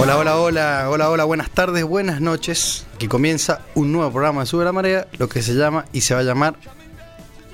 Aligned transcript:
Hola, 0.00 0.16
hola, 0.16 0.36
hola, 0.38 0.88
hola, 0.88 1.10
hola, 1.10 1.24
buenas 1.24 1.50
tardes, 1.50 1.82
buenas 1.82 2.20
noches. 2.20 2.86
Aquí 2.94 3.08
comienza 3.08 3.62
un 3.74 3.90
nuevo 3.90 4.12
programa 4.12 4.42
de 4.42 4.46
Sube 4.46 4.64
la 4.64 4.70
Marea, 4.70 5.08
lo 5.18 5.28
que 5.28 5.42
se 5.42 5.54
llama 5.54 5.86
y 5.92 6.02
se 6.02 6.14
va 6.14 6.20
a 6.20 6.22
llamar 6.22 6.56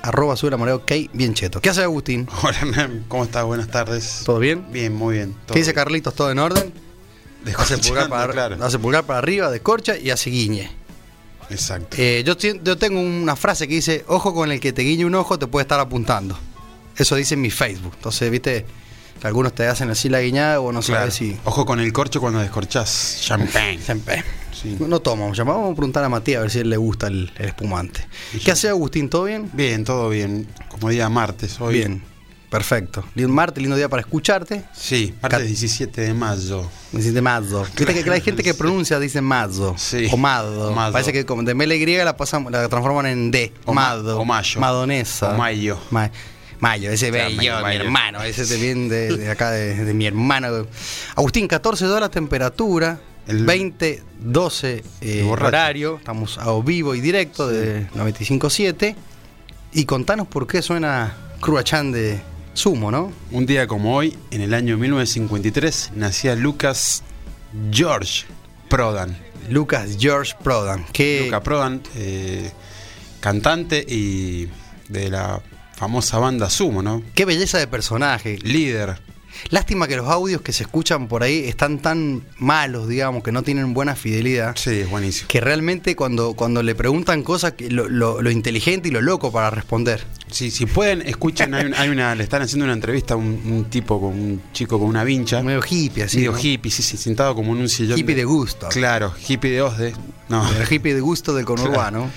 arroba 0.03 0.35
Sube 0.37 0.51
la 0.51 0.57
Marea, 0.57 0.75
ok, 0.75 0.91
bien 1.11 1.33
cheto. 1.33 1.59
¿Qué 1.59 1.71
hace 1.71 1.81
Agustín? 1.81 2.29
Hola, 2.43 2.89
¿cómo 3.07 3.23
estás? 3.23 3.45
Buenas 3.45 3.67
tardes. 3.69 4.21
¿Todo 4.25 4.37
bien? 4.37 4.71
Bien, 4.71 4.93
muy 4.93 5.15
bien. 5.15 5.35
¿Qué 5.51 5.57
dice. 5.57 5.73
Carlitos? 5.73 6.13
¿Todo 6.13 6.29
en 6.29 6.37
orden? 6.37 6.71
Hace 7.57 7.79
pulgar, 7.79 8.09
para, 8.09 8.31
claro. 8.31 8.63
hace 8.63 8.77
pulgar 8.77 9.05
para 9.05 9.17
arriba, 9.17 9.49
descorcha 9.49 9.97
y 9.97 10.11
hace 10.11 10.29
guiñe. 10.29 10.69
Exacto. 11.49 11.97
Eh, 11.99 12.23
yo, 12.23 12.37
yo 12.37 12.77
tengo 12.77 13.01
una 13.01 13.35
frase 13.35 13.67
que 13.67 13.73
dice, 13.73 14.05
ojo 14.07 14.35
con 14.35 14.51
el 14.51 14.59
que 14.59 14.71
te 14.71 14.83
guiñe 14.83 15.03
un 15.05 15.15
ojo 15.15 15.39
te 15.39 15.47
puede 15.47 15.63
estar 15.63 15.79
apuntando. 15.79 16.37
Eso 16.95 17.15
dice 17.15 17.33
en 17.33 17.41
mi 17.41 17.49
Facebook. 17.49 17.93
Entonces, 17.95 18.29
viste, 18.29 18.61
que 18.61 18.65
algunos 19.23 19.53
te 19.53 19.67
hacen 19.67 19.89
así 19.89 20.09
la 20.09 20.21
guiñada 20.21 20.59
o 20.59 20.71
no 20.71 20.81
Claro. 20.81 21.01
sabes 21.01 21.13
si... 21.15 21.37
Ojo 21.45 21.65
con 21.65 21.79
el 21.79 21.91
corcho 21.93 22.19
cuando 22.21 22.39
descorchás 22.39 23.19
champagne. 23.21 23.79
Sí. 24.51 24.77
No 24.79 24.97
llamamos 25.01 25.37
vamos 25.37 25.71
a 25.73 25.75
preguntar 25.75 26.03
a 26.03 26.09
Matías 26.09 26.39
a 26.39 26.41
ver 26.41 26.51
si 26.51 26.59
a 26.59 26.61
él 26.61 26.69
le 26.69 26.77
gusta 26.77 27.07
el, 27.07 27.31
el 27.37 27.45
espumante. 27.47 28.07
¿Qué 28.43 28.51
hace 28.51 28.69
Agustín? 28.69 29.09
¿Todo 29.09 29.25
bien? 29.25 29.49
Bien, 29.53 29.83
todo 29.83 30.09
bien. 30.09 30.47
Como 30.69 30.89
día 30.89 31.09
martes 31.09 31.59
hoy. 31.59 31.73
Bien, 31.75 32.01
perfecto. 32.49 33.03
Lindo 33.15 33.33
martes, 33.33 33.61
lindo 33.61 33.75
día 33.75 33.89
para 33.89 33.99
escucharte. 34.01 34.63
Sí, 34.73 35.13
Cat- 35.21 35.33
martes 35.33 35.47
17 35.47 36.01
de 36.01 36.13
mayo. 36.13 36.69
Me 36.93 37.01
dice 37.01 37.21
mazzo. 37.21 37.65
Viste 37.77 38.03
que 38.03 38.09
hay 38.09 38.21
gente 38.21 38.43
que 38.43 38.53
pronuncia, 38.53 38.97
dice 38.99 39.19
mazzo. 39.21 39.75
Sí. 39.77 40.07
O 40.11 40.15
mado. 40.17 40.71
Mado. 40.71 40.93
Parece 40.93 41.11
que 41.11 41.25
como 41.25 41.43
de 41.43 41.51
M 41.51 41.67
la 41.67 41.75
Y 41.75 41.85
la, 41.97 42.15
pasamos, 42.15 42.51
la 42.51 42.67
transforman 42.69 43.07
en 43.07 43.31
D. 43.31 43.51
O 43.65 43.73
ma- 43.73 43.89
mado. 43.89 44.19
o 44.19 44.25
mayo. 44.25 44.59
Madonesa. 44.61 45.33
O 45.33 45.37
mayo. 45.37 45.77
Ma- 45.91 46.11
mayo, 46.59 46.91
ese 46.91 47.09
Claro, 47.09 47.25
bello, 47.25 47.37
mayo, 47.37 47.55
mi 47.57 47.63
mayo. 47.63 47.79
hermano. 47.81 48.23
Ese 48.23 48.43
es 48.43 48.49
de 48.49 48.57
de, 49.17 49.29
acá, 49.29 49.51
de, 49.51 49.83
de 49.85 49.93
mi 49.93 50.05
hermano. 50.05 50.65
Agustín, 51.15 51.47
14 51.47 51.85
dólares 51.85 52.11
temperatura. 52.11 52.99
El- 53.27 53.43
20, 53.45 54.03
12 54.19 54.83
eh, 55.01 55.23
horario. 55.27 55.97
Estamos 55.97 56.37
a 56.37 56.47
vivo 56.63 56.93
y 56.93 57.01
directo 57.01 57.47
de 57.47 57.87
95.7. 57.95 58.95
Y 59.73 59.85
contanos 59.85 60.27
por 60.27 60.45
qué 60.47 60.61
suena 60.61 61.15
Cruachan 61.41 61.91
de 61.91 62.21
Sumo, 62.53 62.91
¿no? 62.91 63.11
Un 63.31 63.45
día 63.45 63.65
como 63.67 63.95
hoy, 63.95 64.15
en 64.31 64.41
el 64.41 64.53
año 64.53 64.77
1953, 64.77 65.91
nacía 65.95 66.35
Lucas 66.35 67.03
George 67.71 68.25
Prodan. 68.69 69.17
Lucas 69.49 69.97
George 69.99 70.33
Prodan. 70.43 70.85
Que 70.93 71.23
Lucas 71.25 71.41
Prodan, 71.41 71.81
eh, 71.95 72.51
cantante 73.19 73.83
y 73.87 74.47
de 74.87 75.09
la 75.09 75.41
famosa 75.75 76.17
banda 76.19 76.49
Sumo, 76.49 76.81
¿no? 76.81 77.03
Qué 77.13 77.25
belleza 77.25 77.57
de 77.57 77.67
personaje. 77.67 78.37
Líder. 78.41 78.99
Lástima 79.49 79.85
que 79.89 79.97
los 79.97 80.07
audios 80.07 80.41
que 80.41 80.53
se 80.53 80.63
escuchan 80.63 81.09
por 81.09 81.21
ahí 81.21 81.39
están 81.39 81.79
tan 81.79 82.23
malos, 82.37 82.87
digamos, 82.87 83.21
que 83.21 83.33
no 83.33 83.43
tienen 83.43 83.73
buena 83.73 83.93
fidelidad. 83.93 84.55
Sí, 84.55 84.69
es 84.79 84.89
buenísimo. 84.89 85.27
Que 85.27 85.41
realmente 85.41 85.93
cuando, 85.97 86.35
cuando 86.35 86.63
le 86.63 86.73
preguntan 86.73 87.21
cosas, 87.21 87.51
que 87.51 87.69
lo, 87.69 87.89
lo- 87.89 88.21
lo 88.21 88.31
inteligente 88.31 88.87
y 88.87 88.91
lo 88.91 89.01
loco 89.01 89.33
para 89.33 89.49
responder. 89.49 90.05
Sí, 90.31 90.51
si 90.51 90.65
pueden, 90.65 91.01
escuchen, 91.01 91.53
hay, 91.53 91.69
hay 91.75 91.89
una, 91.89 92.15
le 92.15 92.23
están 92.23 92.43
haciendo 92.43 92.63
una 92.63 92.73
entrevista 92.73 93.15
a 93.15 93.17
un, 93.17 93.25
un 93.45 93.65
tipo 93.65 93.99
con 93.99 94.13
un 94.13 94.41
chico 94.53 94.79
con 94.79 94.87
una 94.87 95.03
vincha. 95.03 95.43
Medio 95.43 95.61
hippie, 95.69 96.03
así. 96.03 96.17
medio 96.17 96.31
¿no? 96.31 96.39
hippie, 96.41 96.71
sí, 96.71 96.81
sí, 96.81 96.95
sentado 96.95 97.35
como 97.35 97.53
en 97.53 97.59
un 97.59 97.69
sillón. 97.69 97.99
Hippie 97.99 98.15
de 98.15 98.23
gusto. 98.23 98.69
Claro, 98.69 99.13
hippie 99.27 99.51
de 99.51 99.61
Osde. 99.61 99.93
No. 100.29 100.49
El 100.49 100.71
hippie 100.73 100.93
de 100.93 101.01
gusto 101.01 101.33
del 101.35 101.43
conurbano. 101.45 102.09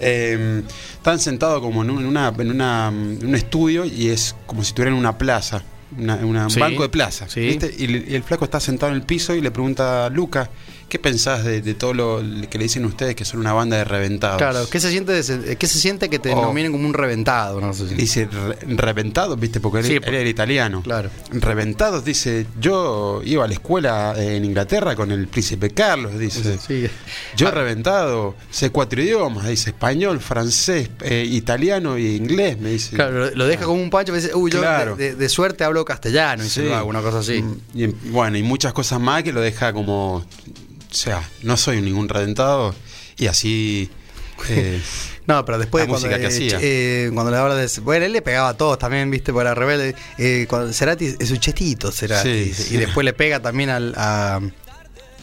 Eh, 0.00 0.62
están 0.94 1.18
sentados 1.18 1.60
como 1.60 1.82
en, 1.82 1.90
un, 1.90 2.00
en 2.00 2.06
una, 2.06 2.32
en, 2.38 2.50
una, 2.50 2.88
en 2.88 3.26
un 3.26 3.34
estudio 3.34 3.84
y 3.84 4.08
es 4.08 4.34
como 4.46 4.62
si 4.64 4.68
estuvieran 4.68 4.94
en 4.94 5.00
una 5.00 5.18
plaza, 5.18 5.62
una, 5.96 6.16
una- 6.16 6.44
un 6.44 6.50
Sí, 6.50 6.58
banco 6.60 6.82
de 6.82 6.88
plaza. 6.88 7.28
sí. 7.28 7.40
¿viste? 7.40 7.74
Y, 7.78 7.86
le- 7.86 8.04
y 8.10 8.14
el 8.14 8.22
flaco 8.22 8.44
está 8.46 8.60
sentado 8.60 8.92
en 8.92 8.96
el 8.96 9.02
piso 9.04 9.34
y 9.34 9.40
le 9.40 9.50
pregunta 9.50 10.06
a 10.06 10.10
Luca, 10.10 10.48
¿qué 10.90 10.98
pensás 10.98 11.44
de, 11.44 11.62
de 11.62 11.72
todo 11.74 11.94
lo 11.94 12.22
que 12.50 12.58
le 12.58 12.64
dicen 12.64 12.84
ustedes 12.84 13.14
que 13.14 13.24
son 13.24 13.40
una 13.40 13.54
banda 13.54 13.78
de 13.78 13.84
reventados? 13.84 14.36
Claro, 14.36 14.68
¿qué 14.68 14.78
se 14.80 14.90
siente, 14.90 15.12
de 15.12 15.20
ese- 15.20 15.56
qué 15.56 15.66
se 15.66 15.78
siente 15.78 16.10
que 16.10 16.18
te 16.18 16.32
Oh. 16.34 16.42
nominen 16.42 16.72
como 16.72 16.86
un 16.86 16.92
reventado? 16.92 17.60
No 17.60 17.72
sé 17.72 17.88
si- 17.88 17.94
Dice 17.94 18.26
"Re- 18.30 18.58
reventados, 18.76 19.40
viste, 19.40 19.60
porque 19.60 19.78
él, 19.78 19.84
Sí, 19.86 19.92
él 19.94 20.00
por- 20.02 20.12
era 20.14 20.28
italiano. 20.28 20.82
Claro. 20.82 21.08
Reventados, 21.32 22.04
dice, 22.04 22.46
yo 22.60 23.22
iba 23.24 23.44
a 23.44 23.48
la 23.48 23.54
escuela 23.54 24.14
en 24.18 24.44
Inglaterra 24.44 24.94
con 24.96 25.10
el 25.12 25.28
príncipe 25.28 25.70
Carlos, 25.70 26.18
dice. 26.18 26.58
Sí. 26.58 26.86
Yo 27.36 27.48
Ah, 27.48 27.52
reventado, 27.52 28.34
sé 28.50 28.70
cuatro 28.70 29.00
idiomas, 29.00 29.46
dice 29.48 29.70
español, 29.70 30.20
francés, 30.20 30.90
eh, 31.02 31.24
italiano 31.26 31.96
y 31.96 32.16
inglés, 32.16 32.58
me 32.60 32.70
dice. 32.70 32.96
Claro, 32.96 33.30
lo, 33.32 33.46
deja 33.46 33.64
como 33.64 33.80
un 33.82 33.90
pancho, 33.90 34.12
me 34.12 34.20
dice, 34.20 34.34
uy, 34.34 34.50
yo 34.50 34.58
Claro. 34.60 34.96
de, 34.96 35.28
suerte 35.28 35.62
hablo 35.62 35.84
castellano 35.84 36.44
y 36.44 36.48
se 36.48 36.62
Sí. 36.62 36.68
lo 36.68 36.74
hago, 36.74 36.88
una 36.88 37.00
cosa 37.02 37.20
así. 37.20 37.40
Mm, 37.40 37.56
Y, 37.74 37.84
en- 37.84 37.96
bueno, 38.10 38.36
y 38.36 38.42
muchas 38.42 38.72
cosas 38.72 38.98
más 39.00 39.22
que 39.22 39.32
lo 39.32 39.40
deja 39.40 39.72
como, 39.72 40.24
o 40.90 40.94
sea, 40.94 41.28
no 41.42 41.56
soy 41.56 41.80
ningún 41.82 42.08
reventado 42.08 42.74
y 43.16 43.26
así... 43.26 43.90
eh, 44.48 44.80
No, 45.26 45.44
pero 45.44 45.58
después 45.58 45.84
La 45.84 45.88
cuando, 45.88 46.08
música 46.08 46.18
que 46.18 46.24
eh, 46.24 46.28
hacía. 46.28 46.58
eh, 46.60 47.10
cuando 47.14 47.30
le 47.30 47.36
habla 47.36 47.54
de... 47.54 47.68
Bueno, 47.82 48.04
él 48.06 48.12
le 48.12 48.20
pegaba 48.22 48.48
a 48.48 48.56
todos 48.56 48.78
también, 48.78 49.08
viste, 49.10 49.32
por 49.32 49.44
la 49.44 49.54
rebelde. 49.54 49.94
Eh, 50.18 50.46
cuando, 50.48 50.72
Cerati 50.72 51.14
es 51.20 51.30
un 51.30 51.38
chetito, 51.38 51.92
Cerati. 51.92 52.52
Sí. 52.52 52.74
Y 52.74 52.78
después 52.78 53.04
le 53.04 53.12
pega 53.12 53.40
también 53.40 53.70
al, 53.70 53.94
a, 53.96 54.40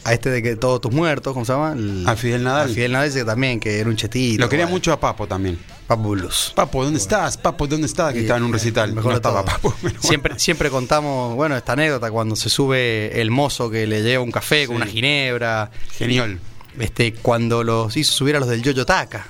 a 0.07 0.13
este 0.13 0.29
de 0.29 0.41
que 0.41 0.55
todos 0.55 0.79
tus 0.81 0.91
muertos, 0.91 1.33
¿cómo 1.33 1.45
se 1.45 1.51
llama? 1.53 1.73
El- 1.73 2.07
A 2.07 2.15
Fidel 2.15 2.43
Nadal. 2.43 2.69
A 2.71 2.73
Fidel 2.73 2.91
Nadal 2.93 3.13
que 3.13 3.25
también, 3.25 3.59
que 3.59 3.79
era 3.79 3.89
un 3.89 3.95
chetito. 3.95 4.41
lo 4.41 4.49
quería 4.49 4.65
mucho 4.67 4.91
a 4.93 4.99
Papo 4.99 5.27
también. 5.27 5.59
Papo 5.85 6.09
Blues. 6.11 6.51
Papo, 6.55 6.83
¿dónde 6.83 6.99
estás? 6.99 7.37
Papo, 7.37 7.67
¿dónde 7.67 7.87
estás? 7.87 8.13
Que 8.13 8.19
Y, 8.19 8.21
estaba 8.23 8.37
en 8.37 8.43
un 8.45 8.49
eh, 8.51 8.53
recital. 8.53 8.93
mejor 8.93 9.11
no 9.11 9.15
estaba. 9.17 9.43
Papo. 9.45 9.73
bueno. 9.81 9.99
Siempre, 10.01 10.37
siempre 10.39 10.69
contamos, 10.69 11.35
bueno, 11.35 11.55
esta 11.57 11.73
anécdota 11.73 12.09
cuando 12.11 12.35
se 12.35 12.49
sube 12.49 13.19
el 13.21 13.31
mozo 13.31 13.69
que 13.69 13.85
le 13.87 14.01
lleva 14.01 14.23
un 14.23 14.31
café 14.31 14.67
con 14.67 14.77
una 14.77 14.85
ginebra. 14.85 15.71
Genial. 15.91 16.39
Este, 16.79 17.13
cuando 17.13 17.63
los 17.63 17.95
hizo 17.97 18.11
subir 18.13 18.35
a 18.35 18.39
los 18.39 18.49
del 18.49 18.61
Yoyo 18.61 18.85
Taka. 18.85 19.27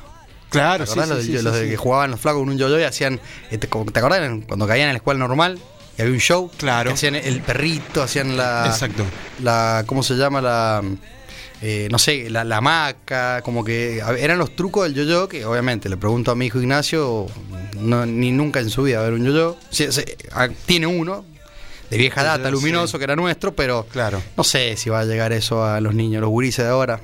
Claro, 0.49 0.85
¿Te 0.85 0.91
acordás? 0.91 1.07
sí, 1.09 1.13
los, 1.15 1.23
sí, 1.25 1.31
de- 1.33 1.37
sí, 1.39 1.43
los 1.43 1.53
de 1.55 1.69
que 1.69 1.77
jugaban 1.77 2.11
los 2.11 2.19
flacos 2.19 2.39
con 2.41 2.49
un 2.49 2.57
yo-yo 2.57 2.79
y 2.79 2.83
hacían. 2.83 3.19
este, 3.51 3.67
¿Te 3.67 3.99
acordás 3.99 4.21
cuando 4.47 4.65
caían 4.67 4.87
en 4.89 4.93
la 4.93 4.97
escuela 4.97 5.19
normal? 5.19 5.59
Y 5.97 6.01
había 6.01 6.13
un 6.13 6.19
show. 6.19 6.51
Claro. 6.57 6.91
hacían 6.91 7.15
el 7.15 7.41
perrito, 7.41 8.03
hacían 8.03 8.37
la. 8.37 8.65
Exacto. 8.67 9.03
La, 9.41 9.83
¿Cómo 9.87 10.03
se 10.03 10.15
llama? 10.15 10.41
La. 10.41 10.81
eh, 11.61 11.87
no 11.91 11.97
sé, 11.97 12.29
la, 12.29 12.43
la 12.43 12.57
hamaca, 12.57 13.41
como 13.41 13.63
que 13.63 13.97
eran 14.19 14.37
los 14.37 14.55
trucos 14.55 14.83
del 14.83 14.93
yo-yo, 14.93 15.27
que 15.27 15.43
obviamente 15.45 15.89
le 15.89 15.97
pregunto 15.97 16.29
a 16.31 16.35
mi 16.35 16.45
hijo 16.47 16.59
Ignacio, 16.59 17.25
no, 17.79 18.05
ni 18.05 18.31
nunca 18.31 18.59
en 18.59 18.69
su 18.69 18.83
vida 18.83 18.97
va 18.99 19.07
a 19.07 19.09
ver 19.09 19.19
un 19.19 19.25
yo-yo. 19.25 19.57
Sí, 19.71 19.87
sí, 19.91 20.03
ah, 20.33 20.49
tiene 20.67 20.85
uno, 20.85 21.25
de 21.89 21.97
vieja 21.97 22.23
data, 22.23 22.45
sí. 22.45 22.51
luminoso, 22.51 22.97
que 22.99 23.05
era 23.05 23.15
nuestro, 23.15 23.55
pero 23.55 23.87
Claro. 23.91 24.21
no 24.35 24.43
sé 24.43 24.77
si 24.77 24.89
va 24.91 24.99
a 24.99 25.05
llegar 25.05 25.33
eso 25.33 25.65
a 25.65 25.81
los 25.81 25.95
niños, 25.95 26.21
los 26.21 26.29
gurises 26.29 26.63
de 26.65 26.71
ahora. 26.71 26.99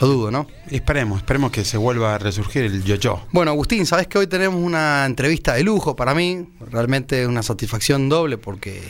Lo 0.00 0.06
dudo, 0.06 0.30
¿no? 0.30 0.46
Esperemos, 0.70 1.18
esperemos 1.18 1.50
que 1.50 1.64
se 1.64 1.76
vuelva 1.76 2.14
a 2.14 2.18
resurgir 2.18 2.62
el 2.64 2.84
yo-yo. 2.84 3.26
Bueno, 3.32 3.50
Agustín, 3.50 3.84
sabes 3.84 4.06
que 4.06 4.18
hoy 4.18 4.26
tenemos 4.28 4.60
una 4.62 5.04
entrevista 5.06 5.54
de 5.54 5.64
lujo 5.64 5.96
para 5.96 6.14
mí. 6.14 6.46
Realmente 6.70 7.26
una 7.26 7.42
satisfacción 7.42 8.08
doble 8.08 8.38
porque 8.38 8.80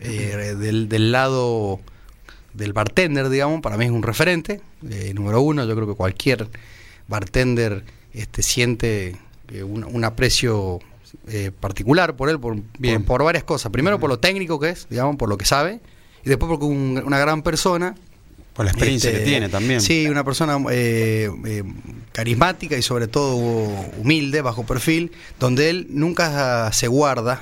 eh, 0.00 0.56
del, 0.58 0.88
del 0.88 1.12
lado 1.12 1.78
del 2.52 2.72
bartender, 2.72 3.28
digamos, 3.28 3.60
para 3.60 3.76
mí 3.76 3.84
es 3.84 3.90
un 3.92 4.02
referente. 4.02 4.60
eh, 4.90 5.12
número 5.14 5.40
uno, 5.40 5.64
yo 5.64 5.74
creo 5.76 5.86
que 5.86 5.94
cualquier 5.94 6.48
bartender 7.06 7.84
este, 8.12 8.42
siente 8.42 9.16
eh, 9.52 9.62
un, 9.62 9.84
un 9.84 10.04
aprecio 10.04 10.80
eh, 11.28 11.52
particular 11.58 12.16
por 12.16 12.28
él, 12.28 12.40
por, 12.40 12.56
Bien. 12.78 13.04
por, 13.04 13.18
por 13.18 13.24
varias 13.24 13.44
cosas. 13.44 13.70
Primero 13.70 14.00
por 14.00 14.10
lo 14.10 14.18
técnico 14.18 14.58
que 14.58 14.70
es, 14.70 14.88
digamos, 14.90 15.14
por 15.16 15.28
lo 15.28 15.38
que 15.38 15.44
sabe. 15.44 15.80
Y 16.24 16.28
después 16.28 16.48
porque 16.48 16.64
un- 16.64 17.00
una 17.06 17.18
gran 17.18 17.42
persona 17.42 17.94
Por 18.60 18.66
la 18.66 18.72
experiencia 18.72 19.08
este, 19.10 19.22
que 19.24 19.28
tiene 19.30 19.48
también. 19.48 19.80
Sí, 19.80 20.06
una 20.06 20.22
persona 20.22 20.58
eh, 20.70 21.30
eh, 21.46 21.62
carismática 22.12 22.76
y 22.76 22.82
sobre 22.82 23.08
todo 23.08 23.34
humilde, 23.98 24.42
bajo 24.42 24.66
perfil, 24.66 25.12
donde 25.38 25.70
él 25.70 25.86
nunca 25.88 26.70
se 26.72 26.86
guarda 26.86 27.40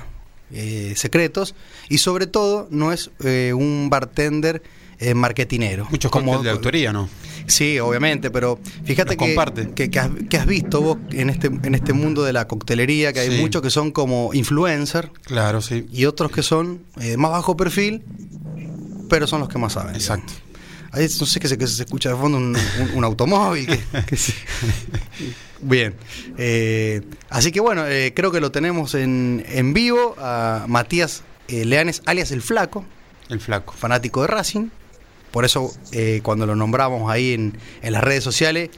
eh, 0.53 0.93
secretos 0.95 1.55
y 1.89 1.97
sobre 1.97 2.25
todo 2.25 2.69
no 2.71 2.93
es 2.93 3.11
eh, 3.25 3.51
un 3.53 3.89
bartender 3.89 4.63
eh, 4.99 5.13
marketinero. 5.13 5.87
Muchos 5.91 6.09
cócteles 6.09 6.43
de 6.43 6.49
autoría, 6.51 6.93
¿no? 6.93 7.09
Sí, 7.47 7.79
obviamente, 7.79 8.31
pero 8.31 8.57
fíjate 8.85 9.17
que, 9.17 9.35
que, 9.75 9.89
que 9.89 9.99
has, 9.99 10.09
que 10.29 10.37
has 10.37 10.45
visto 10.45 10.81
vos 10.81 10.97
en 11.11 11.29
este, 11.29 11.47
en 11.47 11.75
este 11.75 11.91
mundo 11.91 12.23
de 12.23 12.31
la 12.31 12.47
coctelería, 12.47 13.11
que 13.11 13.19
hay 13.19 13.29
Sí. 13.31 13.41
muchos 13.41 13.61
que 13.61 13.69
son 13.71 13.91
como 13.91 14.29
influencer 14.33 15.11
Claro, 15.23 15.61
sí. 15.61 15.85
y 15.91 16.05
otros 16.05 16.31
que 16.31 16.43
son 16.43 16.81
eh, 17.01 17.17
más 17.17 17.31
bajo 17.31 17.57
perfil, 17.57 18.03
pero 19.09 19.27
son 19.27 19.41
los 19.41 19.49
que 19.49 19.57
más 19.57 19.73
saben. 19.73 19.95
Exacto. 19.95 20.31
Ahí 20.91 21.07
no 21.19 21.25
sé 21.25 21.39
que 21.39 21.47
se, 21.47 21.57
que 21.57 21.67
se 21.67 21.83
escucha 21.83 22.09
de 22.09 22.15
fondo 22.15 22.37
un, 22.37 22.55
un- 22.55 22.91
un 22.95 23.03
automóvil. 23.03 23.65
que- 23.91 24.05
que 24.05 24.17
se- 24.17 24.33
Bien. 25.61 25.93
Eh, 26.37 27.01
así 27.29 27.51
que 27.51 27.59
bueno, 27.59 27.85
eh, 27.87 28.13
creo 28.15 28.31
que 28.31 28.39
lo 28.39 28.51
tenemos 28.51 28.95
en, 28.95 29.43
en 29.49 29.73
vivo 29.73 30.15
a 30.17 30.65
Matías 30.67 31.23
eh, 31.47 31.65
Leanes, 31.65 32.01
alias 32.05 32.31
El 32.31 32.41
Flaco, 32.41 32.85
El 33.29 33.39
flaco. 33.39 33.73
fanático 33.73 34.21
de 34.21 34.27
Racing. 34.27 34.69
Por 35.31 35.45
eso 35.45 35.71
cuando 36.23 36.45
lo 36.47 36.55
nombramos 36.55 37.11
ahí 37.11 37.33
en, 37.33 37.57
en 37.83 37.93
las 37.93 38.03
redes 38.03 38.23
sociales, 38.23 38.69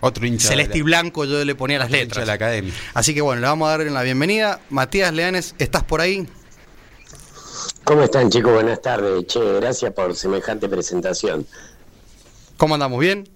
Otro 0.00 0.26
hincha. 0.26 0.48
celeste 0.48 0.76
y 0.78 0.80
la- 0.80 0.84
blanco 0.86 1.24
yo 1.24 1.44
le 1.44 1.54
ponía 1.54 1.78
las 1.78 1.88
hincha 1.88 1.98
letras. 1.98 2.22
de 2.22 2.26
la 2.26 2.32
academia. 2.32 2.72
Así 2.94 3.14
que 3.14 3.20
bueno, 3.20 3.40
le 3.42 3.46
vamos 3.46 3.68
a 3.68 3.76
dar 3.78 3.86
la 3.92 4.02
bienvenida. 4.02 4.60
Matías 4.70 5.12
Leanes, 5.12 5.54
¿estás 5.58 5.84
por 5.84 6.00
ahí? 6.00 6.26
¿Cómo 7.90 8.04
están 8.04 8.30
chicos? 8.30 8.52
Buenas 8.52 8.80
tardes. 8.80 9.26
Che, 9.26 9.40
gracias 9.54 9.92
por 9.92 10.14
semejante 10.14 10.68
presentación. 10.68 11.44
¿Cómo 12.56 12.74
andamos? 12.74 13.00
¿Bien? 13.00 13.28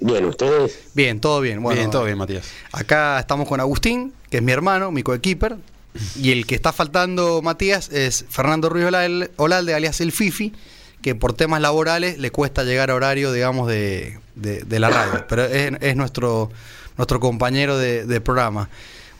Bien, 0.00 0.24
¿ustedes? 0.24 0.80
Bien, 0.92 1.20
todo 1.20 1.40
bien. 1.40 1.62
Bueno, 1.62 1.78
bien, 1.78 1.88
todo 1.88 2.02
bien, 2.02 2.18
Matías. 2.18 2.50
Acá 2.72 3.16
estamos 3.20 3.46
con 3.46 3.60
Agustín, 3.60 4.12
que 4.28 4.38
es 4.38 4.42
mi 4.42 4.50
hermano, 4.50 4.90
mi 4.90 5.04
coequiper. 5.04 5.54
Y 6.16 6.32
el 6.32 6.48
que 6.48 6.56
está 6.56 6.72
faltando, 6.72 7.40
Matías, 7.40 7.90
es 7.90 8.24
Fernando 8.28 8.70
Ruiz 8.70 8.86
Olalde, 9.36 9.72
alias 9.72 10.00
El 10.00 10.10
Fifi, 10.10 10.52
que 11.00 11.14
por 11.14 11.32
temas 11.32 11.60
laborales 11.60 12.18
le 12.18 12.32
cuesta 12.32 12.64
llegar 12.64 12.90
a 12.90 12.96
horario, 12.96 13.30
digamos, 13.30 13.68
de, 13.68 14.18
la 14.34 14.90
radio. 14.90 15.26
Pero 15.28 15.44
es, 15.44 15.94
nuestro, 15.94 16.50
nuestro 16.96 17.20
compañero 17.20 17.78
de, 17.78 18.20
programa. 18.20 18.68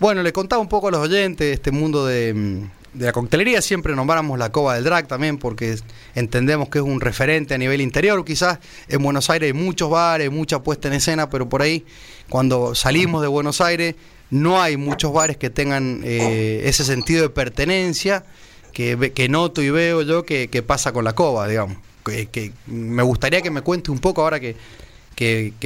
Bueno, 0.01 0.25
le 0.25 0.33
contaba 0.33 0.61
un 0.61 0.69
poco 0.69 0.89
a 0.89 0.91
los 0.91 1.03
oyentes 1.03 1.55
este 1.55 1.71
mundo 1.71 2.05
de, 2.05 2.69
de 2.99 3.07
la 3.07 3.13
coctelería 3.13 3.63
siempre 3.63 3.95
nombramos 3.95 4.39
la 4.39 4.51
Cova 4.51 4.75
del 4.75 4.85
Drag 4.85 5.07
también 5.07 5.39
porque 5.39 5.77
entendemos 6.15 6.69
que 6.69 6.79
es 6.79 6.85
un 6.85 7.01
referente 7.01 7.55
a 7.55 7.59
nivel 7.59 7.81
interior. 7.81 8.25
Quizás 8.25 8.59
en 8.89 9.03
Buenos 9.03 9.31
Aires 9.31 9.49
hay 9.49 9.53
muchos 9.53 9.89
bares, 9.89 10.31
mucha 10.31 10.63
puesta 10.63 10.89
en 10.89 10.95
escena, 10.95 11.31
pero 11.31 11.49
por 11.49 11.63
ahí 11.63 11.87
cuando 12.29 12.75
salimos 12.75 13.23
de 13.23 13.29
Buenos 13.29 13.61
Aires 13.61 13.95
no 14.31 14.61
hay 14.61 14.77
muchos 14.77 15.13
bares 15.13 15.37
que 15.37 15.49
tengan 15.49 16.03
eh, 16.05 16.63
ese 16.65 16.85
sentido 16.85 17.23
de 17.23 17.31
pertenencia 17.31 18.25
que, 18.73 19.29
noto 19.29 19.63
y 19.63 19.71
veo 19.71 20.03
yo 20.03 20.25
que, 20.25 20.63
pasa 20.67 20.93
con 20.93 21.05
la 21.05 21.15
Cova, 21.15 21.49
digamos. 21.49 21.79
Que, 22.05 22.53
me 22.67 23.03
gustaría 23.03 23.43
que 23.43 23.51
me 23.51 23.63
cuente 23.63 23.91
un 23.91 23.99
poco 23.99 24.23
ahora 24.23 24.41
que, 24.41 24.57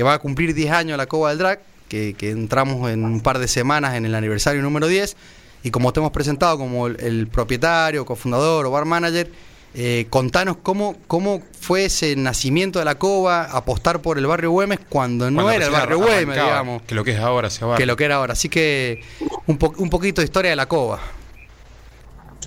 va 0.02 0.14
a 0.14 0.18
cumplir 0.18 0.54
10 0.54 0.70
años 0.70 0.98
la 0.98 1.06
Cova 1.06 1.30
del 1.30 1.38
Drag, 1.38 1.60
que, 1.88 2.14
entramos 2.20 2.90
en 2.90 3.04
un 3.04 3.20
par 3.20 3.38
de 3.38 3.48
semanas 3.48 3.94
en 3.96 4.06
el 4.06 4.14
aniversario 4.14 4.62
número 4.62 4.86
10 4.86 5.16
y 5.62 5.70
como 5.70 5.92
te 5.92 6.00
hemos 6.00 6.12
presentado 6.12 6.58
como 6.58 6.86
el, 6.86 7.28
propietario, 7.28 8.04
cofundador 8.04 8.66
o 8.66 8.70
bar 8.70 8.84
manager, 8.84 9.30
eh, 9.74 10.06
contanos 10.10 10.58
cómo, 10.62 10.96
cómo 11.06 11.42
fue 11.58 11.86
ese 11.86 12.14
nacimiento 12.16 12.78
de 12.78 12.84
la 12.84 12.96
Cova, 12.96 13.44
apostar 13.44 14.02
por 14.02 14.18
el 14.18 14.26
barrio 14.26 14.50
Güemes 14.50 14.80
cuando 14.88 15.30
no 15.30 15.50
era 15.50 15.66
el 15.66 15.72
barrio 15.72 15.98
Güemes, 15.98 16.36
digamos. 16.36 16.82
Que 16.82 16.94
lo 16.94 17.04
que 17.04 17.12
es 17.12 17.20
ahora 17.20 17.48
se 17.48 17.64
Que 17.76 17.86
lo 17.86 17.96
que 17.96 18.04
era 18.04 18.16
ahora. 18.16 18.34
Así 18.34 18.48
que 18.48 19.02
un, 19.46 19.58
un 19.78 19.90
poquito 19.90 20.20
de 20.20 20.26
historia 20.26 20.50
de 20.50 20.56
la 20.56 20.66
Cova. 20.66 21.00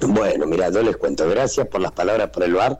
Bueno, 0.01 0.45
mira, 0.45 0.69
yo 0.69 0.81
les 0.83 0.97
cuento. 0.97 1.27
Gracias 1.29 1.67
por 1.67 1.81
las 1.81 1.91
palabras 1.93 2.29
por 2.29 2.43
el 2.43 2.53
bar. 2.53 2.79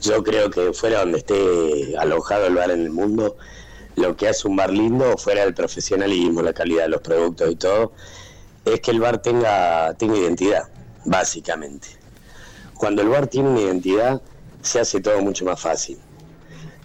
Yo 0.00 0.22
creo 0.22 0.50
que 0.50 0.72
fuera 0.72 1.00
donde 1.00 1.18
esté 1.18 1.96
alojado 1.98 2.46
el 2.46 2.54
bar 2.54 2.70
en 2.70 2.82
el 2.82 2.90
mundo, 2.90 3.36
lo 3.96 4.16
que 4.16 4.28
hace 4.28 4.46
un 4.46 4.54
bar 4.54 4.70
lindo, 4.70 5.16
fuera 5.18 5.44
del 5.44 5.54
profesionalismo, 5.54 6.40
la 6.40 6.52
calidad 6.52 6.84
de 6.84 6.88
los 6.90 7.00
productos 7.00 7.50
y 7.50 7.56
todo, 7.56 7.92
es 8.74 8.80
que 8.80 8.90
el 8.90 9.00
bar 9.00 9.22
tenga, 9.22 9.94
tenga 9.94 10.16
identidad, 10.16 10.68
básicamente. 11.04 11.88
Cuando 12.74 13.02
el 13.02 13.08
bar 13.08 13.26
tiene 13.26 13.50
una 13.50 13.60
identidad, 13.60 14.20
se 14.62 14.80
hace 14.80 15.00
todo 15.00 15.20
mucho 15.20 15.44
más 15.44 15.60
fácil. 15.60 15.98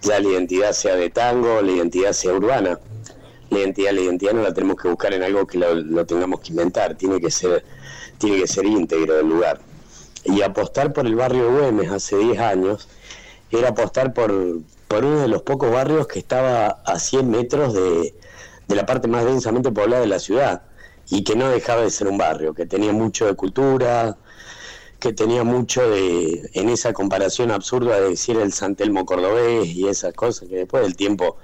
Ya 0.02 0.20
la 0.20 0.28
identidad 0.28 0.72
sea 0.72 0.96
de 0.96 1.10
tango, 1.10 1.62
la 1.62 1.72
identidad 1.72 2.12
sea 2.12 2.32
urbana. 2.32 2.78
La 3.50 3.58
identidad, 3.58 3.92
la 3.92 4.00
identidad 4.00 4.32
no 4.32 4.42
la 4.42 4.52
tenemos 4.52 4.76
que 4.76 4.88
buscar 4.88 5.12
en 5.14 5.22
algo 5.22 5.46
que 5.46 5.58
lo, 5.58 6.06
tengamos 6.06 6.40
que 6.40 6.50
inventar, 6.50 6.96
tiene 6.96 7.20
que 7.20 7.30
ser, 7.30 7.64
tiene 8.18 8.38
que 8.38 8.46
ser 8.46 8.64
íntegro 8.64 9.14
del 9.14 9.28
lugar. 9.28 9.60
Y 10.24 10.42
apostar 10.42 10.92
por 10.92 11.06
el 11.06 11.14
barrio 11.14 11.52
Güemes 11.52 11.90
hace 11.90 12.16
10 12.16 12.38
años 12.40 12.88
era 13.50 13.68
apostar 13.68 14.14
por, 14.14 14.60
por 14.88 15.04
uno 15.04 15.20
de 15.20 15.28
los 15.28 15.42
pocos 15.42 15.70
barrios 15.70 16.06
que 16.06 16.18
estaba 16.18 16.66
a 16.84 16.98
100 16.98 17.30
metros 17.30 17.74
de, 17.74 18.14
de 18.66 18.74
la 18.74 18.86
parte 18.86 19.06
más 19.06 19.24
densamente 19.24 19.70
poblada 19.70 20.00
de 20.00 20.08
la 20.08 20.18
ciudad 20.18 20.62
y 21.10 21.24
que 21.24 21.36
no 21.36 21.48
dejaba 21.48 21.82
de 21.82 21.90
ser 21.90 22.08
un 22.08 22.18
barrio, 22.18 22.54
que 22.54 22.66
tenía 22.66 22.92
mucho 22.92 23.26
de 23.26 23.34
cultura, 23.34 24.16
que 24.98 25.12
tenía 25.12 25.44
mucho 25.44 25.88
de, 25.88 26.48
en 26.54 26.68
esa 26.68 26.92
comparación 26.92 27.50
absurda 27.50 28.00
de 28.00 28.10
decir 28.10 28.38
el 28.38 28.52
Santelmo 28.52 29.04
cordobés 29.04 29.66
y 29.66 29.86
esas 29.86 30.14
cosas, 30.14 30.48
que 30.48 30.56
después 30.56 30.82
del 30.82 30.96
tiempo 30.96 31.36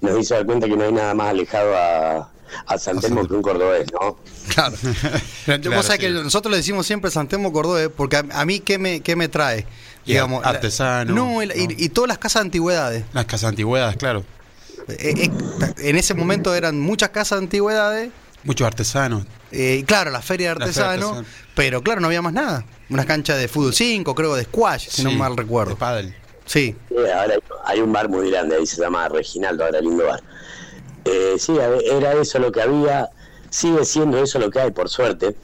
nos 0.00 0.18
hizo 0.20 0.34
dar 0.34 0.46
cuenta 0.46 0.68
que 0.68 0.76
no 0.76 0.84
hay 0.84 0.92
nada 0.92 1.12
más 1.12 1.30
alejado 1.30 1.76
a, 1.76 2.30
a 2.66 2.78
Santelmo 2.78 3.26
que 3.26 3.34
un 3.34 3.42
cordobés, 3.42 3.92
¿no? 3.92 4.16
Claro. 4.54 4.76
que 5.98 6.08
nosotros 6.10 6.50
le 6.50 6.58
decimos 6.58 6.86
siempre 6.86 7.10
Santelmo 7.10 7.52
cordobés, 7.52 7.88
porque 7.88 8.22
a, 8.30 8.44
mí, 8.44 8.60
¿qué 8.60 8.78
me, 8.78 9.00
qué 9.00 9.16
me 9.16 9.28
trae? 9.28 9.66
Digamos, 10.06 10.44
artesano. 10.44 11.14
no, 11.14 11.42
y, 11.42 11.88
todas 11.90 12.08
las 12.08 12.18
casas 12.18 12.42
de 12.42 12.46
antigüedades. 12.46 13.04
Las 13.12 13.26
casas 13.26 13.42
de 13.42 13.48
antigüedades, 13.48 13.96
claro. 13.96 14.24
Eh, 14.88 15.24
eh, 15.24 15.30
en 15.78 15.96
ese 15.96 16.14
momento 16.14 16.54
eran 16.54 16.80
muchas 16.80 17.10
casas 17.10 17.40
de 17.40 17.44
antigüedades 17.44 18.10
Muchos 18.44 18.66
artesanos. 18.66 19.24
Eh, 19.50 19.84
claro, 19.86 20.10
la 20.10 20.22
feria 20.22 20.48
de 20.48 20.62
artesanos, 20.62 21.24
pero 21.54 21.82
claro, 21.82 22.00
no 22.00 22.06
había 22.06 22.22
más 22.22 22.32
nada. 22.32 22.64
Una 22.90 23.04
cancha 23.04 23.36
de 23.36 23.48
fútbol 23.48 23.74
5, 23.74 24.14
creo, 24.14 24.34
de 24.34 24.44
squash, 24.44 24.88
si 24.88 25.04
no 25.04 25.10
mal 25.12 25.36
recuerdo. 25.36 25.76
De 25.76 26.14
Sí. 26.46 26.74
ahora 27.14 27.34
hay 27.66 27.80
un 27.80 27.92
bar 27.92 28.08
muy 28.08 28.30
grande, 28.30 28.56
ahí 28.56 28.66
se 28.66 28.80
llama 28.80 29.06
Reginaldo, 29.08 29.64
ahora 29.64 29.80
lindo 29.80 30.06
bar. 30.06 30.22
Eh, 31.04 31.34
sí, 31.38 31.56
era 31.90 32.12
eso 32.14 32.38
lo 32.38 32.50
que 32.52 32.62
había, 32.62 33.08
sigue 33.50 33.84
siendo 33.84 34.22
eso 34.22 34.38
lo 34.38 34.50
que 34.50 34.60
hay, 34.60 34.70
por 34.70 34.88
suerte. 34.88 35.34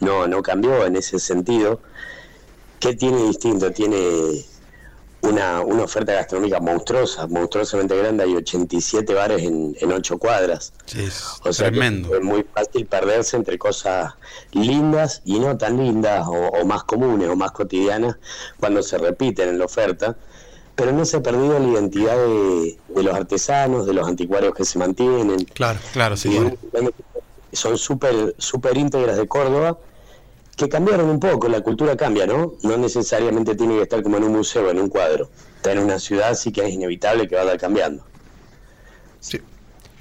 No, 0.00 0.26
no 0.26 0.42
cambió 0.42 0.84
en 0.86 0.96
ese 0.96 1.18
sentido. 1.18 1.80
¿Qué 2.80 2.94
tiene 2.94 3.22
distinto? 3.24 3.70
Tiene 3.72 4.44
una, 5.28 5.60
una 5.60 5.84
oferta 5.84 6.12
gastronómica 6.12 6.60
monstruosa, 6.60 7.26
monstruosamente 7.26 7.96
grande, 7.96 8.24
hay 8.24 8.34
87 8.34 9.12
bares 9.14 9.42
en, 9.42 9.76
en 9.80 9.92
8 9.92 10.18
cuadras. 10.18 10.72
Sí, 10.86 11.06
o 11.44 11.52
sea 11.52 11.68
tremendo. 11.68 12.14
Es 12.14 12.22
muy 12.22 12.44
fácil 12.54 12.86
perderse 12.86 13.36
entre 13.36 13.58
cosas 13.58 14.14
lindas 14.52 15.22
y 15.24 15.38
no 15.38 15.56
tan 15.56 15.76
lindas, 15.78 16.26
o, 16.28 16.64
más 16.64 16.84
comunes 16.84 17.28
o 17.28 17.36
más 17.36 17.52
cotidianas, 17.52 18.16
cuando 18.58 18.82
se 18.82 18.98
repiten 18.98 19.48
en 19.48 19.58
la 19.58 19.64
oferta. 19.64 20.16
Pero 20.74 20.92
no 20.92 21.06
se 21.06 21.16
ha 21.16 21.22
perdido 21.22 21.58
la 21.58 21.66
identidad 21.66 22.16
de, 22.16 22.78
los 22.94 23.14
artesanos, 23.14 23.86
de 23.86 23.94
los 23.94 24.06
anticuarios 24.06 24.54
que 24.54 24.64
se 24.64 24.78
mantienen. 24.78 25.44
Claro, 25.46 25.78
claro, 25.92 26.16
sí. 26.16 26.38
Son 27.52 27.78
súper 27.78 28.34
super 28.36 28.76
íntegras 28.76 29.16
de 29.16 29.26
Córdoba 29.26 29.78
que 30.56 30.68
cambiaron 30.70 31.10
un 31.10 31.20
poco, 31.20 31.48
la 31.48 31.60
cultura 31.60 31.96
cambia, 31.96 32.26
¿no? 32.26 32.54
No 32.62 32.76
necesariamente 32.78 33.54
tiene 33.54 33.76
que 33.76 33.82
estar 33.82 34.02
como 34.02 34.16
en 34.16 34.24
un 34.24 34.32
museo, 34.32 34.70
en 34.70 34.80
un 34.80 34.88
cuadro. 34.88 35.28
Está 35.56 35.72
en 35.72 35.80
una 35.80 35.98
ciudad, 35.98 36.34
sí 36.34 36.50
que 36.50 36.62
es 36.62 36.70
inevitable 36.70 37.28
que 37.28 37.36
vaya 37.36 37.58
cambiando. 37.58 38.02
Sí. 39.20 39.38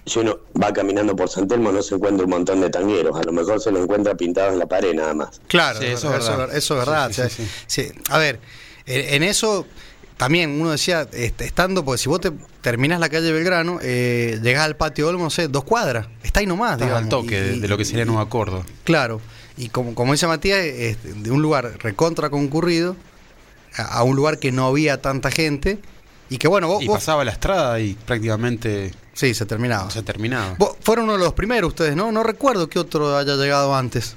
Si 0.06 0.20
uno 0.20 0.40
va 0.62 0.72
caminando 0.72 1.16
por 1.16 1.30
San 1.30 1.48
Telmo 1.48 1.72
no 1.72 1.82
se 1.82 1.96
encuentra 1.96 2.24
un 2.24 2.30
montón 2.30 2.62
de 2.62 2.70
tangueros, 2.70 3.20
a 3.20 3.24
lo 3.24 3.34
mejor 3.34 3.60
se 3.60 3.72
lo 3.72 3.84
encuentra 3.84 4.16
pintado 4.16 4.54
en 4.54 4.60
la 4.60 4.68
pared 4.68 4.94
nada 4.94 5.14
más. 5.14 5.42
Claro, 5.48 5.82
eso, 5.82 6.16
es 6.16 6.28
verdad. 6.28 6.56
Eso, 6.56 6.80
es 6.80 6.86
verdad. 6.86 7.12
Sí, 7.68 7.92
A 8.10 8.18
ver, 8.18 8.40
en 8.86 9.24
eso 9.24 9.66
también 10.16 10.62
uno 10.62 10.72
decía, 10.72 11.08
estando, 11.12 11.84
porque 11.84 11.98
si 11.98 12.08
vos 12.08 12.22
te 12.22 12.32
terminás 12.62 13.02
la 13.02 13.10
calle 13.10 13.32
Belgrano, 13.34 13.80
eh, 13.82 14.40
llegás 14.42 14.64
al 14.64 14.78
patio 14.78 15.10
Olmo, 15.10 15.26
no 15.26 15.30
sé, 15.30 15.50
dos 15.50 15.66
cuadras, 15.66 16.08
está 16.24 16.40
ahí 16.40 16.46
nomás, 16.46 16.78
digamos. 16.78 17.04
al 17.04 17.10
toque 17.10 17.42
de, 17.42 17.68
lo 17.68 17.78
que 17.78 17.84
sería 17.84 18.06
Nueva 18.06 18.30
Córdoba. 18.30 18.64
Claro. 18.86 19.20
Y 19.58 19.70
como, 19.70 19.96
como 19.96 20.12
dice 20.12 20.28
Matías, 20.28 20.64
de 20.64 21.32
un 21.32 21.42
lugar 21.42 21.78
recontra 21.80 22.30
concurrido 22.30 22.96
a, 23.78 24.04
un 24.04 24.16
lugar 24.16 24.40
que 24.40 24.52
no 24.52 24.68
había 24.68 25.02
tanta 25.02 25.32
gente 25.32 25.80
y 26.30 26.38
que 26.38 26.48
bueno, 26.48 26.68
vos, 26.68 26.84
y 26.84 26.88
pasaba 26.88 27.24
la 27.24 27.32
estrada 27.32 27.80
y 27.80 27.94
prácticamente 27.94 28.94
sí 29.14 29.34
se 29.34 29.46
terminaba. 29.46 29.90
Se 29.92 30.04
terminaba. 30.04 30.58
fueron 30.82 31.06
uno 31.06 31.14
de 31.14 31.20
los 31.20 31.34
primeros 31.34 31.70
ustedes, 31.70 31.96
¿no? 31.96 32.12
No 32.12 32.24
recuerdo 32.24 32.68
que 32.68 32.80
otro 32.80 33.18
haya 33.18 33.36
llegado 33.36 33.76
antes. 33.76 34.16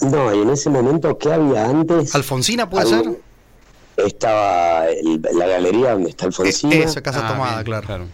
No, 0.00 0.32
y 0.32 0.42
en 0.42 0.50
ese 0.50 0.70
momento 0.70 1.18
¿qué 1.18 1.32
había 1.32 1.66
antes? 1.66 2.14
Alfonsina 2.14 2.70
puede 2.70 2.86
ser. 2.86 3.20
Estaba 3.96 4.84
la 5.34 5.46
galería 5.46 5.92
donde 5.92 6.10
está 6.10 6.26
Alfonsina. 6.26 6.74
E, 6.74 6.82
esa 6.84 7.02
casa 7.02 7.26
ah, 7.26 7.32
tomada, 7.32 7.64
claro. 7.64 8.06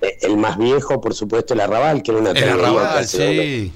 El, 0.00 0.36
más 0.36 0.56
viejo, 0.58 1.00
por 1.00 1.12
supuesto, 1.12 1.54
el 1.54 1.60
Arrabal, 1.60 2.04
que 2.04 2.12
era 2.12 2.20
una 2.20 2.30
El 2.30 2.48
Arrabal, 2.48 3.06
sí 3.06 3.72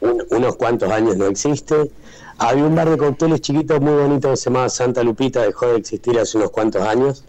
unos 0.00 0.56
cuantos 0.56 0.90
años 0.90 1.16
no 1.16 1.26
existe. 1.26 1.90
Había 2.38 2.64
un 2.64 2.74
bar 2.74 2.88
de 2.88 2.96
cócteles 2.96 3.40
chiquitos 3.40 3.80
muy 3.80 3.94
bonito 3.94 4.30
que 4.30 4.36
se 4.36 4.44
llamaba 4.44 4.68
Santa 4.68 5.02
Lupita, 5.02 5.42
dejó 5.42 5.66
de 5.66 5.78
existir 5.78 6.18
hace 6.18 6.38
unos 6.38 6.50
cuantos 6.50 6.82
años. 6.82 7.24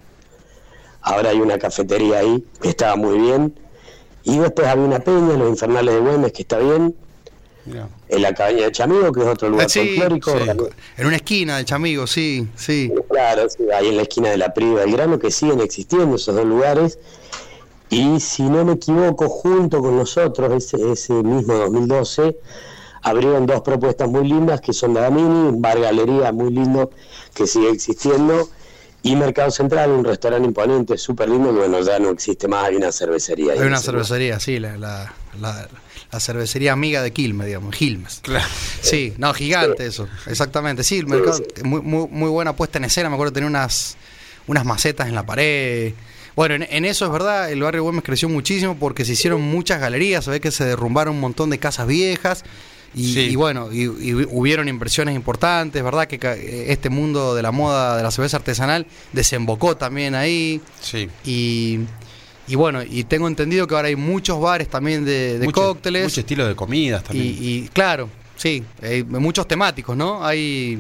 Ahora 1.02 1.30
hay 1.30 1.40
una 1.40 1.58
cafetería 1.58 2.20
ahí 2.20 2.44
que 2.62 2.70
estaba 2.70 2.96
muy 2.96 3.18
bien. 3.18 3.58
Y 4.24 4.38
después 4.38 4.68
había 4.68 4.84
una 4.84 5.00
peña, 5.00 5.34
los 5.34 5.50
Infernales 5.50 5.96
de 5.96 6.00
Güemes, 6.02 6.32
que 6.32 6.42
está 6.44 6.60
bien. 6.60 6.96
En 8.08 8.22
la 8.22 8.34
cabaña 8.34 8.66
de 8.66 8.72
Chamigo, 8.72 9.12
que 9.12 9.22
es 9.22 9.28
otro 9.28 9.50
lugar 9.50 9.70
folclórico. 9.70 10.38
En 10.98 11.06
una 11.06 11.16
esquina 11.18 11.58
de 11.58 11.66
Chamigo, 11.66 12.08
sí, 12.08 12.48
sí. 12.56 12.92
Claro, 13.10 13.48
ahí 13.76 13.90
en 13.90 13.98
la 13.98 14.02
esquina 14.04 14.30
de 14.30 14.38
la 14.38 14.54
Priva 14.54 14.82
del 14.82 14.92
Grano, 14.92 15.20
que 15.20 15.30
siguen 15.30 15.62
existiendo 15.62 16.16
esos 16.16 16.36
dos 16.36 16.46
lugares. 16.46 16.98
Y 17.90 18.20
si 18.20 18.44
no 18.44 18.64
me 18.66 18.74
equivoco, 18.74 19.28
junto 19.30 19.82
con 19.82 19.98
nosotros, 19.98 20.52
ese, 20.54 20.92
ese 20.92 21.14
mismo 21.14 21.54
2012, 21.56 22.38
abrieron 23.02 23.46
dos 23.46 23.62
propuestas 23.62 24.08
muy 24.10 24.28
lindas 24.28 24.62
que 24.62 24.74
son 24.74 24.94
de 24.94 25.02
Damini, 25.02 25.50
un 25.50 25.62
bar 25.62 25.80
galería 25.80 26.32
muy 26.32 26.52
lindo 26.52 26.92
que 27.34 27.48
sigue 27.48 27.70
existiendo, 27.72 28.50
Y 29.02 29.16
Mercado 29.16 29.50
Central, 29.50 29.92
un 29.92 30.04
restaurante 30.04 30.46
imponente, 30.46 30.98
súper 30.98 31.30
lindo, 31.30 31.54
que 31.54 31.60
bueno, 31.60 31.80
ya 31.82 31.98
no 32.00 32.10
existe 32.10 32.50
más, 32.50 32.66
hay 32.66 32.76
una 32.76 32.92
cervecería. 32.92 33.54
ahí 33.54 33.60
Hay 33.60 33.66
una 33.68 33.80
cervecería, 33.80 34.40
sí, 34.42 34.60
la, 34.60 34.76
la, 34.78 35.14
la- 35.40 35.70
la 36.12 36.20
cervecería 36.20 36.74
amiga 36.74 37.02
de 37.02 37.14
Quilmes, 37.14 37.46
digamos, 37.48 37.74
Gilmes. 37.76 38.20
Claro. 38.24 38.46
Sí, 38.82 39.14
no, 39.18 39.34
gigante 39.34 39.86
eso, 39.86 40.08
exactamente. 40.28 40.84
Sí, 40.84 40.98
el 40.98 41.06
mercado, 41.08 41.42
muy, 41.64 41.82
muy, 41.82 42.08
muy 42.10 42.30
buena 42.30 42.56
puesta 42.58 42.78
en 42.80 42.86
escena, 42.86 43.08
me 43.10 43.16
acuerdo 43.16 43.32
que 43.32 43.36
tenía 43.36 43.48
unas, 43.50 43.96
unas 44.48 44.66
macetas 44.66 45.08
en 45.08 45.16
la 45.16 45.26
pared. 45.26 45.94
Bueno, 46.36 46.56
en, 46.56 46.68
en 46.70 46.86
eso 46.86 47.06
es 47.06 47.12
verdad, 47.12 47.52
el 47.52 47.62
barrio 47.62 47.84
Güemes 47.84 48.04
creció 48.04 48.30
muchísimo 48.30 48.76
porque 48.78 49.04
se 49.06 49.14
hicieron 49.14 49.42
muchas 49.42 49.80
galerías, 49.82 50.26
se 50.26 50.32
ve 50.32 50.40
que 50.40 50.52
se 50.52 50.64
derrumbaron 50.66 51.16
un 51.16 51.22
montón 51.22 51.50
de 51.50 51.58
casas 51.60 51.88
viejas. 51.88 52.44
Y, 52.96 53.14
Sí. 53.14 53.20
y 53.20 53.36
bueno, 53.36 53.72
y, 53.72 53.84
y 53.84 54.14
hubieron 54.32 54.68
inversiones 54.68 55.16
importantes, 55.16 55.84
¿verdad? 55.84 56.08
Que 56.08 56.18
ca- 56.18 56.36
este 56.36 56.90
mundo 56.90 57.36
de 57.36 57.44
la 57.44 57.52
moda 57.52 57.96
de 57.98 58.02
la 58.04 58.10
cerveza 58.10 58.38
artesanal 58.38 58.88
desembocó 59.14 59.78
también 59.78 60.16
ahí. 60.16 60.60
Sí. 60.82 61.08
Y, 61.24 61.82
y 62.48 62.56
bueno, 62.56 62.82
y 62.82 63.04
tengo 63.04 63.28
entendido 63.28 63.68
que 63.68 63.76
ahora 63.76 63.90
hay 63.90 63.96
muchos 63.96 64.42
bares 64.42 64.70
también 64.70 65.06
de, 65.06 65.38
de 65.38 65.46
Mucho- 65.46 65.62
cócteles. 65.62 66.04
Mucho 66.06 66.22
estilo 66.22 66.48
de 66.48 66.56
comidas 66.56 67.04
Y, 67.04 67.06
también. 67.06 67.36
y 67.40 67.68
claro, 67.68 68.10
sí, 68.38 68.64
hay 68.82 69.04
muchos 69.04 69.48
temáticos, 69.48 69.96
¿no? 69.96 70.26
Hay 70.26 70.80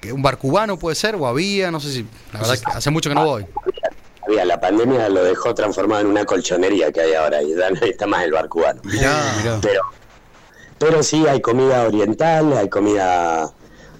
que 0.00 0.12
un 0.12 0.22
bar 0.22 0.36
cubano 0.36 0.78
puede 0.80 0.96
ser, 0.96 1.14
o 1.14 1.28
había, 1.28 1.70
no 1.70 1.78
sé 1.78 1.92
si, 1.92 2.06
la 2.32 2.40
verdad 2.40 2.58
que 2.58 2.70
hace 2.72 2.90
mucho 2.90 3.08
que 3.08 3.14
no 3.14 3.24
voy. 3.24 3.44
La 4.36 4.60
pandemia 4.60 5.08
lo 5.08 5.24
dejó 5.24 5.54
transformado 5.54 6.02
en 6.02 6.06
una 6.06 6.24
colchonería 6.24 6.92
que 6.92 7.00
hay 7.00 7.14
ahora 7.14 7.42
y 7.42 7.54
ya 7.54 7.70
no 7.70 7.80
está 7.80 8.06
más 8.06 8.24
el 8.24 8.32
bar 8.32 8.48
cubano. 8.48 8.80
Mirá, 8.84 9.34
mirá. 9.38 9.58
Pero, 9.60 9.82
pero 10.78 11.02
sí, 11.02 11.26
hay 11.26 11.40
comida 11.40 11.82
oriental, 11.86 12.52
hay 12.56 12.68
comida, 12.68 13.44
o 13.46 13.52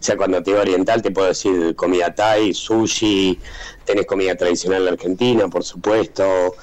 sea, 0.02 0.16
cuando 0.16 0.42
te 0.42 0.50
digo 0.50 0.62
oriental 0.62 1.02
te 1.02 1.10
puedo 1.10 1.28
decir 1.28 1.74
comida 1.76 2.14
thai, 2.14 2.54
sushi, 2.54 3.38
tenés 3.84 4.06
comida 4.06 4.34
tradicional 4.34 4.88
argentina, 4.88 5.48
por 5.48 5.64
supuesto, 5.64 6.54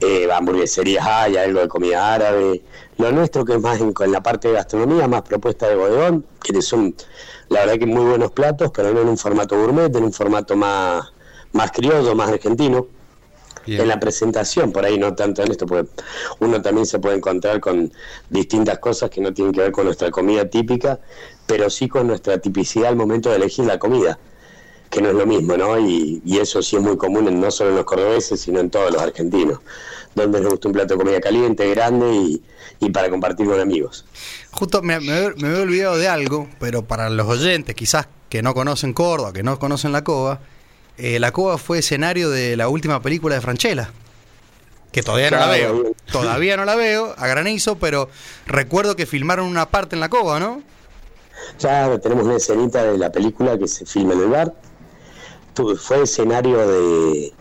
eh, 0.00 0.28
hamburgueserías 0.32 1.06
hay, 1.06 1.36
algo 1.36 1.60
de 1.60 1.68
comida 1.68 2.14
árabe. 2.14 2.62
Lo 2.98 3.12
nuestro 3.12 3.44
que 3.44 3.54
es 3.54 3.60
más 3.60 3.80
en, 3.80 3.94
la 4.10 4.22
parte 4.22 4.48
de 4.48 4.54
gastronomía, 4.54 5.06
más 5.06 5.22
propuesta 5.22 5.68
de 5.68 5.76
bodegón, 5.76 6.26
que 6.42 6.60
son, 6.60 6.94
la 7.48 7.60
verdad 7.60 7.78
que 7.78 7.86
muy 7.86 8.04
buenos 8.04 8.32
platos, 8.32 8.70
pero 8.74 8.92
no 8.92 9.02
en 9.02 9.08
un 9.08 9.18
formato 9.18 9.56
gourmet, 9.56 9.94
en 9.94 10.04
un 10.04 10.12
formato 10.12 10.56
más, 10.56 11.12
más 11.52 11.70
criollo, 11.70 12.14
más 12.14 12.30
argentino 12.30 12.86
Bien. 13.66 13.80
en 13.82 13.88
la 13.88 14.00
presentación, 14.00 14.72
por 14.72 14.84
ahí 14.84 14.98
no 14.98 15.14
tanto 15.14 15.42
en 15.42 15.50
esto, 15.50 15.66
porque 15.66 15.88
uno 16.40 16.60
también 16.62 16.86
se 16.86 16.98
puede 16.98 17.16
encontrar 17.16 17.60
con 17.60 17.92
distintas 18.30 18.78
cosas 18.78 19.10
que 19.10 19.20
no 19.20 19.32
tienen 19.32 19.52
que 19.52 19.60
ver 19.60 19.72
con 19.72 19.84
nuestra 19.84 20.10
comida 20.10 20.44
típica, 20.48 20.98
pero 21.46 21.70
sí 21.70 21.88
con 21.88 22.06
nuestra 22.06 22.38
tipicidad 22.38 22.88
al 22.88 22.96
momento 22.96 23.30
de 23.30 23.36
elegir 23.36 23.64
la 23.64 23.78
comida, 23.78 24.18
que 24.90 25.00
no 25.00 25.08
es 25.08 25.14
lo 25.14 25.26
mismo, 25.26 25.56
¿no? 25.56 25.78
Y, 25.78 26.20
y 26.24 26.38
eso 26.38 26.60
sí 26.62 26.76
es 26.76 26.82
muy 26.82 26.96
común 26.96 27.26
en- 27.28 27.40
no 27.40 27.50
solo 27.50 27.70
en 27.70 27.76
los 27.76 27.84
cordobeses, 27.84 28.40
sino 28.40 28.60
en 28.60 28.68
todos 28.70 28.92
los 28.92 29.00
argentinos, 29.00 29.60
donde 30.14 30.40
les 30.40 30.48
gusta 30.50 30.68
un 30.68 30.74
plato 30.74 30.94
de 30.94 30.98
comida 31.02 31.20
caliente, 31.20 31.68
grande 31.70 32.12
y, 32.14 32.42
y 32.80 32.90
para 32.90 33.08
compartir 33.08 33.46
con 33.46 33.58
amigos. 33.60 34.04
Justo 34.50 34.82
me, 34.82 35.00
me- 35.00 35.30
me 35.36 35.48
había 35.48 35.62
olvidado 35.62 35.96
de 35.96 36.08
algo, 36.08 36.48
pero 36.60 36.82
para 36.82 37.08
los 37.08 37.26
oyentes 37.26 37.74
quizás 37.74 38.06
que 38.28 38.42
no 38.42 38.52
conocen 38.54 38.92
Córdoba, 38.92 39.32
que 39.32 39.42
no 39.42 39.58
conocen 39.58 39.92
La 39.92 40.04
Cova, 40.04 40.40
eh, 40.98 41.18
La 41.18 41.32
Cova 41.32 41.58
fue 41.58 41.78
escenario 41.78 42.30
de 42.30 42.56
la 42.56 42.68
última 42.68 43.00
película 43.02 43.34
de 43.34 43.40
Franchella. 43.40 43.90
Que 44.92 45.02
todavía 45.02 45.30
no 45.30 45.38
la 45.38 45.48
veo. 45.48 45.92
Todavía 46.10 46.56
no 46.58 46.64
la 46.66 46.76
veo, 46.76 47.14
a 47.16 47.26
granizo, 47.26 47.76
pero 47.78 48.10
recuerdo 48.46 48.94
que 48.94 49.06
filmaron 49.06 49.46
una 49.46 49.70
parte 49.70 49.96
en 49.96 50.00
La 50.00 50.10
Cova, 50.10 50.38
¿no? 50.38 50.62
Ya 51.58 51.98
tenemos 51.98 52.24
una 52.24 52.36
escenita 52.36 52.84
de 52.84 52.98
la 52.98 53.10
película 53.10 53.58
que 53.58 53.66
se 53.66 53.86
filma 53.86 54.12
en 54.12 54.20
el 54.20 54.28
bar. 54.28 54.54
Fue 55.80 56.02
escenario 56.02 56.66
de. 56.66 57.32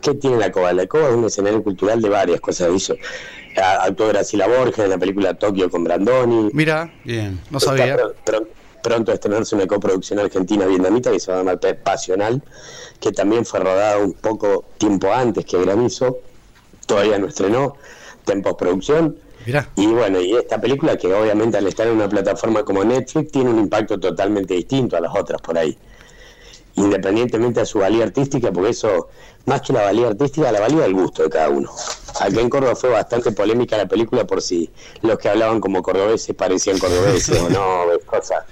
¿Qué 0.00 0.14
tiene 0.14 0.38
la 0.38 0.50
Cova? 0.50 0.72
La 0.72 0.86
Cova 0.86 1.08
es 1.08 1.14
un 1.14 1.24
escenario 1.24 1.62
cultural 1.62 2.00
de 2.00 2.08
varias 2.08 2.40
cosas. 2.40 2.70
Hizo. 2.74 2.94
Actuó 3.56 4.08
Graciela 4.08 4.48
Borges 4.48 4.78
en 4.84 4.90
la 4.90 4.98
película 4.98 5.34
Tokio 5.34 5.70
con 5.70 5.84
Brandoni. 5.84 6.50
Mira, 6.52 6.92
Bien. 7.04 7.40
no 7.50 7.60
sabía. 7.60 7.96
Pr- 8.24 8.46
pronto 8.84 9.10
a 9.10 9.14
estrenarse 9.14 9.54
una 9.56 9.66
coproducción 9.66 10.18
argentina-vietnamita 10.18 11.10
que 11.10 11.18
se 11.18 11.30
va 11.32 11.38
a 11.38 11.40
llamar 11.40 11.58
Pe- 11.58 11.74
Pasional, 11.74 12.42
que 13.00 13.12
también 13.12 13.46
fue 13.46 13.60
rodada 13.60 13.96
un 13.98 14.12
poco 14.12 14.64
tiempo 14.76 15.10
antes 15.10 15.46
que 15.46 15.58
Granizo. 15.58 16.18
Todavía 16.86 17.18
no 17.18 17.28
estrenó, 17.28 17.76
está 18.18 18.34
en 18.34 18.42
postproducción. 18.42 19.16
Mira. 19.46 19.70
Y 19.76 19.86
bueno, 19.86 20.20
y 20.20 20.34
esta 20.36 20.60
película 20.60 20.98
que 20.98 21.12
obviamente 21.14 21.56
al 21.56 21.66
estar 21.66 21.86
en 21.86 21.94
una 21.94 22.08
plataforma 22.10 22.62
como 22.62 22.84
Netflix 22.84 23.32
tiene 23.32 23.48
un 23.50 23.58
impacto 23.58 23.98
totalmente 23.98 24.52
distinto 24.52 24.98
a 24.98 25.00
las 25.00 25.14
otras 25.16 25.40
por 25.40 25.56
ahí. 25.56 25.76
Independientemente 26.76 27.60
de 27.60 27.66
su 27.66 27.78
valía 27.78 28.04
artística, 28.04 28.50
porque 28.52 28.70
eso, 28.70 29.08
más 29.46 29.62
que 29.62 29.72
la 29.72 29.82
valía 29.82 30.08
artística, 30.08 30.50
la 30.52 30.60
valía 30.60 30.80
del 30.82 30.92
gusto 30.94 31.22
de 31.22 31.30
cada 31.30 31.48
uno. 31.48 31.70
Aquí 32.20 32.38
en 32.38 32.50
Córdoba 32.50 32.74
fue 32.76 32.90
bastante 32.90 33.32
polémica 33.32 33.76
la 33.78 33.86
película 33.86 34.26
por 34.26 34.42
si 34.42 34.70
los 35.02 35.16
que 35.18 35.28
hablaban 35.28 35.60
como 35.60 35.82
cordobeses 35.82 36.34
parecían 36.34 36.78
cordobeses 36.78 37.40
o 37.40 37.48
no, 37.48 37.84
cosas 38.06 38.44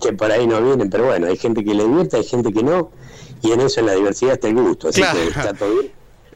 que 0.00 0.12
por 0.12 0.30
ahí 0.30 0.46
no 0.46 0.60
vienen, 0.60 0.90
pero 0.90 1.06
bueno, 1.06 1.26
hay 1.26 1.36
gente 1.36 1.64
que 1.64 1.74
le 1.74 1.84
divierte, 1.84 2.16
hay 2.18 2.24
gente 2.24 2.52
que 2.52 2.62
no, 2.62 2.90
y 3.42 3.52
en 3.52 3.60
eso 3.60 3.80
en 3.80 3.86
la 3.86 3.94
diversidad 3.94 4.34
está 4.34 4.48
el 4.48 4.54
gusto, 4.54 4.88
así 4.88 5.00
Claro. 5.00 5.18
que 5.20 5.28
está 5.28 5.54
todo 5.54 5.70
bien. 5.80 5.92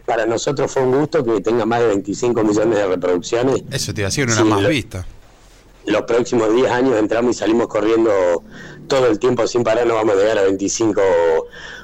Para 0.06 0.26
nosotros 0.26 0.70
fue 0.72 0.82
un 0.82 0.98
gusto 0.98 1.22
que 1.24 1.40
tenga 1.40 1.64
más 1.66 1.80
de 1.80 1.86
25 1.88 2.42
millones 2.42 2.78
de 2.78 2.86
reproducciones 2.86 3.62
Eso 3.70 3.94
te 3.94 4.00
iba 4.00 4.06
a 4.08 4.10
decir, 4.10 4.24
una 4.26 4.36
Sí, 4.36 4.42
más 4.44 4.62
lo- 4.62 4.68
vista. 4.68 5.06
los 5.86 6.02
próximos 6.02 6.52
10 6.54 6.70
años 6.70 6.96
entramos 6.98 7.36
y 7.36 7.38
salimos 7.38 7.68
corriendo 7.68 8.10
todo 8.88 9.06
el 9.06 9.18
tiempo 9.18 9.46
sin 9.46 9.62
parar, 9.62 9.86
no 9.86 9.94
vamos 9.94 10.14
a 10.16 10.18
llegar 10.18 10.38
a 10.38 10.42
25 10.42 11.00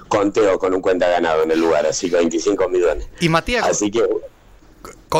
conteos 0.09 0.59
con 0.59 0.75
un 0.75 0.80
cuenta 0.80 1.09
ganado 1.09 1.42
en 1.42 1.50
el 1.50 1.61
lugar, 1.61 1.87
así 1.87 2.09
que 2.11 2.16
25 2.16 2.68
millones. 2.68 3.09
Y 3.21 3.28
Matías, 3.28 3.66
Así 3.68 3.90
que 3.90 4.02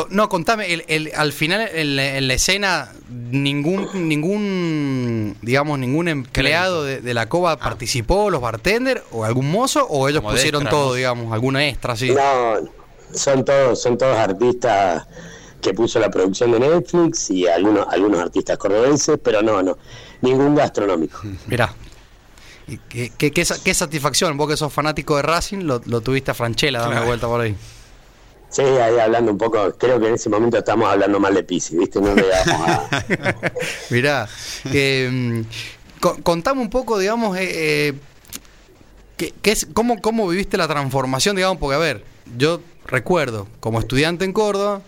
no, 0.09 0.29
contame, 0.29 0.73
el, 0.73 0.83
el- 0.87 1.11
al 1.15 1.31
final 1.33 1.69
en 1.73 1.95
la, 1.95 2.17
en 2.17 2.27
la 2.27 2.33
escena 2.35 2.91
ningún, 3.09 3.87
ningún, 4.07 5.37
digamos, 5.41 5.79
ningún 5.79 6.07
empleado 6.07 6.83
de, 6.83 7.01
de 7.01 7.13
la 7.13 7.27
Cova 7.29 7.57
participó, 7.57 8.29
los 8.29 8.41
bartenders 8.41 9.01
o 9.11 9.23
algún 9.25 9.49
mozo, 9.51 9.85
o 9.89 10.07
ellos 10.09 10.21
Como 10.21 10.33
pusieron 10.33 10.63
extra, 10.63 10.77
todo, 10.77 10.89
¿no? 10.89 10.93
digamos, 10.95 11.33
alguna 11.33 11.67
extra, 11.67 11.95
sí. 11.95 12.11
no, 12.11 12.69
son 13.13 13.43
todos, 13.45 13.81
son 13.81 13.97
todos 13.97 14.17
artistas 14.17 15.07
que 15.61 15.73
puso 15.73 15.99
la 15.99 16.09
producción 16.09 16.51
de 16.51 16.59
Netflix 16.59 17.29
y 17.31 17.47
algunos, 17.47 17.87
algunos 17.89 18.19
artistas 18.21 18.57
cordobeses, 18.57 19.17
pero 19.23 19.41
no, 19.41 19.63
no, 19.63 19.77
ningún 20.21 20.53
gastronómico. 20.55 21.19
Mirá. 21.47 21.73
Y 22.67 22.77
qué, 22.89 23.11
qué- 23.17 23.31
qué 23.31 23.45
qué 23.63 23.73
satisfacción, 23.73 24.35
vos 24.37 24.49
que 24.49 24.57
sos 24.57 24.71
fanático 24.73 25.15
de 25.15 25.21
Racing, 25.21 25.59
lo, 25.59 25.81
lo 25.85 26.01
tuviste 26.01 26.31
a 26.31 26.33
Franchella 26.33 26.79
dando 26.79 26.91
Claro. 26.95 27.07
vuelta 27.07 27.27
por 27.27 27.41
ahí. 27.41 27.55
Sí, 28.57 28.63
ahí 28.63 28.97
hablando 28.97 29.31
un 29.31 29.37
poco, 29.37 29.71
creo 29.77 29.99
que 29.99 30.07
en 30.07 30.15
ese 30.15 30.29
momento 30.29 30.57
estamos 30.57 30.89
hablando 30.91 31.19
mal 31.19 31.35
de 31.35 31.43
Pisi, 31.43 31.77
¿viste? 31.77 32.01
No 32.01 32.15
le 32.15 32.27
damos 32.27 32.67
a... 32.67 33.05
Mirá, 33.91 34.27
eh, 34.73 35.43
co- 35.99 36.17
contame 36.23 36.61
un 36.61 36.69
poco, 36.71 36.97
digamos, 36.97 37.37
eh, 37.37 37.89
eh, 37.89 37.93
¿qué, 39.15 39.31
qué 39.43 39.51
es, 39.51 39.67
cómo, 39.73 40.01
cómo 40.01 40.27
viviste 40.27 40.57
la 40.57 40.67
transformación, 40.67 41.35
digamos, 41.35 41.59
porque 41.59 41.75
a 41.75 41.79
ver, 41.79 42.03
yo 42.35 42.59
recuerdo, 42.87 43.47
como 43.59 43.79
estudiante 43.79 44.25
en 44.25 44.33
Córdoba, 44.33 44.81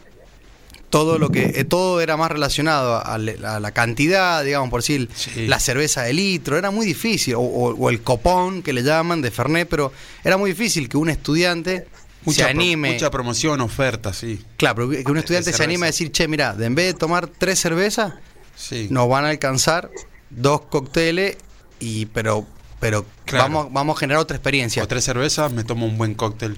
todo 0.90 1.20
lo 1.20 1.30
que 1.30 1.52
eh, 1.60 1.64
todo 1.64 2.02
era 2.02 2.18
más 2.18 2.32
relacionado 2.32 2.96
a, 3.06 3.20
la 3.20 3.72
cantidad, 3.72 4.44
digamos, 4.44 4.72
por 4.72 4.82
decir, 4.82 5.08
Sí. 5.14 5.46
la 5.46 5.60
cerveza 5.60 6.02
de 6.02 6.14
litro, 6.14 6.58
era 6.58 6.72
muy 6.72 6.88
difícil, 6.88 7.36
o, 7.36 7.42
o- 7.42 7.76
o 7.76 7.90
el 7.92 8.02
copón 8.02 8.64
que 8.64 8.74
le 8.74 8.82
llaman 8.82 9.22
de 9.22 9.30
Fernet, 9.30 9.70
pero 9.70 9.92
era 10.24 10.38
muy 10.38 10.50
difícil 10.50 10.90
que 10.90 10.98
un 10.98 11.10
estudiante 11.12 11.86
Mucha, 12.26 12.48
se 12.48 12.54
pro- 12.54 12.78
mucha 12.78 13.12
promoción, 13.12 13.62
oferta, 13.62 14.14
sí. 14.14 14.44
Claro, 14.58 14.88
pero 14.90 15.04
que 15.06 15.12
un 15.12 15.18
estudiante 15.18 15.54
se 15.54 15.64
anime 15.64 15.86
a 15.86 15.88
decir, 15.88 16.12
che, 16.12 16.28
mira, 16.28 16.54
de 16.54 16.66
en 16.66 16.76
vez 16.76 16.88
de 16.88 16.94
tomar 16.94 17.28
tres 17.28 17.60
cervezas, 17.60 18.14
Sí. 18.56 18.88
nos 18.92 19.08
van 19.08 19.26
a 19.26 19.30
alcanzar 19.30 19.90
dos 20.30 20.62
cócteles 20.70 21.38
y 21.80 22.06
pero 22.08 22.46
pero 22.80 23.06
Claro. 23.26 23.44
vamos 23.46 23.74
vamos 23.74 23.98
a 23.98 24.00
generar 24.00 24.22
otra 24.22 24.38
experiencia. 24.38 24.84
O 24.84 24.88
tres 24.88 25.04
cervezas, 25.04 25.52
me 25.52 25.64
tomo 25.64 25.86
un 25.86 25.98
buen 25.98 26.14
cóctel. 26.14 26.58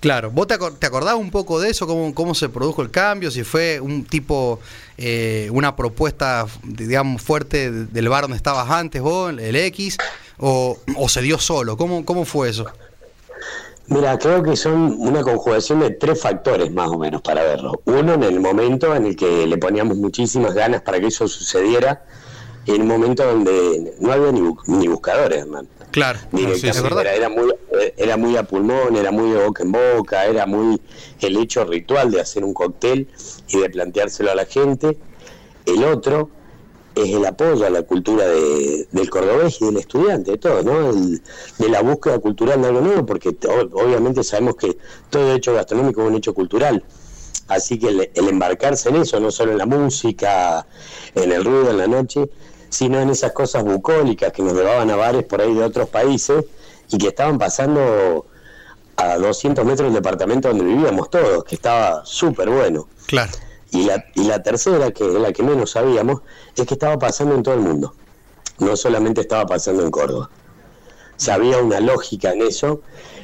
Claro, 0.00 0.30
¿vos 0.30 0.46
te, 0.46 0.54
acor- 0.58 0.78
te 0.78 0.86
acordás 0.86 1.14
un 1.14 1.30
poco 1.30 1.60
de 1.60 1.70
eso? 1.70 1.86
¿Cómo, 1.86 2.14
cómo 2.14 2.34
se 2.34 2.48
produjo 2.48 2.80
el 2.82 2.90
cambio? 2.90 3.30
Si 3.30 3.44
fue 3.44 3.80
un 3.80 4.04
tipo, 4.04 4.58
eh, 4.96 5.48
una 5.52 5.76
propuesta, 5.76 6.46
digamos, 6.64 7.20
fuerte 7.20 7.70
de- 7.70 7.84
del 7.86 8.08
bar 8.08 8.22
donde 8.22 8.36
estabas 8.38 8.70
antes 8.70 9.02
vos, 9.02 9.30
el 9.38 9.54
X, 9.56 9.98
o, 10.38 10.78
o 10.96 11.08
se 11.08 11.20
dio 11.20 11.38
solo. 11.38 11.76
¿Cómo, 11.76 12.04
cómo 12.06 12.24
fue 12.24 12.48
eso? 12.48 12.66
Mira, 13.90 14.16
creo 14.18 14.40
que 14.42 14.54
son 14.56 14.96
una 15.00 15.20
conjugación 15.22 15.80
de 15.80 15.90
tres 15.90 16.20
factores 16.20 16.70
más 16.72 16.88
o 16.90 16.96
menos 16.98 17.22
para 17.22 17.42
verlo. 17.42 17.82
Uno, 17.86 18.14
en 18.14 18.22
el 18.22 18.38
momento 18.40 18.94
en 18.94 19.04
el 19.06 19.16
que 19.16 19.46
le 19.48 19.58
poníamos 19.58 19.96
muchísimas 19.96 20.54
ganas 20.54 20.82
para 20.82 21.00
que 21.00 21.08
eso 21.08 21.26
sucediera, 21.26 22.04
y 22.66 22.72
en 22.76 22.82
un 22.82 22.88
momento 22.88 23.26
donde 23.26 23.94
no 23.98 24.12
había 24.12 24.30
ni, 24.30 24.40
bu- 24.42 24.62
ni 24.66 24.86
buscadores, 24.86 25.40
hermano. 25.40 25.66
Claro, 25.90 26.20
Directamente, 26.30 26.82
verdad. 26.82 27.00
era, 27.00 27.14
era 27.14 27.28
muy, 27.28 27.52
era 27.96 28.16
muy 28.16 28.36
a 28.36 28.44
pulmón, 28.44 28.94
era 28.94 29.10
muy 29.10 29.30
de 29.32 29.44
boca 29.44 29.64
en 29.64 29.72
boca, 29.72 30.24
era 30.26 30.46
muy 30.46 30.80
el 31.20 31.36
hecho 31.38 31.64
ritual 31.64 32.12
de 32.12 32.20
hacer 32.20 32.44
un 32.44 32.54
cóctel 32.54 33.08
y 33.48 33.58
de 33.58 33.70
planteárselo 33.70 34.30
a 34.30 34.36
la 34.36 34.44
gente. 34.44 34.96
El 35.66 35.82
otro 35.82 36.30
es 36.94 37.08
el 37.14 37.24
apoyo 37.24 37.64
a 37.64 37.70
la 37.70 37.82
cultura 37.82 38.26
de, 38.26 38.88
del 38.90 39.10
cordobés 39.10 39.60
y 39.60 39.66
del 39.66 39.76
estudiante, 39.76 40.32
de 40.32 40.38
todo, 40.38 40.62
¿no? 40.62 40.92
de 40.92 41.68
la 41.68 41.82
búsqueda 41.82 42.18
cultural 42.18 42.60
de 42.60 42.68
algo 42.68 42.80
nuevo, 42.80 43.06
porque 43.06 43.36
obviamente 43.72 44.24
sabemos 44.24 44.56
que 44.56 44.76
todo 45.08 45.34
hecho 45.34 45.54
gastronómico 45.54 46.02
es 46.02 46.08
un 46.08 46.16
hecho 46.16 46.34
cultural. 46.34 46.84
Así 47.48 47.78
que 47.78 47.88
el, 47.88 48.28
embarcarse 48.28 48.90
en 48.90 48.96
eso, 48.96 49.18
no 49.18 49.30
solo 49.30 49.52
en 49.52 49.58
la 49.58 49.66
música, 49.66 50.66
en 51.14 51.32
el 51.32 51.44
ruido 51.44 51.70
en 51.70 51.78
la 51.78 51.86
noche, 51.86 52.28
sino 52.68 53.00
en 53.00 53.10
esas 53.10 53.32
cosas 53.32 53.64
bucólicas 53.64 54.32
que 54.32 54.42
nos 54.42 54.54
llevaban 54.54 54.88
a 54.90 54.96
bares 54.96 55.24
por 55.24 55.40
ahí 55.40 55.52
de 55.52 55.64
otros 55.64 55.88
países 55.88 56.44
y 56.88 56.98
que 56.98 57.08
estaban 57.08 57.38
pasando 57.38 58.26
a 58.96 59.18
200 59.18 59.64
metros 59.64 59.88
del 59.88 59.94
departamento 59.94 60.48
donde 60.48 60.64
vivíamos 60.64 61.10
todos, 61.10 61.42
que 61.44 61.56
estaba 61.56 62.04
súper 62.04 62.50
bueno. 62.50 62.86
Claro. 63.06 63.32
Y 63.72 63.84
la, 63.84 64.04
y 64.14 64.24
la 64.24 64.42
tercera, 64.42 64.90
que 64.90 65.06
es 65.06 65.14
la 65.14 65.32
que 65.32 65.42
menos 65.42 65.72
sabíamos, 65.72 66.22
es 66.56 66.66
que 66.66 66.74
estaba 66.74 66.98
pasando 66.98 67.34
en 67.34 67.42
todo 67.42 67.54
el 67.54 67.60
mundo. 67.60 67.94
No 68.58 68.76
solamente 68.76 69.20
estaba 69.20 69.46
pasando 69.46 69.84
en 69.84 69.90
Córdoba. 69.90 70.30
O 71.16 71.20
sea, 71.22 71.34
había 71.34 71.58
una 71.58 71.80
lógica 71.80 72.32
en 72.32 72.42
eso, 72.42 72.82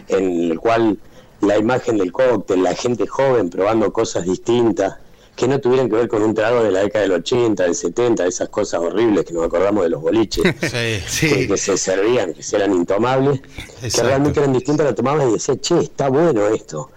en 0.08 0.50
el 0.50 0.60
cual 0.60 0.98
la 1.40 1.58
imagen 1.58 1.98
del 1.98 2.12
cóctel, 2.12 2.62
la 2.62 2.74
gente 2.74 3.06
joven 3.06 3.50
probando 3.50 3.92
cosas 3.92 4.24
distintas, 4.24 4.96
que 5.34 5.46
no 5.48 5.60
tuvieran 5.60 5.90
que 5.90 5.96
ver 5.96 6.08
con 6.08 6.22
un 6.22 6.34
trago 6.34 6.62
de 6.62 6.70
la 6.70 6.80
década 6.80 7.02
del 7.02 7.12
80, 7.12 7.62
del 7.62 7.74
70, 7.74 8.26
esas 8.26 8.48
cosas 8.48 8.80
horribles 8.80 9.24
que 9.26 9.34
nos 9.34 9.44
acordamos 9.44 9.82
de 9.84 9.90
los 9.90 10.00
boliches, 10.00 10.44
Que, 10.60 11.56
se 11.56 11.76
servían, 11.76 12.32
que 12.32 12.56
eran 12.56 12.72
intomables, 12.72 13.40
que 13.80 14.02
realmente 14.02 14.40
eran 14.40 14.54
distintas, 14.54 14.86
la 14.86 14.94
tomaban 14.94 15.28
y 15.28 15.34
decía, 15.34 15.60
che, 15.60 15.78
está 15.80 16.08
bueno 16.08 16.46
esto 16.48 16.90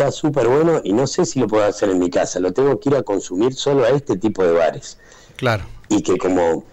está 0.00 0.12
súper 0.12 0.48
bueno 0.48 0.80
y 0.82 0.94
no 0.94 1.06
sé 1.06 1.26
si 1.26 1.38
lo 1.40 1.46
puedo 1.46 1.62
hacer 1.64 1.90
en 1.90 1.98
mi 1.98 2.08
casa, 2.08 2.40
lo 2.40 2.54
tengo 2.54 2.80
que 2.80 2.88
ir 2.88 2.96
a 2.96 3.02
consumir 3.02 3.52
solo 3.52 3.84
a 3.84 3.90
este 3.90 4.16
tipo 4.16 4.42
de 4.42 4.52
bares. 4.52 4.96
Claro. 5.36 5.64
Y 5.90 6.00
que 6.02 6.16
como 6.16 6.64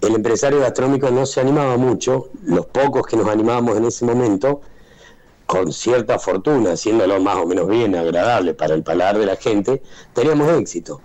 el 0.00 0.14
empresario 0.14 0.60
gastronómico 0.60 1.10
no 1.10 1.26
se 1.26 1.40
animaba 1.40 1.76
mucho, 1.76 2.28
los 2.44 2.66
pocos 2.66 3.04
que 3.04 3.16
nos 3.16 3.28
animábamos 3.28 3.76
en 3.76 3.86
ese 3.86 4.04
momento, 4.04 4.60
con 5.44 5.72
cierta 5.72 6.20
fortuna, 6.20 6.72
haciéndolo 6.72 7.18
más 7.20 7.36
o 7.36 7.46
menos 7.46 7.66
bien, 7.66 7.96
agradable 7.96 8.54
para 8.54 8.74
el 8.74 8.84
paladar 8.84 9.18
de 9.18 9.26
la 9.26 9.34
gente, 9.34 9.82
teníamos 10.14 10.52
éxito. 10.52 11.00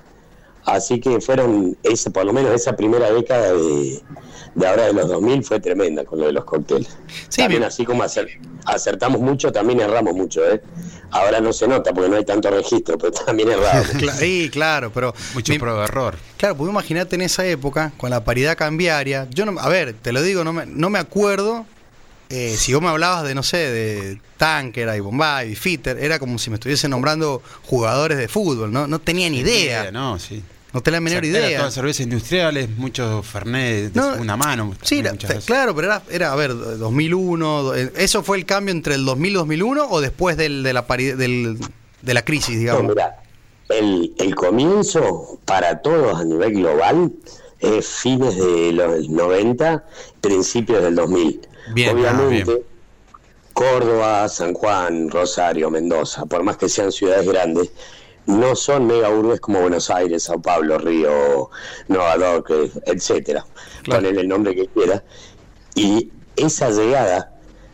Así 0.66 1.00
que 1.00 1.20
fueron, 1.22 1.78
ese, 1.84 2.12
por 2.12 2.26
lo 2.26 2.34
menos 2.34 2.54
esa 2.54 2.76
primera 2.76 3.12
década 3.12 3.54
de, 3.54 4.02
de 4.56 4.68
ahora 4.68 4.86
de 4.86 4.94
los 4.94 5.08
2000 5.08 5.44
fue 5.44 5.60
tremenda 5.60 6.04
con 6.04 6.20
lo 6.20 6.28
de 6.28 6.34
los 6.34 6.44
cócteles. 6.44 6.98
también 7.36 7.64
así 7.64 7.86
como 7.86 8.04
acertamos 8.66 9.22
mucho, 9.22 9.52
también 9.52 9.80
erramos 9.80 10.14
mucho. 10.14 10.46
¿eh? 10.46 10.62
Ahora 11.12 11.40
no 11.40 11.52
se 11.54 11.68
nota 11.68 11.94
porque 11.94 12.10
no 12.10 12.18
hay 12.18 12.26
tanto 12.26 12.50
registro, 12.52 12.98
pero 13.00 13.12
también 13.12 13.50
erramos. 13.50 13.88
sí, 14.18 14.50
claro, 14.52 14.92
pero... 14.94 15.14
Mucho 15.34 15.54
prueba 15.58 15.80
de 15.80 15.86
error. 15.86 16.16
Claro, 16.38 16.58
porque 16.58 16.72
imagínate 16.72 17.16
en 17.16 17.22
esa 17.22 17.46
época, 17.46 17.94
con 17.98 18.10
la 18.10 18.24
paridad 18.24 18.58
cambiaria, 18.58 19.28
yo 19.32 19.46
no, 19.46 19.60
a 19.60 19.70
ver, 19.70 19.94
te 19.94 20.12
lo 20.12 20.22
digo, 20.22 20.44
no 20.44 20.54
me, 20.54 20.66
no 20.66 20.90
me 20.90 21.00
acuerdo 21.00 21.66
eh, 22.32 22.56
si 22.58 22.74
vos 22.74 22.82
me 22.82 22.88
hablabas 22.88 23.24
de, 23.24 23.36
no 23.36 23.44
sé, 23.44 23.58
de 23.58 24.22
Tanker, 24.38 24.96
y 24.96 25.00
Bombay, 25.02 25.52
y 25.52 25.56
Fitter, 25.56 25.98
era 26.00 26.18
como 26.18 26.40
si 26.40 26.50
me 26.50 26.56
estuviese 26.56 26.88
nombrando 26.88 27.42
jugadores 27.64 28.18
de 28.18 28.28
fútbol, 28.28 28.72
¿no? 28.72 28.88
No 28.88 29.00
tenía 29.00 29.30
ni 29.30 29.40
idea. 29.40 29.92
No, 29.92 30.18
sí. 30.18 30.42
No 30.74 30.82
tenía 30.82 30.98
la 30.98 31.02
menor 31.02 31.26
idea. 31.26 31.50
Era 31.50 31.58
todas 31.60 31.74
cervezas 31.74 32.02
industriales, 32.02 32.70
muchos 32.70 33.26
Fernet 33.26 33.92
de 33.92 34.00
una 34.20 34.38
mano. 34.38 34.74
Sí, 34.82 35.04
claro, 35.46 35.76
pero 35.76 35.88
era, 35.88 36.02
era, 36.10 36.32
a 36.32 36.36
ver, 36.36 36.56
2001. 36.56 37.76
Eh, 37.76 37.92
¿Eso 37.98 38.24
fue 38.24 38.38
el 38.38 38.46
cambio 38.46 38.72
entre 38.72 38.96
el 38.96 39.04
2000 39.04 39.32
y 39.32 39.36
2001 39.36 39.88
o 39.90 40.00
después 40.00 40.38
del, 40.38 40.64
de, 40.64 40.72
la 40.72 40.84
del, 40.84 41.58
de 42.02 42.14
la 42.14 42.24
crisis, 42.24 42.58
digamos? 42.58 42.88
mira, 42.88 43.22
el, 43.68 44.14
el 44.18 44.36
comienzo 44.36 45.40
para 45.44 45.82
todos 45.82 46.18
a 46.18 46.24
nivel 46.24 46.54
global 46.54 47.12
es 47.60 47.88
fines 47.88 48.36
de 48.38 48.72
los 48.72 49.10
90, 49.10 49.84
principios 50.22 50.82
del 50.84 50.96
2000. 50.96 51.42
Bien, 51.74 51.96
Obviamente, 51.98 52.64
Córdoba, 53.54 54.28
San 54.30 54.54
Juan, 54.54 55.10
Rosario, 55.10 55.70
Mendoza, 55.70 56.26
por 56.26 56.44
más 56.44 56.58
que 56.58 56.70
sean 56.70 56.92
ciudades 56.92 57.28
grandes, 57.28 57.72
no 58.26 58.56
son 58.56 58.88
mega 58.88 59.10
urbes 59.10 59.40
como 59.40 59.62
Buenos 59.62 59.90
Aires, 59.90 60.24
Sao 60.24 60.42
Paulo, 60.42 60.78
Río, 60.78 61.50
Nueva 61.88 62.18
York, 62.18 62.52
etcétera. 62.86 63.46
Claro. 63.84 64.08
el 64.08 64.28
nombre 64.28 64.56
que 64.56 64.68
quiera. 64.68 65.04
Y 65.76 66.12
esa 66.36 66.70
llegada 66.70 67.32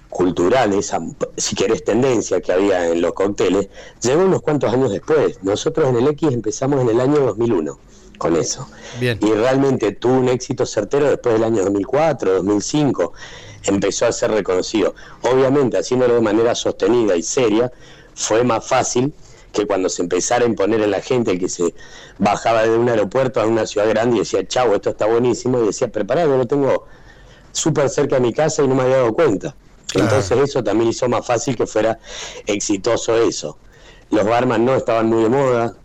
cultural, 0.10 0.73
esa, 0.73 0.99
si 1.36 1.55
querés, 1.55 1.83
tendencia 1.83 2.41
que 2.41 2.51
había 2.51 2.88
en 2.88 3.01
los 3.01 3.13
cócteles, 3.13 3.69
llegó 4.01 4.23
unos 4.23 4.41
cuantos 4.41 4.73
años 4.73 4.91
después. 4.91 5.43
Nosotros 5.43 5.89
en 5.89 5.97
el 5.97 6.07
X 6.07 6.31
empezamos 6.31 6.81
en 6.81 6.89
el 6.89 7.01
año 7.01 7.19
2001 7.19 7.79
con 8.17 8.36
eso. 8.36 8.67
Bien. 8.99 9.19
Y 9.21 9.31
realmente 9.31 9.91
tuvo 9.91 10.13
un 10.13 10.29
éxito 10.29 10.65
certero 10.65 11.10
después 11.10 11.36
del 11.36 11.43
año 11.43 11.63
2004, 11.63 12.33
2005. 12.36 13.13
Empezó 13.67 14.08
a 14.08 14.12
ser 14.12 14.32
reconocido. 14.32 14.95
Obviamente, 15.21 15.77
haciéndolo 15.77 16.15
de 16.15 16.21
manera 16.21 16.56
sostenida 16.56 17.15
y 17.15 17.21
seria, 17.21 17.71
fue 18.15 18.43
más 18.43 18.67
fácil 18.67 19.13
que 19.53 19.65
cuando 19.65 19.89
se 19.89 20.01
empezara 20.01 20.45
a 20.45 20.47
imponer 20.47 20.82
en 20.82 20.91
la 20.91 21.01
gente 21.01 21.38
que 21.38 21.49
se 21.49 21.73
bajaba 22.17 22.63
de 22.63 22.77
un 22.77 22.89
aeropuerto 22.89 23.41
a 23.41 23.45
una 23.45 23.65
ciudad 23.65 23.88
grande 23.89 24.17
y 24.17 24.19
decía, 24.19 24.47
chau, 24.47 24.73
esto 24.73 24.91
está 24.91 25.06
buenísimo, 25.06 25.62
y 25.62 25.67
decía, 25.67 25.88
preparado, 25.88 26.38
lo 26.38 26.45
tengo 26.45 26.86
súper 27.51 27.89
cerca 27.89 28.15
de 28.15 28.21
mi 28.21 28.34
casa 28.34 28.63
y 28.63 28.67
no 28.67 28.75
me 28.75 28.84
había 28.84 28.97
dado 28.97 29.13
cuenta. 29.13 29.56
Entonces 29.93 30.38
eso 30.38 30.63
también 30.63 30.89
hizo 30.89 31.08
más 31.08 31.25
fácil 31.25 31.56
que 31.56 31.65
fuera 31.65 31.97
exitoso 32.45 33.15
eso. 33.15 33.58
Los 34.10 34.25
barman 34.25 34.63
no 34.63 34.75
estaban 34.75 35.08
muy 35.08 35.23
de 35.23 35.30
moda, 35.30 35.75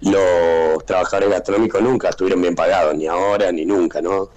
los 0.00 0.84
trabajadores 0.84 1.30
gastronómicos 1.30 1.82
nunca 1.82 2.10
estuvieron 2.10 2.40
bien 2.40 2.54
pagados, 2.54 2.94
ni 2.94 3.06
ahora 3.06 3.50
ni 3.52 3.64
nunca, 3.64 4.00
¿no? 4.00 4.28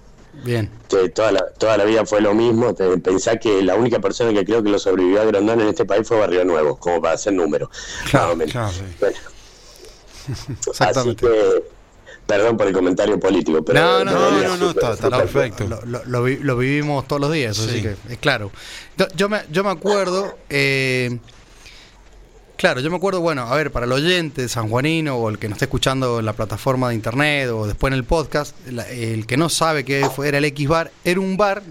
Bien. 0.43 0.69
toda, 1.13 1.31
la, 1.31 1.45
toda 1.57 1.77
la 1.77 1.85
vida 1.85 2.05
fue 2.05 2.21
lo 2.21 2.33
mismo. 2.33 2.75
Pensá 2.75 3.37
que 3.37 3.61
la 3.61 3.75
única 3.75 3.99
persona 3.99 4.33
que 4.33 4.45
creo 4.45 4.63
que 4.63 4.69
lo 4.69 4.79
sobrevivió 4.79 5.21
a 5.21 5.25
Grondona 5.25 5.63
en 5.63 5.69
este 5.69 5.85
país 5.85 6.07
fue 6.07 6.17
Barrio 6.17 6.45
Nuevo, 6.45 6.77
como 6.77 7.01
para 7.01 7.15
hacer 7.15 7.33
número. 7.33 7.69
Claro, 8.09 8.37
Así 10.79 11.15
que, 11.15 11.63
perdón 12.25 12.57
por 12.57 12.67
el 12.67 12.73
comentario 12.73 13.19
político. 13.19 13.63
Pero 13.63 13.79
no, 13.79 14.05
no, 14.05 14.31
no, 14.31 14.57
no, 14.57 14.69
está, 14.69 14.95
perfecto. 15.09 15.67
Lo, 15.85 16.03
lo, 16.05 16.57
vivimos 16.57 17.07
todos 17.07 17.21
los 17.21 17.31
días, 17.31 17.59
así 17.59 17.81
que 17.81 17.95
es 18.09 18.17
claro. 18.19 18.51
Yo 19.15 19.29
me, 19.29 19.41
yo 19.51 19.63
me 19.63 19.71
acuerdo. 19.71 20.37
Eh, 20.49 21.19
Claro, 22.61 22.79
yo 22.79 22.91
me 22.91 22.97
acuerdo, 22.97 23.21
bueno, 23.21 23.41
a 23.41 23.55
ver, 23.55 23.71
para 23.71 23.87
el 23.87 23.91
oyente 23.91 24.47
sanjuanino 24.47 25.15
o 25.15 25.29
el 25.29 25.39
que 25.39 25.49
nos 25.49 25.55
esté 25.55 25.65
escuchando 25.65 26.19
en 26.19 26.25
la 26.25 26.33
plataforma 26.33 26.89
de 26.89 26.93
internet 26.93 27.49
o 27.49 27.65
después 27.65 27.91
en 27.91 27.97
el 27.97 28.03
podcast, 28.03 28.55
el 28.67 29.25
que 29.25 29.35
no 29.35 29.49
sabe 29.49 29.83
qué 29.83 30.07
era 30.23 30.37
el 30.37 30.45
X 30.45 30.67
Bar, 30.67 30.91
era 31.03 31.19
un 31.19 31.37
bar, 31.37 31.63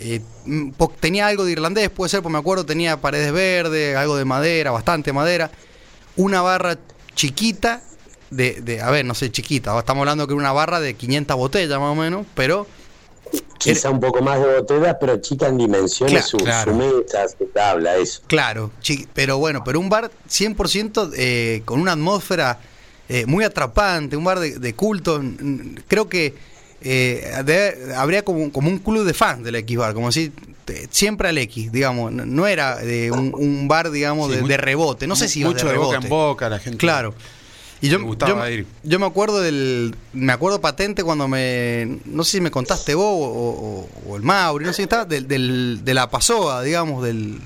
eh, 0.00 0.22
tenía 0.98 1.26
algo 1.26 1.44
de 1.44 1.52
irlandés, 1.52 1.90
puede 1.90 2.08
ser, 2.08 2.22
porque 2.22 2.32
me 2.32 2.38
acuerdo, 2.38 2.64
tenía 2.64 3.02
paredes 3.02 3.34
verdes, 3.34 3.98
algo 3.98 4.16
de 4.16 4.24
madera, 4.24 4.70
bastante 4.70 5.12
madera, 5.12 5.50
una 6.16 6.40
barra 6.40 6.78
chiquita, 7.14 7.82
de, 8.30 8.62
de 8.62 8.80
a 8.80 8.90
ver, 8.90 9.04
no 9.04 9.12
sé, 9.12 9.30
chiquita, 9.30 9.78
estamos 9.78 10.00
hablando 10.00 10.26
que 10.26 10.32
era 10.32 10.40
una 10.40 10.52
barra 10.52 10.80
de 10.80 10.94
500 10.94 11.36
botellas 11.36 11.78
más 11.78 11.92
o 11.92 11.94
menos, 11.94 12.26
pero 12.34 12.66
Quizá 13.58 13.90
un 13.90 14.00
poco 14.00 14.20
más 14.20 14.40
de 14.40 14.60
botella, 14.60 14.98
pero 14.98 15.16
chica 15.18 15.48
en 15.48 15.58
dimensiones, 15.58 16.26
su, 16.26 16.36
claro. 16.36 16.74
su 16.74 17.46
tabla, 17.46 17.96
eso. 17.96 18.20
Claro, 18.26 18.70
pero 19.14 19.38
bueno, 19.38 19.62
pero 19.64 19.80
un 19.80 19.88
bar 19.88 20.10
100% 20.28 21.12
eh, 21.16 21.62
con 21.64 21.80
una 21.80 21.92
atmósfera 21.92 22.58
eh, 23.08 23.24
muy 23.26 23.44
atrapante, 23.44 24.16
un 24.16 24.24
bar 24.24 24.40
de, 24.40 24.74
culto. 24.74 25.22
Creo 25.88 26.08
que 26.08 26.34
eh, 26.82 27.32
habría 27.96 28.22
como, 28.22 28.52
como, 28.52 28.68
un 28.68 28.78
club 28.78 29.04
de 29.04 29.14
fans 29.14 29.44
del 29.44 29.54
X 29.56 29.78
Bar, 29.78 29.94
como 29.94 30.12
si 30.12 30.32
siempre 30.90 31.28
al 31.28 31.38
X, 31.38 31.72
digamos. 31.72 32.12
No 32.12 32.46
era 32.46 32.76
de 32.76 33.10
un, 33.10 33.66
bar, 33.66 33.90
digamos, 33.90 34.30
de, 34.30 34.56
rebote. 34.56 35.06
No 35.06 35.16
sé 35.16 35.28
si 35.28 35.44
mucho 35.44 35.66
de, 35.66 35.72
de 35.72 35.78
boca 35.78 35.98
en 36.02 36.08
boca, 36.08 36.48
la 36.48 36.58
gente. 36.58 36.78
Claro. 36.78 37.14
Y 37.84 37.90
yo, 37.90 37.98
yo, 38.82 38.98
me 38.98 39.04
acuerdo 39.04 39.42
del. 39.42 39.94
Me 40.14 40.32
acuerdo 40.32 40.58
patente 40.58 41.04
cuando 41.04 41.28
me. 41.28 41.98
No 42.06 42.24
sé 42.24 42.38
si 42.38 42.40
me 42.40 42.50
contaste 42.50 42.94
vos 42.94 43.04
o, 43.06 44.16
el 44.16 44.22
Mauri, 44.22 44.64
no 44.64 44.72
sé 44.72 44.76
si 44.76 44.82
estaba, 44.84 45.04
del, 45.04 45.28
del, 45.28 45.84
de 45.84 45.92
la 45.92 46.08
pasoa, 46.08 46.62
digamos, 46.62 47.04
del. 47.04 47.42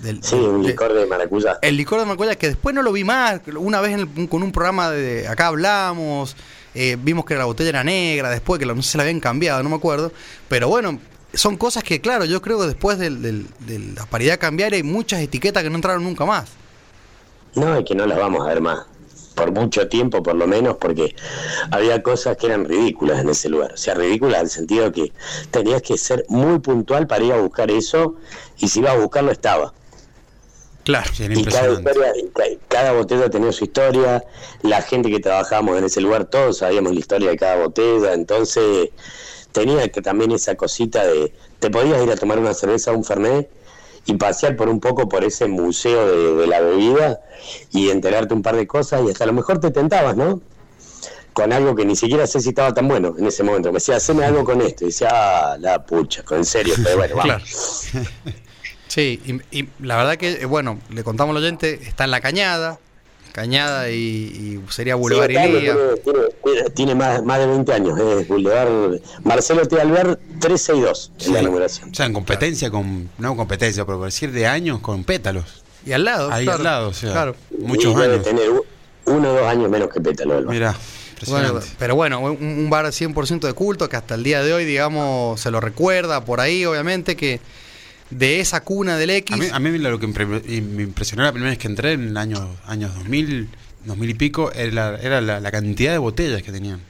del 0.00 0.22
sí, 0.22 0.34
un 0.34 0.62
licor 0.62 0.92
de 0.92 1.06
maracuyá. 1.06 1.58
El 1.62 1.78
licor 1.78 2.00
de 2.00 2.04
maracuyá, 2.04 2.34
que 2.34 2.48
después 2.48 2.74
no 2.74 2.82
lo 2.82 2.92
vi 2.92 3.02
más. 3.02 3.40
Una 3.56 3.80
vez 3.80 3.96
con 4.28 4.42
un 4.42 4.52
programa 4.52 4.90
de. 4.90 5.26
Acá 5.26 5.46
hablamos. 5.46 6.36
Eh, 6.74 6.98
vimos 7.00 7.24
que 7.24 7.34
la 7.34 7.46
botella 7.46 7.70
era 7.70 7.82
negra, 7.82 8.28
después 8.28 8.58
que 8.58 8.66
no 8.66 8.82
se 8.82 8.98
la 8.98 9.04
habían 9.04 9.20
cambiado, 9.20 9.62
no 9.62 9.70
me 9.70 9.76
acuerdo. 9.76 10.12
Pero 10.50 10.68
bueno, 10.68 10.98
son 11.32 11.56
cosas 11.56 11.82
que, 11.82 12.02
claro, 12.02 12.26
yo 12.26 12.42
creo 12.42 12.60
que 12.60 12.66
después 12.66 12.98
de 12.98 13.10
la 13.94 14.04
paridad 14.04 14.38
cambiar 14.38 14.74
hay 14.74 14.82
muchas 14.82 15.22
etiquetas 15.22 15.62
que 15.62 15.70
no 15.70 15.76
entraron 15.76 16.04
nunca 16.04 16.26
más. 16.26 16.50
No, 17.54 17.80
y 17.80 17.84
que 17.84 17.94
no 17.94 18.04
las 18.04 18.18
vamos 18.18 18.46
a 18.46 18.50
ver 18.50 18.60
más 18.60 18.86
por 19.36 19.52
mucho 19.52 19.86
tiempo 19.86 20.22
por 20.22 20.34
lo 20.34 20.48
menos, 20.48 20.78
porque 20.78 21.14
había 21.70 22.02
cosas 22.02 22.36
que 22.36 22.46
eran 22.46 22.64
ridículas 22.64 23.20
en 23.20 23.28
ese 23.28 23.48
lugar. 23.48 23.74
O 23.74 23.76
sea, 23.76 23.94
ridículas 23.94 24.38
en 24.40 24.46
el 24.46 24.50
sentido 24.50 24.90
que 24.90 25.12
tenías 25.52 25.82
que 25.82 25.96
ser 25.98 26.24
muy 26.28 26.58
puntual 26.58 27.06
para 27.06 27.22
ir 27.22 27.32
a 27.32 27.38
buscar 27.38 27.70
eso 27.70 28.16
y 28.58 28.68
si 28.68 28.80
ibas 28.80 28.94
a 28.94 28.98
buscarlo 28.98 29.30
estaba. 29.30 29.72
Claro. 30.84 31.10
Y 31.18 31.44
cada, 31.44 31.72
historia- 31.72 32.12
cada 32.68 32.92
botella 32.92 33.28
tenía 33.28 33.52
su 33.52 33.64
historia, 33.64 34.24
la 34.62 34.82
gente 34.82 35.10
que 35.10 35.20
trabajábamos 35.20 35.78
en 35.78 35.84
ese 35.84 36.00
lugar, 36.00 36.26
todos 36.26 36.58
sabíamos 36.58 36.94
la 36.94 37.00
historia 37.00 37.30
de 37.30 37.36
cada 37.36 37.56
botella, 37.56 38.14
entonces 38.14 38.90
tenía 39.52 39.88
que 39.88 40.00
también 40.00 40.30
esa 40.32 40.54
cosita 40.54 41.04
de, 41.04 41.32
te 41.58 41.70
podías 41.70 42.02
ir 42.02 42.10
a 42.10 42.16
tomar 42.16 42.38
una 42.38 42.54
cerveza 42.54 42.92
o 42.92 42.96
un 42.96 43.04
fernet 43.04 43.50
y 44.06 44.14
pasear 44.14 44.56
por 44.56 44.68
un 44.68 44.80
poco 44.80 45.08
por 45.08 45.24
ese 45.24 45.46
museo 45.48 46.36
de, 46.36 46.46
la 46.46 46.60
bebida 46.60 47.20
y 47.72 47.90
enterarte 47.90 48.34
un 48.34 48.42
par 48.42 48.56
de 48.56 48.66
cosas 48.66 49.02
y 49.04 49.10
hasta 49.10 49.24
a 49.24 49.26
lo 49.26 49.32
mejor 49.32 49.58
te 49.60 49.70
tentabas, 49.70 50.16
¿no? 50.16 50.40
Con 51.32 51.52
algo 51.52 51.74
que 51.74 51.84
ni 51.84 51.96
siquiera 51.96 52.26
sé 52.26 52.40
si 52.40 52.50
estaba 52.50 52.72
tan 52.72 52.88
bueno 52.88 53.14
en 53.18 53.26
ese 53.26 53.42
momento. 53.42 53.68
Me 53.70 53.74
decía, 53.74 53.96
haceme 53.96 54.24
algo 54.24 54.44
con 54.44 54.62
esto. 54.62 54.84
Y 54.84 54.86
decía, 54.86 55.08
ah, 55.12 55.56
la 55.58 55.84
pucha, 55.84 56.24
en 56.30 56.44
serio, 56.46 56.74
pero 56.82 56.96
bueno, 56.96 57.16
vamos. 57.16 57.88
Claro. 57.90 58.06
Sí, 58.88 59.20
y, 59.26 59.58
y 59.58 59.68
la 59.80 59.96
verdad 59.96 60.16
que, 60.16 60.40
eh, 60.40 60.44
bueno, 60.46 60.78
le 60.88 61.04
contamos 61.04 61.36
al 61.36 61.42
oyente, 61.42 61.80
está 61.82 62.04
en 62.04 62.12
la 62.12 62.20
cañada, 62.22 62.78
cañada 63.36 63.90
y, 63.90 63.96
y 63.96 64.72
sería 64.72 64.94
Boulevard 64.94 65.28
Sí, 65.30 65.36
Ilía. 65.36 65.74
tiene, 65.74 65.78
tiene- 66.42 66.70
tiene 66.74 66.94
más, 66.94 67.22
más 67.22 67.38
de 67.38 67.46
20 67.46 67.72
años, 67.74 67.98
es 68.00 68.26
Boulevard 68.28 68.98
Marcelo 69.24 69.66
T. 69.68 69.78
Alvear 69.78 70.18
362 70.40 71.12
en 71.26 71.32
la 71.34 71.38
Sí. 71.40 71.44
numeración. 71.44 71.90
O 71.90 71.94
sea, 71.94 72.06
en 72.06 72.12
competencia 72.14 72.70
con, 72.70 73.10
no 73.18 73.36
competencia, 73.36 73.84
pero 73.84 73.98
por 73.98 74.06
decir 74.06 74.32
de 74.32 74.46
años 74.46 74.80
con 74.80 75.04
pétalos. 75.04 75.62
Y 75.84 75.92
al 75.92 76.04
lado. 76.04 76.32
Ahí 76.32 76.44
claro, 76.44 76.58
al 76.58 76.64
lado, 76.64 76.88
o 76.88 76.92
sea, 76.94 77.12
Claro. 77.12 77.36
muchos 77.58 77.94
Y 77.96 78.02
años. 78.02 78.22
tener 78.24 78.48
uno 79.04 79.30
o 79.30 79.32
dos 79.34 79.42
años 79.46 79.68
menos 79.70 79.88
que 79.92 80.00
Pétalo. 80.00 80.38
el 80.38 80.46
bar. 80.46 80.54
Mira, 80.54 80.76
Bueno, 81.28 81.60
pero 81.78 81.94
bueno, 81.94 82.20
un, 82.20 82.32
un 82.40 82.70
bar 82.70 82.86
100% 82.86 83.46
de 83.46 83.52
culto 83.52 83.88
que 83.88 83.96
hasta 83.96 84.14
el 84.16 84.22
día 84.22 84.42
de 84.42 84.52
hoy, 84.54 84.64
digamos, 84.64 85.40
se 85.40 85.50
lo 85.50 85.60
recuerda 85.60 86.24
por 86.24 86.40
ahí, 86.40 86.64
obviamente, 86.64 87.16
que 87.16 87.40
de 88.10 88.40
esa 88.40 88.60
cuna 88.62 88.96
del 88.96 89.10
X. 89.10 89.34
a, 89.34 89.36
mí, 89.36 89.46
a 89.52 89.58
mí 89.58 89.78
lo 89.78 89.98
que 89.98 90.06
me 90.06 90.82
impresionó 90.82 91.22
la 91.24 91.32
primera 91.32 91.50
vez 91.50 91.58
que 91.58 91.66
entré 91.68 91.92
en 91.92 92.08
el 92.08 92.16
año, 92.16 92.48
años 92.66 92.94
2000, 92.94 93.48
2000 93.84 94.10
y 94.10 94.14
pico, 94.14 94.52
era, 94.52 94.72
la, 94.92 94.98
era 95.00 95.20
la, 95.20 95.40
la 95.40 95.50
cantidad 95.50 95.92
de 95.92 95.98
botellas 95.98 96.42
que 96.42 96.52
tenían. 96.52 96.80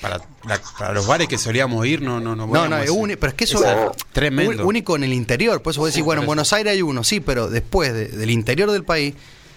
Para, 0.00 0.18
la- 0.46 0.60
para 0.78 0.92
los 0.92 1.06
bares 1.06 1.26
que 1.26 1.38
solíamos 1.38 1.86
ir, 1.86 2.02
no, 2.02 2.20
no, 2.20 2.36
no. 2.36 2.46
no, 2.46 2.68
no, 2.68 2.78
es 2.78 2.90
único, 2.90 3.18
pero 3.18 3.30
es 3.30 3.34
que 3.34 3.44
eso 3.44 3.64
Es 3.64 3.96
tremendo. 4.12 4.66
único 4.66 4.94
en 4.96 5.04
el 5.04 5.12
interior. 5.12 5.62
Por 5.62 5.70
eso 5.72 5.80
vos 5.80 5.90
decís, 5.90 6.04
bueno, 6.04 6.20
en. 6.22 6.26
Buenos 6.26 6.52
Aires 6.52 6.72
hay 6.74 6.82
uno, 6.82 7.02
sí, 7.02 7.20
pero 7.20 7.48
después 7.48 7.94
de- 7.94 8.08
del 8.08 8.30
interior 8.30 8.70
del 8.70 8.84
país, 8.84 9.14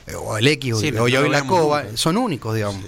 eh, 0.07 0.13
o 0.15 0.37
el 0.37 0.47
X, 0.47 0.77
Sí, 0.79 0.87
o, 0.87 0.91
no- 0.91 0.97
no 0.99 1.07
yo 1.09 1.25
y 1.25 1.29
la 1.29 1.41
nunca. 1.41 1.85
son 1.95 2.15
únicos, 2.17 2.55
digamos. 2.55 2.81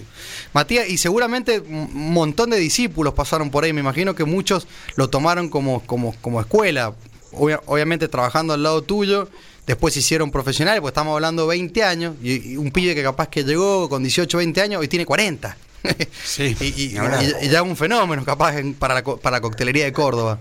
Matías, 0.54 0.88
y 0.90 0.98
seguramente 0.98 1.60
un 1.60 2.12
montón 2.14 2.50
de 2.52 2.58
discípulos 2.58 3.14
pasaron 3.14 3.50
por 3.52 3.66
ahí. 3.66 3.74
Me 3.74 3.82
imagino 3.82 4.16
que 4.16 4.24
muchos 4.24 4.66
lo 4.96 5.10
tomaron 5.10 5.50
como, 5.50 5.82
como, 5.86 6.16
como 6.22 6.40
escuela. 6.40 6.94
Obvia- 7.34 7.62
obviamente 7.66 8.08
trabajando 8.08 8.54
al 8.54 8.64
lado 8.64 8.82
tuyo. 8.82 9.28
Después 9.68 9.94
se 9.94 10.00
hicieron 10.02 10.32
profesionales, 10.32 10.82
porque 10.82 10.92
estamos 10.92 11.14
hablando 11.14 11.44
de 11.44 11.50
20 11.50 11.84
años. 11.84 12.16
Y, 12.22 12.54
y 12.54 12.58
un 12.58 12.72
pibe 12.72 12.96
que 12.96 13.04
capaz 13.04 13.28
que 13.30 13.44
llegó 13.44 13.88
con 13.90 14.02
18, 14.04 14.38
20 14.40 14.62
años, 14.62 14.82
hoy 14.82 14.88
tiene 14.88 15.06
40. 15.06 15.56
Sí, 16.24 16.56
y, 16.60 16.66
y- 16.66 16.96
y- 16.98 17.46
y 17.46 17.50
ya 17.50 17.64
un 17.64 17.76
fenómeno 17.76 18.24
capaz 18.26 18.58
en- 18.58 18.74
para, 18.74 18.94
la, 18.96 19.04
co- 19.04 19.18
para 19.18 19.38
la 19.38 19.42
coctelería 19.42 19.86
de 19.86 19.94
Córdoba. 19.94 20.40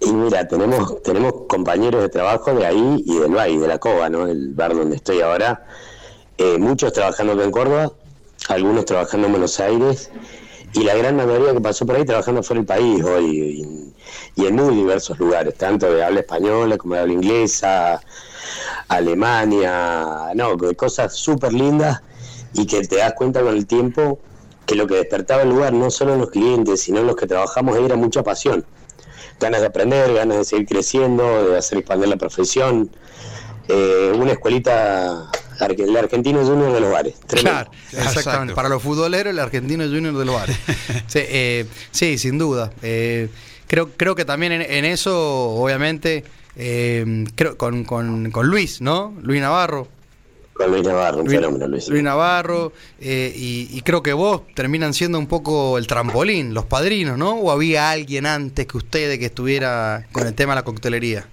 Y 0.00 0.12
mira, 0.12 0.46
tenemos, 0.48 1.00
tenemos 1.02 1.32
compañeros 1.48 2.02
de 2.02 2.08
trabajo 2.08 2.52
de 2.54 2.66
ahí 2.66 3.02
y 3.06 3.18
del 3.18 3.32
Valle, 3.34 3.58
de 3.58 3.68
la 3.68 3.78
Cova, 3.78 4.08
¿no? 4.08 4.26
El 4.26 4.52
bar 4.52 4.74
donde 4.74 4.96
estoy 4.96 5.20
ahora. 5.20 5.64
Eh, 6.38 6.58
muchos 6.58 6.92
trabajando 6.92 7.34
acá 7.34 7.44
en 7.44 7.50
Córdoba, 7.52 7.92
algunos 8.48 8.84
trabajando 8.84 9.26
en 9.28 9.32
Buenos 9.34 9.60
Aires, 9.60 10.10
y 10.74 10.84
la 10.84 10.94
gran 10.94 11.16
mayoría 11.16 11.52
que 11.52 11.60
pasó 11.60 11.84
por 11.86 11.96
ahí 11.96 12.04
trabajando 12.04 12.42
fuera 12.42 12.60
del 12.60 12.66
país 12.66 13.04
hoy, 13.04 13.92
y, 14.36 14.46
en 14.46 14.56
muy 14.56 14.74
diversos 14.74 15.18
lugares, 15.18 15.56
tanto 15.56 15.92
de 15.92 16.04
habla 16.04 16.20
española 16.20 16.76
como 16.78 16.94
de 16.94 17.00
habla 17.00 17.12
inglesa, 17.12 18.00
Alemania, 18.88 20.32
no, 20.34 20.56
cosas 20.76 21.14
súper 21.14 21.52
lindas 21.52 22.02
y 22.54 22.66
que 22.66 22.86
te 22.86 22.96
das 22.96 23.14
cuenta 23.14 23.40
con 23.40 23.54
el 23.54 23.66
tiempo 23.66 24.18
que 24.66 24.74
lo 24.74 24.86
que 24.86 24.96
despertaba 24.96 25.42
el 25.42 25.50
lugar, 25.50 25.72
no 25.72 25.90
solo 25.90 26.14
en 26.14 26.20
los 26.20 26.30
clientes, 26.30 26.82
sino 26.82 27.00
en 27.00 27.06
los 27.06 27.16
que 27.16 27.26
trabajamos, 27.26 27.76
era 27.78 27.96
mucha 27.96 28.22
pasión 28.22 28.64
ganas 29.42 29.60
de 29.60 29.66
aprender, 29.66 30.14
ganas 30.14 30.38
de 30.38 30.44
seguir 30.44 30.66
creciendo, 30.66 31.50
de 31.50 31.58
hacer 31.58 31.78
expandir 31.78 32.08
la 32.08 32.16
profesión. 32.16 32.90
Eh, 33.68 34.12
una 34.14 34.32
escuelita, 34.32 35.30
el 35.70 35.96
argentino 35.96 36.44
junior 36.44 36.72
de 36.72 36.80
los 36.80 36.92
bares. 36.92 37.14
Tremendo. 37.26 37.50
Claro, 37.50 37.70
exactamente. 37.92 38.54
Para 38.54 38.68
los 38.68 38.82
futboleros, 38.82 39.32
el 39.32 39.38
argentino 39.38 39.84
junior 39.84 40.16
de 40.16 40.24
los 40.24 40.34
bares. 40.34 40.56
sí, 41.06 41.20
eh, 41.22 41.66
sí, 41.90 42.18
sin 42.18 42.38
duda. 42.38 42.72
Eh, 42.82 43.28
creo, 43.66 43.90
creo 43.96 44.14
que 44.14 44.24
también 44.24 44.52
en, 44.52 44.62
en 44.62 44.84
eso, 44.84 45.50
obviamente, 45.50 46.24
eh, 46.56 47.24
creo 47.34 47.56
con, 47.56 47.84
con, 47.84 48.30
con 48.30 48.46
Luis, 48.46 48.80
¿no? 48.80 49.14
Luis 49.22 49.40
Navarro. 49.40 49.88
Con 50.52 50.70
Luis 50.70 50.82
Navarro, 50.86 51.20
un 51.20 51.24
Luis, 51.26 51.38
fenómeno, 51.38 51.66
Luis. 51.66 51.88
Luis 51.88 52.02
Navarro, 52.02 52.72
eh, 53.00 53.32
y, 53.34 53.68
y 53.72 53.80
creo 53.80 54.02
que 54.02 54.12
vos 54.12 54.42
terminan 54.54 54.92
siendo 54.92 55.18
un 55.18 55.26
poco 55.26 55.78
el 55.78 55.86
trampolín, 55.86 56.52
los 56.52 56.66
padrinos, 56.66 57.16
¿no? 57.16 57.32
¿O 57.32 57.50
había 57.50 57.90
alguien 57.90 58.26
antes 58.26 58.66
que 58.66 58.76
ustedes 58.76 59.18
que 59.18 59.26
estuviera 59.26 60.06
con 60.12 60.26
el 60.26 60.34
tema 60.34 60.52
de 60.52 60.56
la 60.56 60.64
coctelería? 60.64 61.26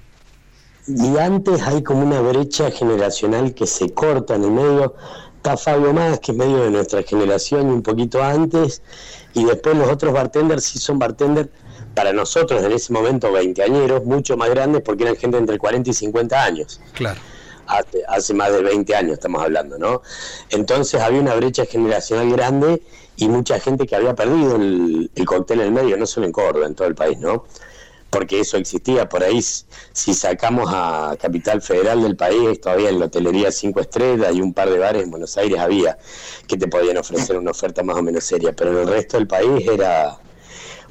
Y 0.87 1.17
antes 1.17 1.61
hay 1.61 1.83
como 1.83 2.01
una 2.01 2.21
brecha 2.21 2.71
generacional 2.71 3.53
que 3.53 3.67
se 3.67 3.93
corta 3.93 4.35
en 4.35 4.43
el 4.43 4.51
medio. 4.51 4.95
Está 5.37 5.55
Fabio 5.55 5.93
Más, 5.93 6.19
que 6.19 6.31
es 6.31 6.37
medio 6.37 6.63
de 6.63 6.71
nuestra 6.71 7.03
generación 7.03 7.69
y 7.69 7.73
un 7.73 7.83
poquito 7.83 8.23
antes. 8.23 8.81
Y 9.33 9.45
después 9.45 9.75
los 9.75 9.89
otros 9.89 10.13
bartenders 10.13 10.63
sí 10.63 10.79
son 10.79 10.99
bartenders 10.99 11.49
para 11.95 12.13
nosotros 12.13 12.63
en 12.63 12.71
ese 12.71 12.93
momento 12.93 13.31
veinteañeros, 13.31 14.05
mucho 14.05 14.37
más 14.37 14.49
grandes 14.49 14.81
porque 14.81 15.03
eran 15.03 15.15
gente 15.15 15.37
entre 15.37 15.57
40 15.57 15.89
y 15.89 15.93
50 15.93 16.43
años. 16.43 16.81
Claro. 16.93 17.19
hace, 17.67 18.03
hace 18.07 18.33
más 18.33 18.51
de 18.51 18.63
20 18.63 18.95
años 18.95 19.13
estamos 19.13 19.41
hablando, 19.41 19.77
¿no? 19.77 20.01
Entonces 20.49 20.99
había 21.01 21.21
una 21.21 21.35
brecha 21.35 21.65
generacional 21.65 22.31
grande 22.31 22.81
y 23.15 23.27
mucha 23.27 23.59
gente 23.59 23.85
que 23.85 23.95
había 23.95 24.15
perdido 24.15 24.55
el, 24.55 25.11
el 25.13 25.25
cóctel 25.25 25.61
en 25.61 25.67
el 25.67 25.71
medio, 25.73 25.97
no 25.97 26.05
solo 26.05 26.25
en 26.25 26.31
Córdoba, 26.31 26.65
en 26.65 26.75
todo 26.75 26.87
el 26.87 26.95
país, 26.95 27.19
¿no? 27.19 27.45
Porque 28.09 28.39
eso 28.39 28.57
existía 28.57 29.07
por 29.07 29.23
ahí, 29.23 29.39
si 29.93 30.13
sacamos 30.15 30.67
a 30.73 31.15
Capital 31.21 31.61
Federal 31.61 32.01
del 32.01 32.15
país, 32.15 32.59
todavía 32.59 32.89
en 32.89 32.97
la 32.99 33.05
hotelería 33.05 33.51
5 33.51 33.79
estrellas 33.79 34.33
y 34.33 34.41
un 34.41 34.53
par 34.53 34.69
de 34.69 34.79
bares 34.79 35.03
en 35.03 35.11
Buenos 35.11 35.37
Aires 35.37 35.59
había 35.59 35.97
que 36.47 36.57
te 36.57 36.67
podían 36.67 36.97
ofrecer 36.97 37.37
una 37.37 37.51
oferta 37.51 37.83
más 37.83 37.97
o 37.97 38.01
menos 38.01 38.23
seria, 38.23 38.51
pero 38.53 38.71
en 38.71 38.77
el 38.79 38.87
resto 38.87 39.17
del 39.17 39.27
país 39.27 39.67
era 39.67 40.17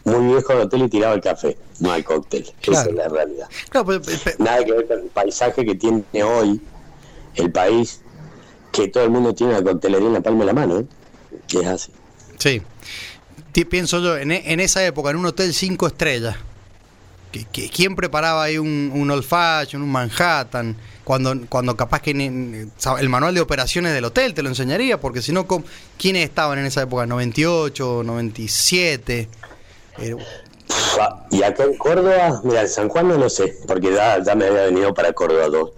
muy 0.04 0.26
viejo 0.32 0.52
el 0.52 0.60
hotel 0.60 0.82
y 0.84 0.88
tiraba 0.88 1.14
el 1.14 1.20
café, 1.20 1.58
no 1.80 1.92
el 1.94 2.04
cóctel, 2.04 2.48
esa 2.62 2.82
es 2.84 2.94
la 2.94 3.08
realidad 3.08 3.48
Claro, 3.68 3.86
pero- 3.86 4.02
pero- 4.22 4.36
nada 4.38 4.64
que 4.64 4.72
ver 4.72 4.86
con 4.86 4.98
el 5.00 5.06
paisaje 5.08 5.66
que 5.66 5.74
tiene 5.74 6.04
hoy 6.22 6.60
el 7.34 7.50
país, 7.50 8.00
que 8.70 8.86
todo 8.88 9.02
el 9.04 9.10
mundo 9.10 9.34
tiene 9.34 9.54
la 9.54 9.62
coctelería 9.62 10.06
en 10.06 10.14
la 10.14 10.20
palma 10.20 10.40
de 10.40 10.46
la 10.46 10.52
mano, 10.52 10.78
¿eh? 10.78 10.86
es 11.52 11.66
así. 11.66 11.92
Sí. 12.38 12.62
Pienso 13.68 13.98
yo, 14.00 14.16
en, 14.16 14.30
en 14.30 14.60
esa 14.60 14.86
época, 14.86 15.10
en 15.10 15.16
un 15.16 15.26
hotel 15.26 15.52
cinco 15.52 15.88
estrellas, 15.88 16.36
que, 16.36 16.42
que- 16.42 16.57
¿quién 17.74 17.94
preparaba 17.96 18.42
ahí 18.44 18.58
un, 18.58 18.90
un 18.94 19.10
old 19.10 19.24
fashion, 19.24 19.82
un 19.82 19.90
Manhattan? 19.90 20.76
Cuando, 21.04 21.34
cuando 21.48 21.74
capaz 21.76 22.00
que 22.02 22.12
ni- 22.12 22.68
el 23.00 23.08
manual 23.08 23.34
de 23.34 23.40
operaciones 23.40 23.94
del 23.94 24.04
hotel 24.04 24.34
te 24.34 24.42
lo 24.42 24.50
enseñaría, 24.50 25.00
porque 25.00 25.22
si 25.22 25.32
no, 25.32 25.46
¿cómo- 25.46 25.64
¿quiénes 25.98 26.24
estaban 26.24 26.58
en 26.58 26.66
esa 26.66 26.82
época? 26.82 27.06
¿98, 27.06 28.04
97? 28.04 29.28
Eh, 29.98 30.16
Fa- 30.68 31.24
Y 31.30 31.42
acá 31.42 31.64
en 31.64 31.76
Córdoba, 31.78 32.40
mira, 32.44 32.60
en 32.60 32.68
San 32.68 32.88
Juan 32.90 33.08
no 33.08 33.16
lo 33.16 33.30
sé, 33.30 33.54
porque 33.66 33.92
ya, 33.94 34.22
ya 34.22 34.34
me 34.34 34.46
había 34.48 34.64
venido 34.64 34.92
para 34.92 35.12
Córdoba 35.14 35.48
dos. 35.48 35.70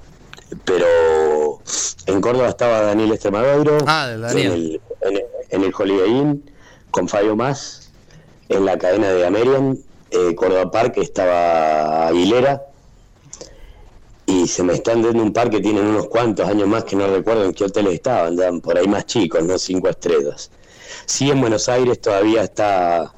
Pero 0.64 1.60
en 2.06 2.20
Córdoba 2.20 2.48
estaba 2.48 2.80
Daniel 2.82 3.12
Extremadoiro, 3.12 3.78
Ah, 3.86 4.08
Daniel. 4.18 4.46
En, 4.46 4.52
el, 4.52 4.80
en, 5.02 5.16
el, 5.16 5.22
en 5.50 5.62
el 5.64 5.72
Holiday 5.76 6.10
Inn, 6.10 6.50
con 6.90 7.08
Fabio 7.08 7.36
Más, 7.36 7.92
en 8.48 8.64
la 8.64 8.76
cadena 8.78 9.10
de 9.10 9.24
Amerian, 9.26 9.78
eh, 10.10 10.34
Córdoba 10.34 10.70
Park 10.70 10.94
estaba 10.98 12.08
Aguilera, 12.08 12.62
y 14.26 14.46
se 14.46 14.62
me 14.62 14.74
están 14.74 15.02
dando 15.02 15.22
un 15.22 15.32
par 15.32 15.50
que 15.50 15.60
tienen 15.60 15.86
unos 15.86 16.06
cuantos 16.06 16.48
años 16.48 16.68
más 16.68 16.84
que 16.84 16.94
no 16.96 17.06
recuerdo 17.08 17.44
en 17.44 17.52
qué 17.52 17.64
hoteles 17.64 17.94
estaban, 17.94 18.36
ya 18.36 18.50
por 18.62 18.78
ahí 18.78 18.86
más 18.86 19.06
chicos, 19.06 19.42
no 19.42 19.58
cinco 19.58 19.88
estrellas. 19.88 20.50
Sí, 21.06 21.30
en 21.30 21.40
Buenos 21.40 21.68
Aires 21.68 22.00
todavía 22.00 22.44
está 22.44 23.12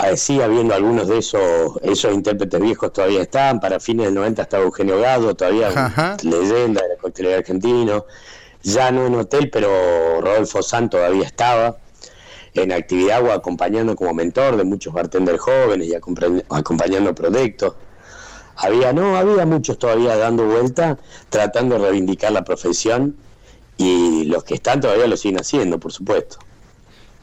Ah, 0.00 0.16
sigue 0.16 0.44
habiendo 0.44 0.74
algunos 0.74 1.08
de 1.08 1.18
esos, 1.18 1.72
esos 1.82 2.14
intérpretes 2.14 2.60
viejos 2.60 2.92
todavía 2.92 3.22
están, 3.22 3.58
para 3.58 3.80
fines 3.80 4.06
del 4.06 4.14
90 4.14 4.42
estaba 4.42 4.62
Eugenio 4.62 5.00
Gado, 5.00 5.34
todavía 5.34 5.70
Ajá. 5.74 6.16
leyenda 6.22 6.82
de 6.82 6.90
la 6.90 6.96
coctelería 7.00 7.38
argentino, 7.38 8.06
ya 8.62 8.92
no 8.92 9.08
en 9.08 9.16
hotel, 9.16 9.50
pero 9.50 10.20
Rodolfo 10.20 10.62
San 10.62 10.88
todavía 10.88 11.26
estaba 11.26 11.78
en 12.62 12.72
actividad 12.72 13.22
o 13.24 13.32
acompañando 13.32 13.94
como 13.96 14.14
mentor 14.14 14.56
de 14.56 14.64
muchos 14.64 14.92
bartenders 14.92 15.40
jóvenes 15.40 15.88
y 15.88 15.92
acompañ- 15.92 16.44
acompañando 16.50 17.14
proyectos. 17.14 17.74
Había, 18.56 18.92
no, 18.92 19.16
había 19.16 19.46
muchos 19.46 19.78
todavía 19.78 20.16
dando 20.16 20.44
vuelta, 20.44 20.98
tratando 21.28 21.78
de 21.78 21.88
reivindicar 21.88 22.32
la 22.32 22.42
profesión 22.42 23.16
y 23.76 24.24
los 24.24 24.42
que 24.42 24.54
están 24.54 24.80
todavía 24.80 25.06
lo 25.06 25.16
siguen 25.16 25.40
haciendo, 25.40 25.78
por 25.78 25.92
supuesto. 25.92 26.38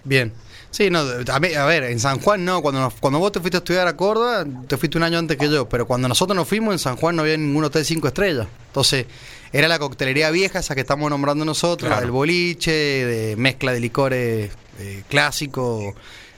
bien. 0.03 0.31
Sí, 0.71 0.89
no, 0.89 0.99
a, 0.99 1.39
ver, 1.39 1.83
en 1.85 2.01
San 2.01 2.19
Juan 2.19 2.43
no, 2.43 2.61
cuando, 2.61 2.91
cuando 2.99 3.17
vos 3.17 3.31
te 3.31 3.39
fuiste 3.39 3.55
a 3.55 3.59
estudiar 3.59 3.87
a 3.87 3.95
Córdoba, 3.95 4.45
te 4.67 4.75
fuiste 4.75 4.97
un 4.97 5.05
año 5.05 5.17
antes 5.17 5.37
que 5.37 5.49
yo, 5.49 5.69
pero 5.69 5.87
cuando 5.87 6.09
nosotros 6.09 6.35
nos 6.35 6.49
fuimos 6.49 6.73
en 6.73 6.79
San 6.79 6.97
Juan 6.97 7.15
no 7.15 7.21
había 7.21 7.37
ningún 7.37 7.63
hotel 7.63 7.85
cinco 7.85 8.09
estrellas. 8.09 8.45
Entonces, 8.67 9.05
era 9.53 9.69
la 9.69 9.79
coctelería 9.79 10.31
vieja, 10.31 10.59
esa 10.59 10.75
que 10.75 10.81
estamos 10.81 11.09
nombrando 11.09 11.45
nosotros, 11.45 11.97
el 12.03 12.11
boliche, 12.11 12.71
de 12.71 13.35
mezcla 13.37 13.71
de 13.71 13.79
licores 13.79 14.51
eh, 14.79 15.03
clásicos. 15.07 15.93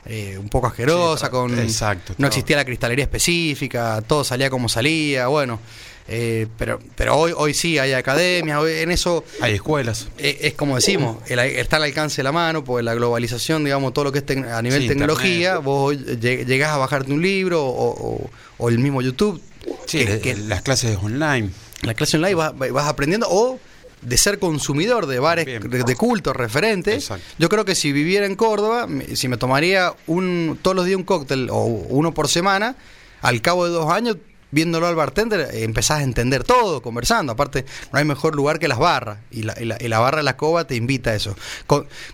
Eh, 0.09 0.37
un 0.37 0.47
poco 0.47 0.67
asquerosa, 0.67 1.29
con 1.29 1.59
exacto, 1.59 2.13
no 2.17 2.27
existía 2.27 2.55
la 2.55 2.63
cristalería 2.63 3.03
específica, 3.03 4.01
todo 4.07 4.23
salía 4.23 4.49
como 4.49 4.69
salía, 4.69 5.27
bueno, 5.27 5.59
eh, 6.07 6.47
pero 6.57 6.79
pero 6.95 7.17
hoy 7.17 7.33
hoy 7.35 7.53
sí 7.53 7.77
hay 7.77 7.91
academias, 7.91 8.63
en 8.65 8.91
eso 8.91 9.25
hay 9.41 9.55
escuelas. 9.55 10.07
Es 10.17 10.53
como 10.53 10.75
decimos, 10.75 11.17
está 11.27 11.75
al 11.75 11.83
alcance 11.83 12.17
de 12.17 12.23
la 12.23 12.31
mano, 12.31 12.63
pues 12.63 12.85
la 12.85 12.95
globalización, 12.95 13.65
digamos, 13.65 13.93
todo 13.93 14.05
lo 14.05 14.11
que 14.13 14.19
es 14.19 14.37
a 14.47 14.61
nivel 14.61 14.87
tecnología, 14.87 15.57
vos 15.57 15.97
llegás 15.97 16.71
a 16.71 16.77
bajarte 16.77 17.11
un 17.11 17.21
libro 17.21 17.65
o, 17.65 18.69
el 18.69 18.79
mismo 18.79 19.01
YouTube. 19.01 19.41
Sí, 19.87 20.05
las 20.47 20.61
clases 20.61 20.97
online. 21.01 21.49
Las 21.81 21.95
clases 21.95 22.15
online 22.15 22.35
vas, 22.35 22.53
vas 22.57 22.87
aprendiendo 22.87 23.27
o 23.29 23.59
de 24.01 24.17
ser 24.17 24.39
consumidor 24.39 25.07
de 25.07 25.19
bares 25.19 25.45
de, 25.45 25.95
culto 25.95 26.33
referentes, 26.33 27.09
yo 27.37 27.49
creo 27.49 27.65
que 27.65 27.75
si 27.75 27.91
viviera 27.91 28.25
en 28.25 28.35
Córdoba, 28.35 28.87
si 29.13 29.27
me 29.27 29.37
tomaría 29.37 29.93
un 30.05 30.59
todos 30.61 30.75
los 30.75 30.85
días 30.85 30.97
un 30.97 31.03
cóctel 31.03 31.49
o 31.51 31.63
uno 31.65 32.13
por 32.13 32.27
semana, 32.27 32.75
al 33.21 33.41
cabo 33.41 33.65
de 33.65 33.71
dos 33.71 33.91
años, 33.91 34.17
viéndolo 34.51 34.87
al 34.87 34.95
bartender, 34.95 35.49
empezás 35.53 35.99
a 35.99 36.03
entender 36.03 36.43
todo, 36.43 36.81
conversando. 36.81 37.33
Aparte, 37.33 37.65
no 37.91 37.99
hay 37.99 38.05
mejor 38.05 38.35
lugar 38.35 38.59
que 38.59 38.67
las 38.67 38.79
barras, 38.79 39.19
y 39.31 39.43
la, 39.43 39.55
y 39.59 39.87
la, 39.87 39.99
barra 39.99 40.17
de 40.17 40.23
la 40.23 40.37
cova 40.37 40.65
te 40.65 40.75
invita 40.75 41.11
a 41.11 41.15
eso. 41.15 41.35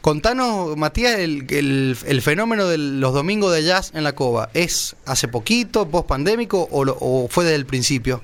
contanos, 0.02 0.76
Matías, 0.78 1.19
el, 1.19 1.46
el, 1.50 2.22
fenómeno 2.22 2.67
de 2.67 2.78
los 2.78 3.13
domingos 3.13 3.54
de 3.54 3.63
jazz 3.63 3.91
en 3.93 4.04
la 4.04 4.15
cova, 4.15 4.50
¿es 4.54 4.96
hace 5.06 5.28
poquito, 5.28 5.88
post 5.88 6.08
pandémico, 6.08 6.67
o, 6.72 6.84
o 7.00 7.28
fue 7.28 7.43
desde 7.43 7.58
el 7.58 7.65
principio? 7.65 8.24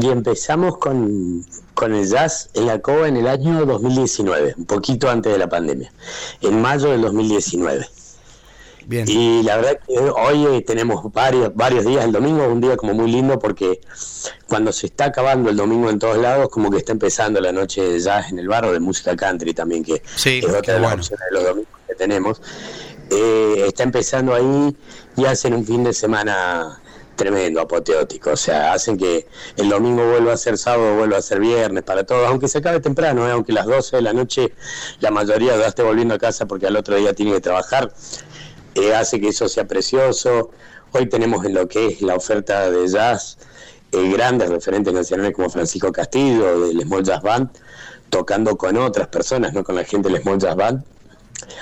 Y 0.00 0.08
empezamos 0.08 0.78
con, 0.78 1.44
el 1.82 2.08
jazz 2.08 2.50
en 2.54 2.66
la 2.66 2.80
cova 2.80 3.08
en 3.08 3.16
el 3.16 3.26
año 3.26 3.64
2019, 3.64 4.54
un 4.56 4.66
poquito 4.66 5.10
antes 5.10 5.32
de 5.32 5.38
la 5.38 5.48
pandemia, 5.48 5.92
en 6.40 6.60
mayo 6.60 6.90
del 6.90 7.02
2019. 7.02 7.86
Bien. 8.86 9.04
Y 9.08 9.42
la 9.42 9.56
verdad 9.56 9.80
que 9.84 9.98
hoy 9.98 10.46
eh, 10.46 10.62
tenemos 10.62 11.12
varios, 11.12 11.52
varios 11.56 11.84
días, 11.84 12.04
el 12.04 12.12
domingo 12.12 12.44
es 12.44 12.48
un 12.48 12.60
día 12.60 12.76
como 12.76 12.94
muy 12.94 13.10
lindo 13.10 13.36
porque 13.36 13.80
cuando 14.46 14.72
se 14.72 14.86
está 14.86 15.06
acabando 15.06 15.50
el 15.50 15.56
domingo 15.56 15.90
en 15.90 15.98
todos 15.98 16.18
lados, 16.18 16.48
como 16.50 16.70
que 16.70 16.78
está 16.78 16.92
empezando 16.92 17.40
la 17.40 17.50
noche 17.50 17.82
de 17.82 17.98
jazz 17.98 18.30
en 18.30 18.38
el 18.38 18.46
barro 18.46 18.72
de 18.72 18.78
música 18.78 19.16
country 19.16 19.54
también, 19.54 19.82
que 19.82 19.94
es 19.94 20.44
otra 20.44 20.74
de 20.74 20.80
las 20.80 20.94
opciones 20.94 21.26
de 21.30 21.36
los 21.36 21.44
domingos 21.44 21.80
que 21.88 21.94
tenemos. 21.96 22.40
Eh, 23.10 23.64
está 23.66 23.82
empezando 23.82 24.34
ahí 24.34 24.76
y 25.16 25.24
hacen 25.24 25.54
un 25.54 25.64
fin 25.64 25.82
de 25.84 25.92
semana 25.92 26.80
tremendo, 27.16 27.60
apoteótico. 27.60 28.30
O 28.30 28.36
sea, 28.36 28.72
hacen 28.72 28.96
que 28.96 29.26
el 29.56 29.68
domingo 29.68 30.06
vuelva 30.06 30.34
a 30.34 30.36
ser 30.36 30.58
sábado, 30.58 30.96
vuelva 30.96 31.16
a 31.16 31.22
ser 31.22 31.40
viernes 31.40 31.82
para 31.82 32.04
todos, 32.04 32.28
aunque 32.28 32.46
se 32.48 32.58
acabe 32.58 32.80
temprano, 32.80 33.26
¿eh? 33.26 33.32
aunque 33.32 33.52
las 33.52 33.66
12 33.66 33.96
de 33.96 34.02
la 34.02 34.12
noche 34.12 34.52
la 35.00 35.10
mayoría 35.10 35.56
ya 35.56 35.66
esté 35.66 35.82
volviendo 35.82 36.14
a 36.14 36.18
casa 36.18 36.46
porque 36.46 36.66
al 36.66 36.76
otro 36.76 36.96
día 36.96 37.12
tiene 37.14 37.32
que 37.32 37.40
trabajar, 37.40 37.92
eh, 38.74 38.94
hace 38.94 39.20
que 39.20 39.28
eso 39.28 39.48
sea 39.48 39.66
precioso. 39.66 40.50
Hoy 40.92 41.08
tenemos 41.08 41.44
en 41.44 41.54
lo 41.54 41.66
que 41.66 41.88
es 41.88 42.02
la 42.02 42.14
oferta 42.14 42.70
de 42.70 42.86
jazz 42.86 43.38
eh, 43.92 44.10
grandes 44.10 44.48
referentes 44.48 44.92
nacionales 44.92 45.34
como 45.34 45.48
Francisco 45.50 45.90
Castillo, 45.92 46.68
del 46.68 46.80
Small 46.82 47.02
Jazz 47.02 47.22
Band, 47.22 47.50
tocando 48.10 48.56
con 48.56 48.76
otras 48.76 49.08
personas, 49.08 49.52
no 49.52 49.64
con 49.64 49.74
la 49.74 49.84
gente 49.84 50.08
del 50.08 50.22
Small 50.22 50.38
Jazz 50.38 50.56
Band, 50.56 50.84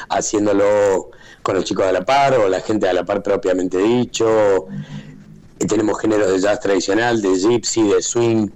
haciéndolo 0.09 1.11
con 1.43 1.57
los 1.57 1.65
chicos 1.65 1.87
de 1.87 1.93
la 1.93 2.05
par 2.05 2.35
o 2.35 2.49
la 2.49 2.61
gente 2.61 2.87
de 2.87 2.95
la 2.95 3.05
par 3.05 3.23
propiamente 3.23 3.79
dicho, 3.79 4.67
tenemos 5.67 6.01
géneros 6.01 6.31
de 6.31 6.41
jazz 6.41 6.61
tradicional, 6.61 7.21
de 7.23 7.37
gypsy, 7.37 7.83
de 7.89 8.03
swing. 8.03 8.49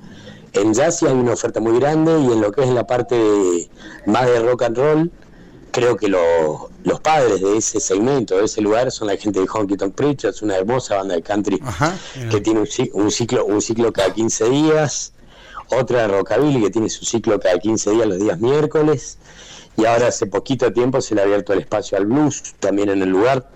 En 0.52 0.74
jazz 0.74 1.02
hay 1.02 1.12
una 1.12 1.32
oferta 1.32 1.60
muy 1.60 1.78
grande 1.78 2.18
y 2.20 2.32
en 2.32 2.40
lo 2.40 2.52
que 2.52 2.62
es 2.62 2.70
la 2.70 2.86
parte 2.86 3.68
más 4.06 4.26
de 4.26 4.40
rock 4.40 4.62
and 4.62 4.76
roll, 4.76 5.12
creo 5.70 5.96
que 5.96 6.08
los 6.08 7.00
padres 7.00 7.40
de 7.40 7.56
ese 7.56 7.80
segmento, 7.80 8.36
de 8.38 8.46
ese 8.46 8.60
lugar, 8.60 8.90
son 8.90 9.08
la 9.08 9.16
gente 9.16 9.40
de 9.40 9.46
Honky 9.46 9.76
Tonk 9.76 9.94
Preachers, 9.94 10.42
una 10.42 10.56
hermosa 10.56 10.96
banda 10.96 11.14
de 11.14 11.22
country 11.22 11.60
que 12.30 12.40
tiene 12.40 12.60
un, 12.60 13.10
ciclo 13.10 13.44
un 13.44 13.60
ciclo 13.60 13.92
cada 13.92 14.12
15 14.12 14.48
días, 14.48 15.12
otra 15.70 16.02
de 16.02 16.08
rockabilly 16.08 16.62
que 16.62 16.70
tiene 16.70 16.88
su 16.88 17.04
ciclo 17.04 17.38
cada 17.38 17.58
15 17.58 17.90
días 17.90 18.06
los 18.06 18.18
días 18.18 18.40
miércoles, 18.40 19.18
y 19.76 19.84
ahora 19.84 20.08
hace 20.08 20.26
poquito 20.26 20.72
tiempo 20.72 21.00
se 21.00 21.14
le 21.14 21.20
ha 21.20 21.24
abierto 21.24 21.52
el 21.52 21.60
espacio 21.60 21.96
al 21.98 22.06
blues 22.06 22.54
también 22.58 22.88
en 22.88 23.02
el 23.02 23.10
lugar 23.10 23.48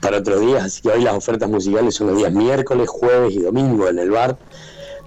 para 0.00 0.18
otros 0.18 0.40
días, 0.40 0.64
así 0.64 0.82
que 0.82 0.90
hoy 0.90 1.02
las 1.02 1.14
ofertas 1.14 1.48
musicales 1.48 1.94
son 1.94 2.08
los 2.08 2.16
días 2.16 2.32
miércoles, 2.32 2.88
jueves 2.88 3.34
y 3.34 3.40
domingo 3.40 3.88
en 3.88 3.98
el 3.98 4.10
bar. 4.10 4.38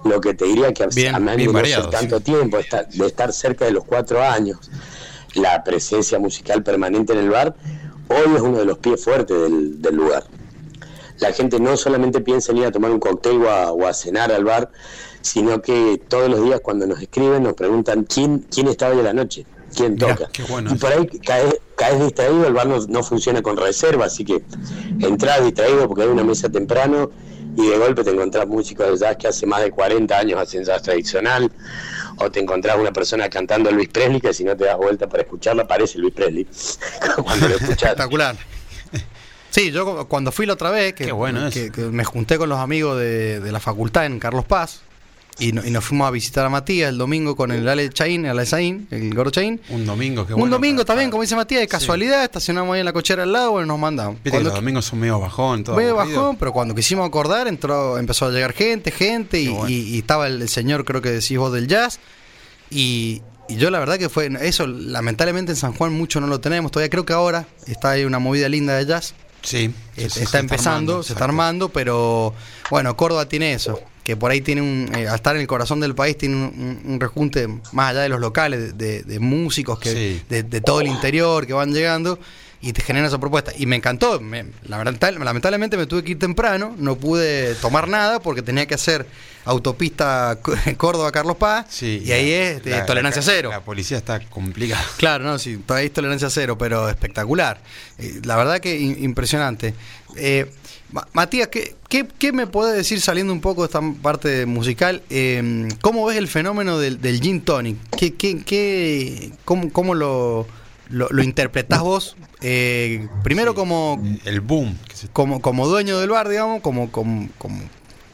Lo 0.04 0.20
que 0.20 0.34
te 0.34 0.44
diría 0.44 0.72
que 0.72 0.84
a 0.84 0.86
mí 0.88 1.46
no 1.46 1.90
tanto 1.90 2.20
tiempo, 2.20 2.58
de 2.58 3.06
estar 3.06 3.32
cerca 3.32 3.64
de 3.64 3.72
los 3.72 3.84
cuatro 3.84 4.22
años, 4.22 4.70
la 5.34 5.64
presencia 5.64 6.18
musical 6.18 6.62
permanente 6.62 7.14
en 7.14 7.20
el 7.20 7.30
bar, 7.30 7.54
hoy 8.08 8.34
es 8.36 8.42
uno 8.42 8.58
de 8.58 8.66
los 8.66 8.78
pies 8.78 9.02
fuertes 9.02 9.36
del, 9.36 9.96
lugar. 9.96 10.24
La 11.18 11.32
gente 11.32 11.58
no 11.58 11.76
solamente 11.76 12.20
piensa 12.20 12.52
en 12.52 12.58
ir 12.58 12.66
a 12.66 12.72
tomar 12.72 12.90
un 12.90 13.00
cóctel 13.00 13.42
o 13.42 13.50
a, 13.50 13.72
o 13.72 13.86
a 13.86 13.94
cenar 13.94 14.30
al 14.30 14.44
bar, 14.44 14.70
sino 15.22 15.62
que 15.62 16.00
todos 16.06 16.28
los 16.28 16.42
días 16.44 16.60
cuando 16.60 16.86
nos 16.86 17.00
escriben 17.00 17.42
nos 17.42 17.54
preguntan 17.54 18.04
quién, 18.04 18.40
quién 18.50 18.68
está 18.68 18.90
hoy 18.90 18.98
en 18.98 19.04
la 19.04 19.14
noche 19.14 19.46
quién 19.74 19.96
toca. 19.96 20.28
y 20.70 20.74
por 20.74 20.92
ahí 20.92 21.06
caes, 21.76 22.00
distraído, 22.00 22.46
el 22.46 22.52
bar 22.52 22.66
no, 22.66 23.02
funciona 23.02 23.42
con 23.42 23.56
reserva, 23.56 24.06
así 24.06 24.24
que 24.24 24.42
entras 25.00 25.44
distraído 25.44 25.88
porque 25.88 26.02
hay 26.02 26.08
una 26.08 26.24
mesa 26.24 26.48
temprano 26.48 27.10
y 27.56 27.68
de 27.68 27.78
golpe 27.78 28.02
te 28.02 28.10
encontrás 28.10 28.46
músicos 28.46 28.88
de 28.88 29.06
jazz 29.06 29.16
que 29.16 29.28
hace 29.28 29.46
más 29.46 29.62
de 29.62 29.70
40 29.70 30.16
años 30.16 30.40
hacen 30.40 30.64
jazz 30.64 30.82
tradicional, 30.82 31.50
o 32.18 32.30
te 32.30 32.40
encontrás 32.40 32.76
una 32.78 32.92
persona 32.92 33.28
cantando 33.28 33.70
Luis 33.70 33.88
Presley 33.88 34.20
que 34.20 34.32
si 34.32 34.44
no 34.44 34.56
te 34.56 34.64
das 34.64 34.76
vuelta 34.76 35.08
para 35.08 35.22
escucharla 35.22 35.66
parece 35.66 35.98
Luis 35.98 36.14
Presley 36.14 36.46
cuando 37.24 37.48
lo 37.48 37.56
Espectacular. 37.56 38.36
Sí, 39.50 39.70
yo 39.70 40.08
cuando 40.08 40.32
fui 40.32 40.46
la 40.46 40.54
otra 40.54 40.72
vez, 40.72 40.94
que, 40.94 41.12
me 41.92 42.04
junté 42.04 42.38
con 42.38 42.48
los 42.48 42.58
amigos 42.58 42.98
de, 42.98 43.38
de 43.38 43.52
la 43.52 43.60
facultad 43.60 44.04
en 44.04 44.18
Carlos 44.18 44.44
Paz, 44.44 44.82
y, 45.38 45.52
nos 45.52 45.84
fuimos 45.84 46.06
a 46.06 46.10
visitar 46.10 46.46
a 46.46 46.48
Matías 46.48 46.90
el 46.90 46.98
domingo 46.98 47.34
con 47.34 47.50
el 47.50 47.68
Ale 47.68 47.90
Chain, 47.90 48.24
el 48.24 48.30
Ale 48.30 48.46
Zain, 48.46 48.86
el 48.90 49.12
Gordo 49.14 49.32
Chain. 49.32 49.60
Un 49.68 49.84
domingo, 49.84 50.26
qué 50.26 50.34
Un 50.34 50.48
domingo 50.48 50.84
también, 50.84 51.10
como 51.10 51.22
dice 51.22 51.34
Matías, 51.34 51.60
de 51.60 51.68
casualidad, 51.68 52.22
estacionamos 52.22 52.74
ahí 52.74 52.80
en 52.80 52.86
la 52.86 52.92
cochera 52.92 53.24
al 53.24 53.32
lado 53.32 53.60
y 53.60 53.66
nos 53.66 53.78
mandamos. 53.78 54.22
Viste 54.22 54.40
los 54.40 54.54
domingos 54.54 54.84
son 54.84 55.00
medio 55.00 55.18
bajón, 55.18 55.64
todo. 55.64 55.76
Medio 55.76 55.96
bajón, 55.96 56.36
pero 56.36 56.52
cuando 56.52 56.74
quisimos 56.74 57.06
acordar, 57.06 57.48
entró, 57.48 57.98
empezó 57.98 58.26
a 58.26 58.30
llegar 58.30 58.52
gente, 58.52 58.90
gente, 58.92 59.40
y, 59.40 59.98
estaba 59.98 60.28
el, 60.28 60.48
señor, 60.48 60.84
creo 60.84 61.02
que 61.02 61.10
decís 61.10 61.36
vos, 61.36 61.52
del 61.52 61.66
jazz. 61.66 61.98
Y, 62.70 63.22
yo 63.48 63.70
la 63.70 63.78
verdad 63.78 63.98
que 63.98 64.08
fue 64.08 64.30
eso, 64.40 64.66
lamentablemente 64.66 65.52
en 65.52 65.56
San 65.56 65.74
Juan 65.74 65.92
mucho 65.92 66.18
no 66.18 66.28
lo 66.28 66.40
tenemos, 66.40 66.72
todavía 66.72 66.88
creo 66.88 67.04
que 67.04 67.12
ahora 67.12 67.46
está 67.66 67.90
ahí 67.90 68.04
una 68.04 68.18
movida 68.18 68.48
linda 68.48 68.74
de 68.76 68.86
jazz. 68.86 69.14
Sí. 69.42 69.70
está, 69.96 70.38
empezando, 70.38 71.02
se 71.02 71.12
está 71.12 71.24
armando, 71.24 71.68
pero 71.68 72.32
bueno, 72.70 72.96
Córdoba 72.96 73.28
tiene 73.28 73.52
eso 73.52 73.78
que 74.04 74.16
por 74.16 74.30
ahí 74.30 74.42
tiene 74.42 74.60
un, 74.60 74.90
eh, 74.94 75.08
al 75.08 75.14
estar 75.14 75.34
en 75.34 75.40
el 75.40 75.48
corazón 75.48 75.80
del 75.80 75.94
país, 75.94 76.16
tiene 76.16 76.36
un, 76.36 76.98
rejunte 77.00 77.48
más 77.72 77.90
allá 77.90 78.02
de 78.02 78.10
los 78.10 78.20
locales, 78.20 78.76
de, 78.76 79.18
músicos 79.18 79.80
que 79.80 80.20
de, 80.28 80.60
todo 80.60 80.82
el 80.82 80.88
interior 80.88 81.46
que 81.46 81.54
van 81.54 81.72
llegando 81.72 82.18
y 82.60 82.72
te 82.72 82.82
generan 82.82 83.08
esa 83.08 83.18
propuesta. 83.18 83.52
Y 83.56 83.66
me 83.66 83.76
encantó, 83.76 84.20
lamentablemente 84.64 85.76
me 85.76 85.86
tuve 85.86 86.04
que 86.04 86.12
ir 86.12 86.18
temprano, 86.18 86.74
no 86.78 86.96
pude 86.96 87.54
tomar 87.56 87.88
nada 87.88 88.20
porque 88.20 88.42
tenía 88.42 88.66
que 88.66 88.74
hacer 88.74 89.06
autopista 89.46 90.38
Córdoba-Carlos 90.76 91.36
Paz 91.36 91.82
y 91.82 92.12
ahí 92.12 92.30
es 92.30 92.62
tolerancia 92.86 93.22
cero. 93.22 93.50
La 93.50 93.60
policía 93.60 93.96
está 93.96 94.20
complicada. 94.20 94.84
Claro, 94.96 95.24
no, 95.24 95.38
sí, 95.38 95.58
todavía 95.58 95.86
es 95.86 95.92
tolerancia 95.92 96.28
cero, 96.30 96.56
pero 96.58 96.88
espectacular. 96.88 97.60
Eh, 97.98 98.20
la 98.24 98.36
verdad 98.36 98.60
que 98.60 98.78
impresionante. 98.78 99.74
Eh, 100.16 100.50
Matías, 101.12 101.48
¿qué, 101.48 101.74
¿qué, 101.88 102.32
me 102.32 102.46
puedes 102.46 102.76
decir 102.76 103.00
saliendo 103.00 103.32
un 103.32 103.40
poco 103.40 103.62
de 103.62 103.66
esta 103.66 103.80
parte 104.00 104.46
musical? 104.46 105.02
Em, 105.10 105.68
¿Cómo 105.80 106.06
ves 106.06 106.16
el 106.16 106.28
fenómeno 106.28 106.78
del, 106.78 107.00
del 107.00 107.20
gin 107.20 107.40
tonic? 107.40 107.76
¿Qué, 107.96 108.14
qué, 108.14 108.44
qué, 108.44 109.32
cómo, 109.44 109.72
cómo 109.72 109.94
lo, 109.94 110.46
lo, 110.88 111.22
interpretás 111.22 111.80
vos? 111.80 112.16
Eh, 112.40 113.08
primero 113.24 113.54
como... 113.54 114.00
El 114.24 114.40
boom. 114.40 114.78
Como, 115.12 115.40
como 115.40 115.66
dueño 115.66 115.98
del 115.98 116.10
bar, 116.10 116.28
digamos, 116.28 116.60
como, 116.60 116.92
como, 116.92 117.28